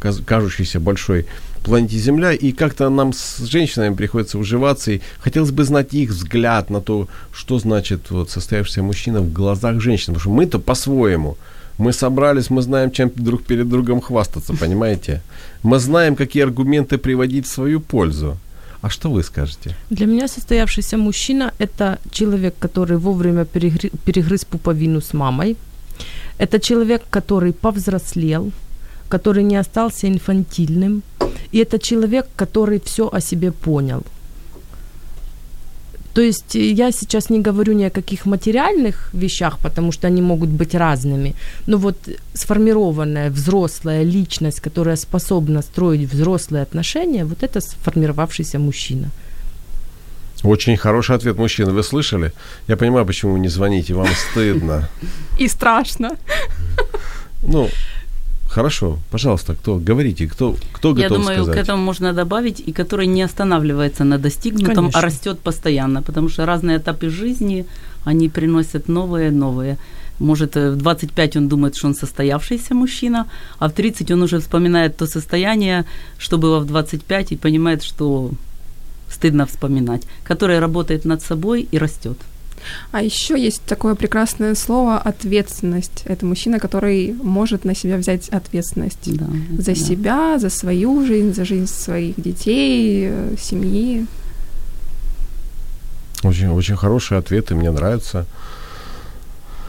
кажущейся 0.00 0.80
большой 0.80 1.26
планете 1.62 1.98
Земля, 1.98 2.32
и 2.32 2.52
как-то 2.52 2.88
нам 2.88 3.12
с 3.12 3.38
женщинами 3.38 3.94
приходится 3.94 4.38
уживаться, 4.38 4.92
и 4.92 5.00
хотелось 5.20 5.50
бы 5.50 5.64
знать 5.64 5.94
их 5.94 6.10
взгляд 6.10 6.70
на 6.70 6.80
то, 6.80 7.08
что 7.32 7.58
значит 7.58 8.10
вот 8.10 8.30
состоявшийся 8.30 8.82
мужчина 8.82 9.20
в 9.20 9.32
глазах 9.32 9.80
женщины, 9.80 10.14
потому 10.14 10.20
что 10.20 10.30
мы-то 10.30 10.58
по-своему, 10.58 11.36
мы 11.78 11.92
собрались, 11.92 12.50
мы 12.50 12.62
знаем, 12.62 12.90
чем 12.90 13.10
друг 13.14 13.42
перед 13.42 13.68
другом 13.68 14.00
хвастаться, 14.00 14.54
понимаете? 14.54 15.22
Мы 15.62 15.78
знаем, 15.78 16.16
какие 16.16 16.42
аргументы 16.42 16.98
приводить 16.98 17.46
в 17.46 17.52
свою 17.52 17.80
пользу. 17.80 18.36
А 18.82 18.88
что 18.88 19.10
вы 19.10 19.22
скажете? 19.22 19.74
Для 19.90 20.06
меня 20.06 20.28
состоявшийся 20.28 20.96
мужчина– 20.96 21.52
это 21.58 21.98
человек, 22.10 22.54
который 22.58 22.96
вовремя 22.96 23.42
перегры- 23.42 23.92
перегрыз 24.04 24.44
пуповину 24.44 25.00
с 25.00 25.12
мамой. 25.14 25.56
Это 26.38 26.58
человек, 26.58 27.02
который 27.10 27.52
повзрослел, 27.52 28.52
который 29.10 29.42
не 29.42 29.60
остался 29.60 30.06
инфантильным. 30.06 31.02
И 31.52 31.58
это 31.58 31.78
человек, 31.78 32.26
который 32.36 32.80
все 32.80 33.08
о 33.12 33.20
себе 33.20 33.50
понял. 33.52 34.02
То 36.14 36.22
есть 36.22 36.56
э, 36.56 36.72
я 36.72 36.92
сейчас 36.92 37.30
не 37.30 37.40
говорю 37.40 37.74
ни 37.74 37.84
о 37.84 37.90
каких 37.90 38.26
материальных 38.26 39.10
вещах, 39.14 39.58
потому 39.58 39.92
что 39.92 40.06
они 40.06 40.22
могут 40.22 40.48
быть 40.48 40.74
разными, 40.74 41.34
но 41.66 41.78
вот 41.78 41.96
сформированная 42.34 43.30
взрослая 43.30 44.04
личность, 44.04 44.60
которая 44.60 44.96
способна 44.96 45.62
строить 45.62 46.12
взрослые 46.12 46.62
отношения, 46.62 47.24
вот 47.24 47.42
это 47.42 47.60
сформировавшийся 47.60 48.58
мужчина. 48.58 49.10
Очень 50.44 50.76
хороший 50.76 51.16
ответ, 51.16 51.38
мужчина. 51.38 51.72
Вы 51.72 51.82
слышали? 51.82 52.32
Я 52.68 52.76
понимаю, 52.76 53.06
почему 53.06 53.32
вы 53.32 53.40
не 53.40 53.48
звоните, 53.48 53.94
вам 53.94 54.08
стыдно. 54.30 54.88
И 55.38 55.48
страшно. 55.48 56.10
Ну, 57.42 57.68
хорошо, 58.50 58.98
пожалуйста, 59.10 59.54
кто? 59.54 59.76
Говорите, 59.76 60.26
кто, 60.26 60.56
кто 60.72 60.88
Я 60.88 60.94
готов 60.94 61.18
думаю, 61.18 61.42
сказать? 61.42 61.54
к 61.54 61.62
этому 61.62 61.82
можно 61.84 62.12
добавить, 62.12 62.60
и 62.68 62.72
который 62.72 63.06
не 63.06 63.22
останавливается 63.22 64.04
на 64.04 64.18
достигнутом, 64.18 64.74
Конечно. 64.74 65.00
а 65.00 65.02
растет 65.02 65.38
постоянно, 65.38 66.02
потому 66.02 66.28
что 66.28 66.46
разные 66.46 66.76
этапы 66.76 67.08
жизни, 67.10 67.64
они 68.04 68.28
приносят 68.28 68.88
новые, 68.88 69.30
новые. 69.30 69.76
Может, 70.18 70.56
э, 70.56 70.70
в 70.70 70.76
25 70.76 71.36
он 71.36 71.48
думает, 71.48 71.76
что 71.76 71.88
он 71.88 71.94
состоявшийся 71.94 72.74
мужчина, 72.74 73.26
а 73.58 73.68
в 73.68 73.72
30 73.72 74.10
он 74.10 74.22
уже 74.22 74.38
вспоминает 74.38 74.96
то 74.96 75.06
состояние, 75.06 75.84
что 76.18 76.38
было 76.38 76.60
в 76.60 76.66
25, 76.66 77.32
и 77.32 77.36
понимает, 77.36 77.82
что 77.82 78.30
стыдно 79.08 79.44
вспоминать, 79.46 80.02
которое 80.24 80.60
работает 80.60 81.04
над 81.04 81.22
собой 81.22 81.68
и 81.72 81.78
растет. 81.78 82.18
А 82.92 83.02
еще 83.02 83.40
есть 83.40 83.62
такое 83.64 83.94
прекрасное 83.94 84.54
слово 84.54 84.98
ответственность. 84.98 86.02
Это 86.04 86.26
мужчина, 86.26 86.58
который 86.58 87.14
может 87.22 87.64
на 87.64 87.74
себя 87.74 87.96
взять 87.96 88.28
ответственность 88.28 88.98
Да, 89.16 89.26
за 89.58 89.72
да. 89.72 89.74
себя, 89.74 90.38
за 90.38 90.50
свою 90.50 91.04
жизнь, 91.06 91.34
за 91.34 91.44
жизнь 91.44 91.66
своих 91.66 92.20
детей, 92.20 93.06
э, 93.10 93.34
семьи. 93.40 94.06
Очень, 96.22 96.48
очень 96.50 96.76
хорошие 96.76 97.18
ответы, 97.18 97.54
мне 97.54 97.70
нравятся. 97.70 98.26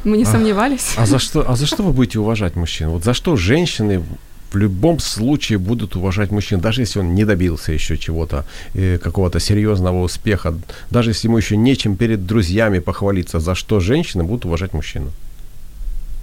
Мы 0.04 0.18
не 0.18 0.24
А. 0.24 0.28
сомневались. 0.28 0.94
А 0.98 1.06
за 1.06 1.20
что, 1.20 1.50
а 1.50 1.56
за 1.56 1.66
что 1.68 1.84
вы 1.84 1.94
будете 1.94 2.20
уважать 2.20 2.56
мужчину? 2.56 2.92
Вот 2.92 3.04
за 3.04 3.14
что 3.14 3.36
женщины 3.36 4.04
в 4.52 4.58
любом 4.58 4.99
случае 4.99 5.58
будут 5.58 5.95
уважать 5.95 6.32
мужчин, 6.32 6.60
даже 6.60 6.82
если 6.82 6.99
он 6.99 7.16
не 7.16 7.26
добился 7.26 7.72
еще 7.72 7.97
чего-то, 7.97 8.43
э, 8.76 8.97
какого-то 8.97 9.39
серьезного 9.39 10.04
успеха, 10.04 10.54
даже 10.91 11.12
если 11.12 11.30
ему 11.30 11.38
еще 11.38 11.58
нечем 11.58 11.95
перед 11.95 12.26
друзьями 12.26 12.80
похвалиться, 12.80 13.39
за 13.39 13.56
что 13.56 13.80
женщины 13.80 14.24
будут 14.24 14.45
уважать 14.45 14.74
мужчину? 14.74 15.12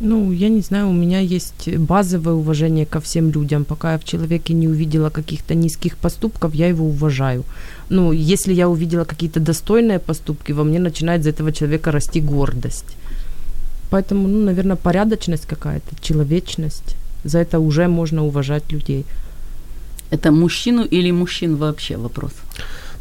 Ну, 0.00 0.32
я 0.32 0.48
не 0.48 0.60
знаю, 0.60 0.88
у 0.88 0.92
меня 0.92 1.18
есть 1.20 1.68
базовое 1.76 2.34
уважение 2.34 2.86
ко 2.86 3.00
всем 3.00 3.32
людям. 3.32 3.64
Пока 3.64 3.92
я 3.92 3.98
в 3.98 4.04
человеке 4.04 4.54
не 4.54 4.68
увидела 4.68 5.10
каких-то 5.10 5.54
низких 5.54 5.96
поступков, 5.96 6.54
я 6.54 6.68
его 6.68 6.86
уважаю. 6.86 7.44
Ну, 7.90 8.12
если 8.12 8.54
я 8.54 8.68
увидела 8.68 9.04
какие-то 9.04 9.40
достойные 9.40 9.98
поступки, 9.98 10.52
во 10.52 10.62
мне 10.62 10.78
начинает 10.78 11.24
за 11.24 11.30
этого 11.30 11.52
человека 11.52 11.90
расти 11.90 12.20
гордость. 12.20 12.96
Поэтому, 13.90 14.28
ну, 14.28 14.44
наверное, 14.44 14.76
порядочность 14.76 15.46
какая-то, 15.46 15.96
человечность. 16.00 16.96
За 17.24 17.38
это 17.38 17.58
уже 17.58 17.88
можно 17.88 18.24
уважать 18.24 18.72
людей. 18.72 19.04
Это 20.10 20.30
мужчину 20.30 20.84
или 20.84 21.12
мужчин 21.12 21.56
вообще 21.56 21.96
вопрос? 21.96 22.32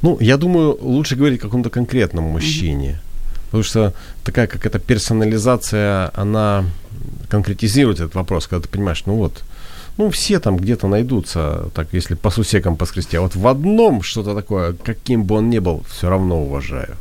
Ну, 0.02 0.18
я 0.22 0.38
думаю, 0.38 0.78
лучше 0.82 1.16
говорить 1.16 1.40
о 1.40 1.44
каком-то 1.44 1.70
конкретном 1.70 2.24
мужчине. 2.26 3.00
Потому 3.46 3.64
что 3.64 3.94
такая 4.24 4.48
какая-то 4.48 4.80
персонализация, 4.80 6.12
она 6.14 6.66
конкретизирует 7.30 8.00
этот 8.00 8.16
вопрос, 8.16 8.48
когда 8.48 8.64
ты 8.64 8.70
понимаешь, 8.70 9.04
ну 9.06 9.16
вот, 9.16 9.44
ну 9.98 10.10
все 10.10 10.40
там 10.40 10.58
где-то 10.58 10.88
найдутся, 10.88 11.70
так 11.74 11.88
если 11.94 12.16
по 12.16 12.30
сусекам 12.30 12.76
поскрести, 12.76 13.18
а 13.18 13.22
вот 13.22 13.36
в 13.36 13.48
одном 13.48 14.04
что-то 14.04 14.36
такое, 14.36 14.74
каким 14.74 15.24
бы 15.24 15.36
он 15.36 15.50
ни 15.50 15.60
был, 15.60 15.84
все 15.90 16.10
равно 16.10 16.44
уважаю. 16.44 16.96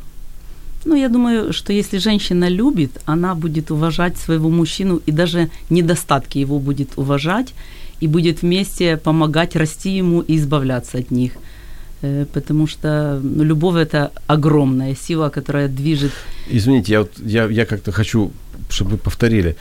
Ну, 0.87 0.95
я 0.95 1.09
думаю, 1.09 1.53
что 1.53 1.73
если 1.73 1.99
женщина 1.99 2.49
любит, 2.49 3.01
она 3.07 3.35
будет 3.35 3.73
уважать 3.73 4.17
своего 4.17 4.51
мужчину 4.51 5.03
и 5.05 5.11
даже 5.11 5.51
недостатки 5.69 6.39
его 6.39 6.61
будет 6.61 6.91
уважать 6.97 7.55
и 7.99 8.07
будет 8.07 8.43
вместе 8.43 8.97
помогать 8.97 9.57
расти 9.57 9.97
ему 9.97 10.21
и 10.21 10.37
избавляться 10.37 10.99
от 10.99 11.11
них. 11.11 11.33
Э, 12.07 12.25
Потому 12.33 12.67
что 12.69 13.21
ну, 13.23 13.45
любовь 13.45 13.77
это 13.77 14.11
огромная 14.27 14.95
сила, 14.95 15.29
которая 15.31 15.69
движет. 15.69 16.13
Извините, 16.49 16.93
я, 16.93 17.01
вот, 17.01 17.11
я, 17.19 17.45
я 17.47 17.65
как-то 17.67 17.93
хочу, 17.93 18.31
чтобы 18.69 18.91
вы 18.93 18.97
повторили. 18.99 19.57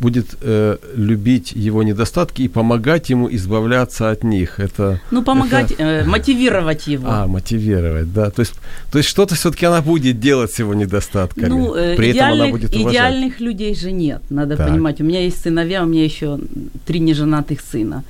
Будет 0.00 0.26
э, 0.42 0.76
любить 0.96 1.52
его 1.52 1.82
недостатки 1.82 2.42
и 2.42 2.48
помогать 2.48 3.10
ему 3.10 3.28
избавляться 3.30 4.10
от 4.10 4.24
них. 4.24 4.58
Это 4.60 5.00
Ну, 5.10 5.22
помогать, 5.22 5.74
э, 5.78 6.04
мотивировать 6.04 6.86
его. 6.88 7.08
А, 7.08 7.26
мотивировать, 7.26 8.12
да. 8.12 8.30
То 8.30 8.40
есть, 8.42 8.54
то 8.92 8.98
есть 8.98 9.08
что-то 9.10 9.34
все-таки 9.34 9.66
она 9.66 9.80
будет 9.82 10.20
делать 10.20 10.50
с 10.52 10.58
его 10.58 10.74
недостатками. 10.74 11.48
Ну, 11.48 11.74
э, 11.74 11.96
При 11.96 12.08
этом 12.10 12.32
она 12.32 12.48
будет 12.48 12.74
уважать. 12.74 12.92
идеальных 12.92 13.40
людей 13.40 13.74
же 13.74 13.92
нет, 13.92 14.20
надо 14.30 14.56
Так. 14.56 14.68
понимать. 14.68 15.00
У 15.00 15.04
меня 15.04 15.20
есть 15.24 15.42
сыновья, 15.42 15.82
у 15.82 15.86
меня 15.86 16.04
еще 16.04 16.38
три 16.86 17.00
неженатых 17.00 17.60
сына. 17.72 18.02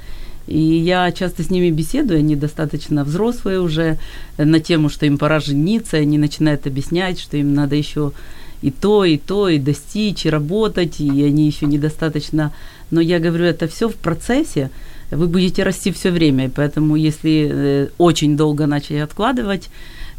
И 0.50 0.58
я 0.58 1.12
часто 1.12 1.42
с 1.42 1.50
ними 1.50 1.70
беседую, 1.70 2.18
они 2.18 2.34
достаточно 2.34 3.04
взрослые 3.04 3.60
уже 3.60 3.98
э, 4.36 4.44
на 4.44 4.58
тему, 4.58 4.88
что 4.88 5.06
им 5.06 5.16
пора 5.16 5.38
жениться, 5.38 5.96
они 5.96 6.18
начинают 6.18 6.66
объяснять, 6.66 7.20
что 7.20 7.36
им 7.36 7.54
надо 7.54 7.76
еще 7.76 8.12
и 8.60 8.70
то, 8.72 9.04
и 9.04 9.16
то, 9.16 9.48
и 9.48 9.58
достичь, 9.58 10.26
и 10.26 10.30
работать, 10.30 11.00
и 11.00 11.24
они 11.24 11.46
еще 11.46 11.66
недостаточно. 11.66 12.52
Но 12.90 13.00
я 13.00 13.20
говорю, 13.20 13.44
это 13.44 13.68
все 13.68 13.88
в 13.88 13.94
процессе, 13.94 14.70
вы 15.12 15.28
будете 15.28 15.62
расти 15.62 15.92
все 15.92 16.10
время, 16.10 16.50
поэтому 16.50 16.96
если 16.96 17.50
э, 17.52 17.88
очень 17.98 18.36
долго 18.36 18.66
начать 18.66 19.02
откладывать, 19.02 19.70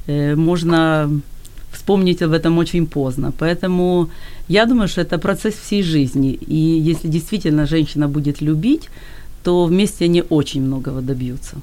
э, 0.07 0.35
можно 0.35 1.09
вспомнить 1.73 2.21
об 2.21 2.31
этом 2.31 2.57
очень 2.57 2.87
поздно. 2.87 3.33
Поэтому 3.37 4.09
я 4.47 4.65
думаю, 4.65 4.87
что 4.87 5.01
это 5.01 5.17
процесс 5.17 5.55
всей 5.55 5.83
жизни. 5.83 6.31
И 6.33 6.55
если 6.55 7.09
действительно 7.09 7.65
женщина 7.65 8.07
будет 8.07 8.41
любить, 8.41 8.89
то 9.43 9.65
вместе 9.65 10.05
они 10.05 10.23
очень 10.29 10.61
многого 10.61 11.01
добьются. 11.01 11.57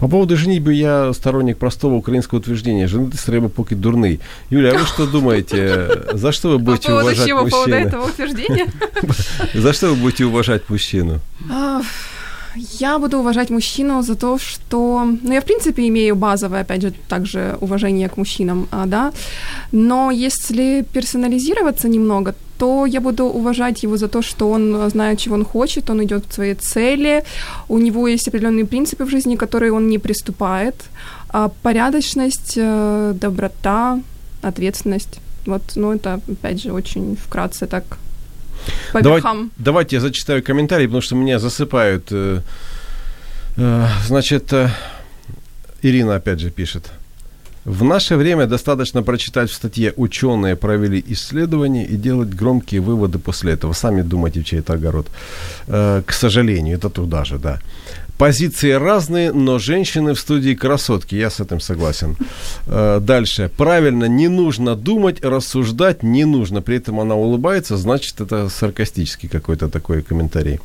По 0.00 0.08
поводу 0.08 0.36
женитьбы 0.36 0.72
я 0.72 1.12
сторонник 1.12 1.58
простого 1.58 1.94
украинского 1.94 2.38
утверждения. 2.38 2.88
Женитись 2.88 3.20
треба 3.22 3.48
поки 3.48 3.74
дурный. 3.74 4.18
Юля, 4.50 4.72
а 4.74 4.78
вы 4.78 4.86
что 4.86 5.06
думаете? 5.06 5.88
За 6.14 6.32
что 6.32 6.48
вы 6.48 6.58
По 6.58 6.64
будете 6.64 6.88
поводу 6.88 7.06
уважать 7.06 7.26
чего? 7.28 7.44
По 7.44 7.50
поводу 7.50 7.70
мужчину? 7.70 7.88
этого 7.88 8.06
утверждения? 8.08 8.66
За 9.54 9.72
что 9.72 9.88
вы 9.90 9.96
будете 9.96 10.24
уважать 10.24 10.62
мужчину? 10.70 11.20
А, 11.50 11.82
Я 12.80 12.98
буду 12.98 13.18
уважать 13.18 13.50
мужчину 13.50 14.02
за 14.02 14.14
то, 14.16 14.38
что... 14.38 15.04
Ну, 15.22 15.32
я, 15.32 15.40
в 15.40 15.44
принципе, 15.44 15.86
имею 15.86 16.16
базовое, 16.16 16.62
опять 16.62 16.82
же, 16.82 16.92
также 17.08 17.56
уважение 17.60 18.08
к 18.08 18.16
мужчинам, 18.16 18.66
а, 18.70 18.86
да. 18.86 19.12
Но 19.72 20.10
если 20.10 20.84
персонализироваться 20.92 21.88
немного, 21.88 22.34
то 22.60 22.86
я 22.86 23.00
буду 23.00 23.24
уважать 23.24 23.84
его 23.84 23.96
за 23.96 24.08
то, 24.08 24.22
что 24.22 24.50
он 24.50 24.90
знает, 24.90 25.18
чего 25.18 25.34
он 25.34 25.44
хочет, 25.44 25.90
он 25.90 26.02
идет 26.02 26.24
к 26.26 26.32
своей 26.34 26.54
цели, 26.54 27.22
у 27.68 27.78
него 27.78 28.08
есть 28.08 28.28
определенные 28.28 28.64
принципы 28.64 29.04
в 29.04 29.10
жизни, 29.10 29.36
которые 29.36 29.72
он 29.72 29.88
не 29.88 29.98
приступает. 29.98 30.74
А 31.28 31.48
порядочность, 31.62 32.58
э, 32.58 33.14
доброта, 33.14 33.98
ответственность. 34.42 35.20
Вот, 35.46 35.62
ну, 35.76 35.92
это, 35.94 36.20
опять 36.28 36.62
же, 36.62 36.72
очень 36.72 37.16
вкратце 37.16 37.66
так 37.66 37.84
по 38.92 39.00
Давай- 39.00 39.20
верхам. 39.20 39.50
Давайте 39.56 39.96
я 39.96 40.00
зачитаю 40.02 40.42
комментарий, 40.42 40.86
потому 40.86 41.02
что 41.02 41.16
меня 41.16 41.38
засыпают. 41.38 42.12
Э, 42.12 42.40
э, 43.56 43.86
Значит, 44.06 44.52
э, 44.52 44.68
Ирина 45.82 46.16
опять 46.16 46.40
же 46.40 46.50
пишет. 46.50 46.90
В 47.64 47.84
наше 47.84 48.16
время 48.16 48.46
достаточно 48.46 49.02
прочитать 49.02 49.50
в 49.50 49.54
статье 49.54 49.92
«Ученые 49.96 50.56
провели 50.56 51.04
исследование» 51.08 51.86
и 51.86 51.96
делать 51.96 52.30
громкие 52.30 52.80
выводы 52.80 53.18
после 53.18 53.52
этого. 53.52 53.74
Сами 53.74 54.02
думайте, 54.02 54.40
в 54.40 54.44
чей 54.44 54.60
это 54.60 54.74
огород. 54.74 55.06
Э, 55.66 56.02
К 56.06 56.12
сожалению, 56.12 56.78
это 56.78 56.88
туда 56.88 57.24
же, 57.24 57.38
да. 57.38 57.58
Позиции 58.16 58.72
разные, 58.72 59.32
но 59.32 59.58
женщины 59.58 60.14
в 60.14 60.18
студии 60.20 60.54
красотки. 60.54 61.14
Я 61.14 61.28
с 61.28 61.40
этим 61.40 61.60
согласен. 61.60 62.16
Э, 62.66 62.98
Дальше. 63.00 63.50
Правильно, 63.56 64.06
не 64.06 64.28
нужно 64.28 64.74
думать, 64.74 65.22
рассуждать 65.22 66.02
не 66.02 66.24
нужно. 66.24 66.62
При 66.62 66.76
этом 66.76 66.98
она 66.98 67.14
улыбается, 67.14 67.76
значит, 67.76 68.20
это 68.22 68.48
саркастический 68.48 69.28
какой-то 69.28 69.68
такой 69.68 70.02
комментарий. 70.02 70.60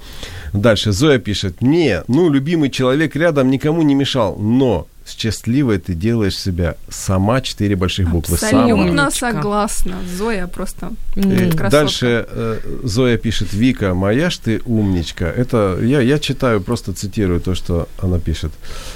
Дальше. 0.54 0.94
Зоя 0.94 1.20
пишет. 1.20 1.62
Не, 1.62 2.04
ну, 2.08 2.30
любимый 2.30 2.70
человек 2.70 3.18
рядом 3.18 3.52
никому 3.52 3.84
не 3.84 3.96
мешал, 3.96 4.38
но 4.38 4.88
счастливой 5.06 5.78
ты 5.78 5.94
делаешь 5.94 6.38
себя 6.38 6.76
сама, 6.90 7.42
четыре 7.42 7.76
больших 7.76 8.10
буквы. 8.10 8.38
Сама. 8.38 8.64
Абсолютно 8.64 9.04
Умничка. 9.04 9.12
согласна. 9.12 9.96
Зоя 10.18 10.48
просто. 10.48 10.92
Э, 11.16 11.52
красотка. 11.52 11.70
Дальше 11.70 12.26
э, 12.28 12.60
Зоя 12.84 13.18
пишет, 13.18 13.54
Вика, 13.54 13.94
моя 13.94 14.30
ж 14.30 14.38
ты 14.38 14.62
умничка. 14.66 15.26
Это 15.26 15.78
я, 15.82 16.02
я 16.02 16.20
читаю, 16.20 16.62
просто 16.62 16.94
цитирую 16.94 17.40
то, 17.40 17.56
что 17.56 17.88
она 18.02 18.20
пишет. 18.20 18.52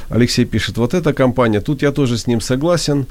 Алексей 0.10 0.46
пишет, 0.46 0.78
вот 0.78 0.94
эта 0.94 1.14
компания, 1.14 1.62
тут 1.62 1.82
я 1.82 1.92
тоже 1.92 2.18
с 2.18 2.28
ним 2.28 2.42
согласен. 2.42 3.06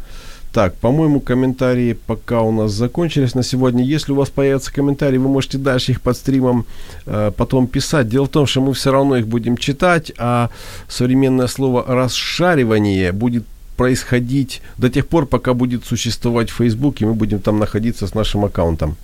Так, 0.52 0.74
по-моему, 0.74 1.20
комментарии 1.20 1.92
пока 1.92 2.40
у 2.40 2.50
нас 2.52 2.72
закончились 2.72 3.34
на 3.34 3.42
сегодня. 3.42 3.84
Если 3.84 4.12
у 4.12 4.14
вас 4.14 4.30
появятся 4.30 4.72
комментарии, 4.72 5.18
вы 5.18 5.28
можете 5.28 5.58
дальше 5.58 5.92
их 5.92 6.00
под 6.00 6.16
стримом 6.16 6.64
э, 7.06 7.32
потом 7.36 7.66
писать. 7.66 8.08
Дело 8.08 8.24
в 8.24 8.30
том, 8.30 8.46
что 8.46 8.62
мы 8.62 8.72
все 8.72 8.90
равно 8.90 9.16
их 9.16 9.26
будем 9.26 9.58
читать, 9.58 10.10
а 10.16 10.48
современное 10.88 11.48
слово 11.48 11.84
«расшаривание» 11.86 13.12
будет 13.12 13.44
происходить 13.76 14.62
до 14.78 14.88
тех 14.88 15.06
пор, 15.06 15.26
пока 15.26 15.52
будет 15.52 15.84
существовать 15.84 16.50
Facebook, 16.50 17.02
и 17.02 17.04
мы 17.04 17.14
будем 17.14 17.40
там 17.40 17.58
находиться 17.58 18.06
с 18.06 18.14
нашим 18.14 18.44
аккаунтом. 18.44 18.96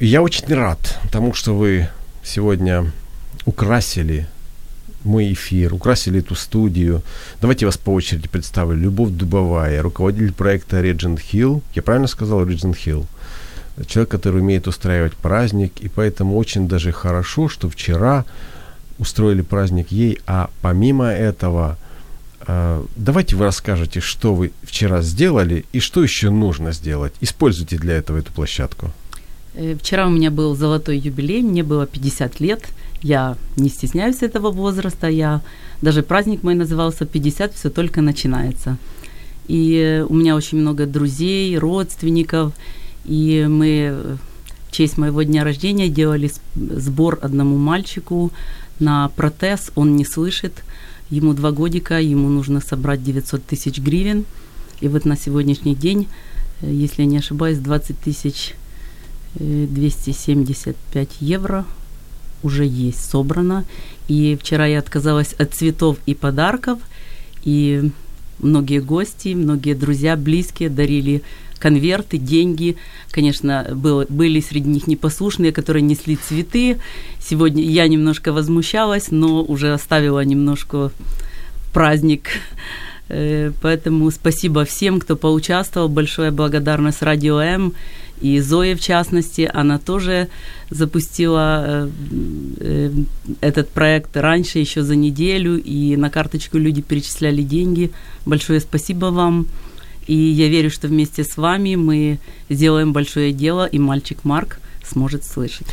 Я 0.00 0.20
очень 0.20 0.54
рад 0.54 0.98
тому, 1.12 1.32
что 1.32 1.54
вы 1.54 1.88
сегодня 2.24 2.90
украсили 3.46 4.26
мой 5.04 5.32
эфир, 5.32 5.74
украсили 5.74 6.20
эту 6.20 6.34
студию. 6.34 7.02
Давайте 7.40 7.64
я 7.64 7.68
вас 7.68 7.78
по 7.78 7.90
очереди 7.90 8.28
представлю. 8.28 8.76
Любовь 8.76 9.10
Дубовая, 9.10 9.82
руководитель 9.82 10.32
проекта 10.32 10.80
Regent 10.80 11.20
Hill. 11.32 11.62
Я 11.74 11.82
правильно 11.82 12.08
сказал 12.08 12.44
Regent 12.44 12.76
Hill? 12.84 13.06
Человек, 13.86 14.10
который 14.10 14.40
умеет 14.40 14.66
устраивать 14.66 15.14
праздник, 15.14 15.80
и 15.80 15.88
поэтому 15.88 16.36
очень 16.36 16.68
даже 16.68 16.92
хорошо, 16.92 17.48
что 17.48 17.68
вчера 17.70 18.24
устроили 18.98 19.40
праздник 19.40 19.90
ей, 19.90 20.18
а 20.26 20.50
помимо 20.60 21.06
этого, 21.06 21.78
э, 22.46 22.84
давайте 22.96 23.36
вы 23.36 23.44
расскажете, 23.46 24.00
что 24.00 24.34
вы 24.34 24.52
вчера 24.62 25.00
сделали 25.00 25.64
и 25.72 25.80
что 25.80 26.02
еще 26.02 26.28
нужно 26.28 26.72
сделать. 26.72 27.14
Используйте 27.22 27.78
для 27.78 27.94
этого 27.94 28.18
эту 28.18 28.32
площадку. 28.32 28.90
Э, 29.54 29.76
Вчера 29.80 30.06
у 30.06 30.10
меня 30.10 30.30
был 30.30 30.54
золотой 30.54 30.98
юбилей, 30.98 31.42
мне 31.42 31.62
было 31.62 31.86
50 31.86 32.40
лет. 32.40 32.62
Я 33.02 33.36
не 33.56 33.70
стесняюсь 33.70 34.22
этого 34.22 34.50
возраста. 34.50 35.08
Я 35.08 35.40
даже 35.80 36.02
праздник 36.02 36.42
мой 36.42 36.54
назывался 36.54 37.06
50, 37.06 37.54
все 37.54 37.70
только 37.70 38.02
начинается. 38.02 38.76
И 39.48 39.74
э, 39.76 40.04
у 40.04 40.14
меня 40.14 40.36
очень 40.36 40.58
много 40.58 40.86
друзей, 40.86 41.56
родственников. 41.58 42.52
И 43.06 43.46
мы 43.48 43.68
э, 43.90 44.16
в 44.68 44.72
честь 44.72 44.98
моего 44.98 45.22
дня 45.22 45.44
рождения 45.44 45.88
делали 45.88 46.30
сбор 46.54 47.18
одному 47.22 47.56
мальчику 47.56 48.32
на 48.78 49.08
протез. 49.08 49.70
Он 49.74 49.96
не 49.96 50.04
слышит. 50.04 50.62
Ему 51.08 51.32
два 51.32 51.52
годика, 51.52 52.00
ему 52.00 52.28
нужно 52.28 52.60
собрать 52.60 53.02
900 53.02 53.44
тысяч 53.44 53.78
гривен. 53.78 54.26
И 54.80 54.88
вот 54.88 55.06
на 55.06 55.16
сегодняшний 55.16 55.74
день, 55.74 56.06
э, 56.60 56.70
если 56.70 57.02
я 57.02 57.08
не 57.08 57.18
ошибаюсь, 57.18 57.58
20 57.58 57.98
тысяч 57.98 58.54
э, 59.36 59.66
275 59.70 61.08
евро 61.20 61.64
уже 62.42 62.64
есть 62.66 63.10
собрано. 63.10 63.64
И 64.08 64.36
вчера 64.40 64.66
я 64.66 64.78
отказалась 64.78 65.34
от 65.34 65.54
цветов 65.54 65.98
и 66.06 66.14
подарков, 66.14 66.78
и 67.44 67.90
многие 68.38 68.80
гости, 68.80 69.34
многие 69.34 69.74
друзья, 69.74 70.16
близкие 70.16 70.68
дарили 70.68 71.22
конверты, 71.58 72.18
деньги. 72.18 72.76
Конечно, 73.10 73.68
был, 73.74 74.06
были 74.08 74.40
среди 74.40 74.68
них 74.68 74.86
непослушные, 74.86 75.52
которые 75.52 75.82
несли 75.82 76.16
цветы. 76.16 76.78
Сегодня 77.20 77.62
я 77.62 77.86
немножко 77.86 78.32
возмущалась, 78.32 79.10
но 79.10 79.42
уже 79.42 79.72
оставила 79.72 80.24
немножко 80.24 80.90
праздник. 81.72 82.30
Э, 83.08 83.52
Поэтому 83.60 84.10
спасибо 84.10 84.64
всем, 84.64 85.00
кто 85.00 85.16
поучаствовал. 85.16 85.88
Большая 85.88 86.32
благодарность 86.32 87.02
Радио 87.02 87.40
М 87.40 87.74
и 88.20 88.40
Зое 88.40 88.76
в 88.76 88.80
частности. 88.80 89.50
Она 89.52 89.78
тоже 89.78 90.28
запустила 90.70 91.64
э, 91.66 91.88
э, 92.58 92.90
этот 93.40 93.70
проект 93.70 94.16
раньше, 94.16 94.58
еще 94.58 94.82
за 94.82 94.96
неделю, 94.96 95.60
и 95.60 95.96
на 95.96 96.10
карточку 96.10 96.58
люди 96.58 96.82
перечисляли 96.82 97.42
деньги. 97.42 97.90
Большое 98.26 98.60
спасибо 98.60 99.06
вам. 99.06 99.46
И 100.06 100.14
я 100.14 100.48
верю, 100.48 100.70
что 100.70 100.88
вместе 100.88 101.24
с 101.24 101.36
вами 101.36 101.76
мы 101.76 102.18
сделаем 102.48 102.92
большое 102.92 103.32
дело, 103.32 103.66
и 103.66 103.78
мальчик 103.78 104.24
Марк 104.24 104.60
сможет 104.84 105.24
слышать. 105.24 105.66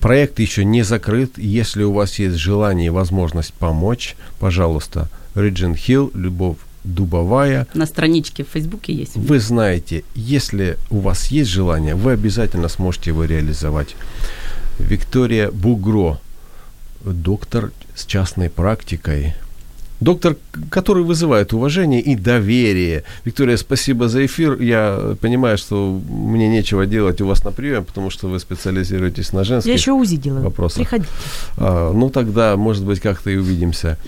Проект 0.00 0.38
еще 0.40 0.64
не 0.64 0.82
закрыт. 0.82 1.38
Если 1.38 1.82
у 1.82 1.92
вас 1.92 2.18
есть 2.18 2.36
желание 2.36 2.88
и 2.88 2.90
возможность 2.90 3.54
помочь, 3.54 4.14
пожалуйста, 4.38 5.08
Риджин 5.34 5.74
Хилл, 5.74 6.10
Любовь 6.14 6.58
Дубовая. 6.86 7.66
На 7.74 7.84
страничке 7.86 8.44
в 8.44 8.48
Фейсбуке 8.48 8.92
есть. 8.94 9.16
Вы 9.16 9.40
знаете, 9.40 10.04
если 10.14 10.76
у 10.90 11.00
вас 11.00 11.26
есть 11.28 11.50
желание, 11.50 11.94
вы 11.94 12.12
обязательно 12.12 12.68
сможете 12.68 13.10
его 13.10 13.24
реализовать. 13.24 13.96
Виктория 14.78 15.50
Бугро, 15.50 16.18
доктор 17.04 17.72
с 17.94 18.04
частной 18.06 18.50
практикой, 18.50 19.34
доктор, 20.00 20.36
который 20.70 21.02
вызывает 21.02 21.52
уважение 21.52 22.00
и 22.00 22.14
доверие. 22.14 23.02
Виктория, 23.24 23.56
спасибо 23.56 24.08
за 24.08 24.24
эфир. 24.26 24.60
Я 24.60 25.16
понимаю, 25.20 25.58
что 25.58 26.00
мне 26.08 26.48
нечего 26.48 26.86
делать 26.86 27.20
у 27.20 27.26
вас 27.26 27.42
на 27.44 27.50
приеме, 27.50 27.82
потому 27.82 28.10
что 28.10 28.28
вы 28.28 28.38
специализируетесь 28.38 29.32
на 29.32 29.42
женских 29.44 29.68
Я 29.68 29.74
еще 29.74 29.92
УЗИ 29.92 30.16
делаю. 30.16 30.44
вопросах. 30.44 30.78
Приходите. 30.82 31.10
А, 31.56 31.92
ну, 31.92 32.10
тогда, 32.10 32.56
может 32.56 32.84
быть, 32.84 33.00
как-то 33.00 33.30
и 33.30 33.36
увидимся. 33.36 33.98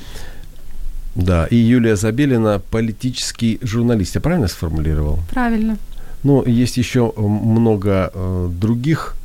Да, 1.19 1.47
и 1.47 1.57
Юлия 1.57 1.97
Забелина, 1.97 2.63
политический 2.71 3.59
журналист. 3.61 4.15
Я 4.15 4.21
правильно 4.21 4.47
сформулировал? 4.47 5.19
Правильно. 5.31 5.77
Ну, 6.23 6.45
есть 6.47 6.77
еще 6.77 7.13
э, 7.17 7.21
много 7.21 8.13
э, 8.15 8.49
других 8.53 9.17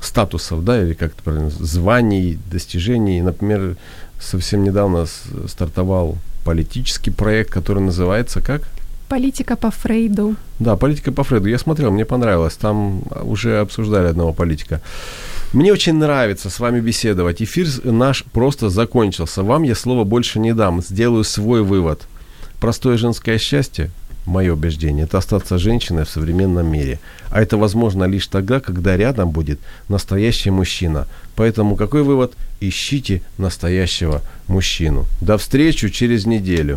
статусов, 0.00 0.64
да, 0.64 0.82
или 0.82 0.94
как 0.94 1.12
это 1.12 1.22
правильно, 1.22 1.50
званий, 1.50 2.38
достижений. 2.50 3.20
Например, 3.20 3.76
совсем 4.18 4.64
недавно 4.64 5.06
стартовал 5.46 6.16
политический 6.42 7.10
проект, 7.10 7.50
который 7.50 7.82
называется 7.82 8.40
как? 8.40 8.62
Политика 9.08 9.56
по 9.56 9.70
Фрейду. 9.70 10.36
Да, 10.58 10.76
политика 10.76 11.12
по 11.12 11.22
Фреду. 11.22 11.48
Я 11.48 11.58
смотрел, 11.58 11.90
мне 11.90 12.06
понравилось. 12.06 12.56
Там 12.56 13.02
уже 13.22 13.60
обсуждали 13.60 14.08
одного 14.08 14.32
политика. 14.32 14.80
Мне 15.56 15.72
очень 15.72 15.94
нравится 15.94 16.50
с 16.50 16.60
вами 16.60 16.80
беседовать. 16.80 17.40
Эфир 17.40 17.66
наш 17.82 18.24
просто 18.24 18.68
закончился. 18.68 19.42
Вам 19.42 19.62
я 19.62 19.74
слова 19.74 20.04
больше 20.04 20.38
не 20.38 20.52
дам. 20.52 20.82
Сделаю 20.82 21.24
свой 21.24 21.62
вывод. 21.62 22.06
Простое 22.60 22.98
женское 22.98 23.38
счастье, 23.38 23.90
мое 24.26 24.52
убеждение, 24.52 25.04
это 25.04 25.16
остаться 25.16 25.56
женщиной 25.56 26.04
в 26.04 26.10
современном 26.10 26.70
мире. 26.70 27.00
А 27.30 27.40
это 27.40 27.56
возможно 27.56 28.04
лишь 28.04 28.26
тогда, 28.26 28.60
когда 28.60 28.98
рядом 28.98 29.30
будет 29.30 29.58
настоящий 29.88 30.50
мужчина. 30.50 31.08
Поэтому 31.36 31.74
какой 31.74 32.02
вывод? 32.02 32.34
Ищите 32.60 33.22
настоящего 33.38 34.20
мужчину. 34.48 35.06
До 35.22 35.38
встречи 35.38 35.88
через 35.88 36.26
неделю. 36.26 36.76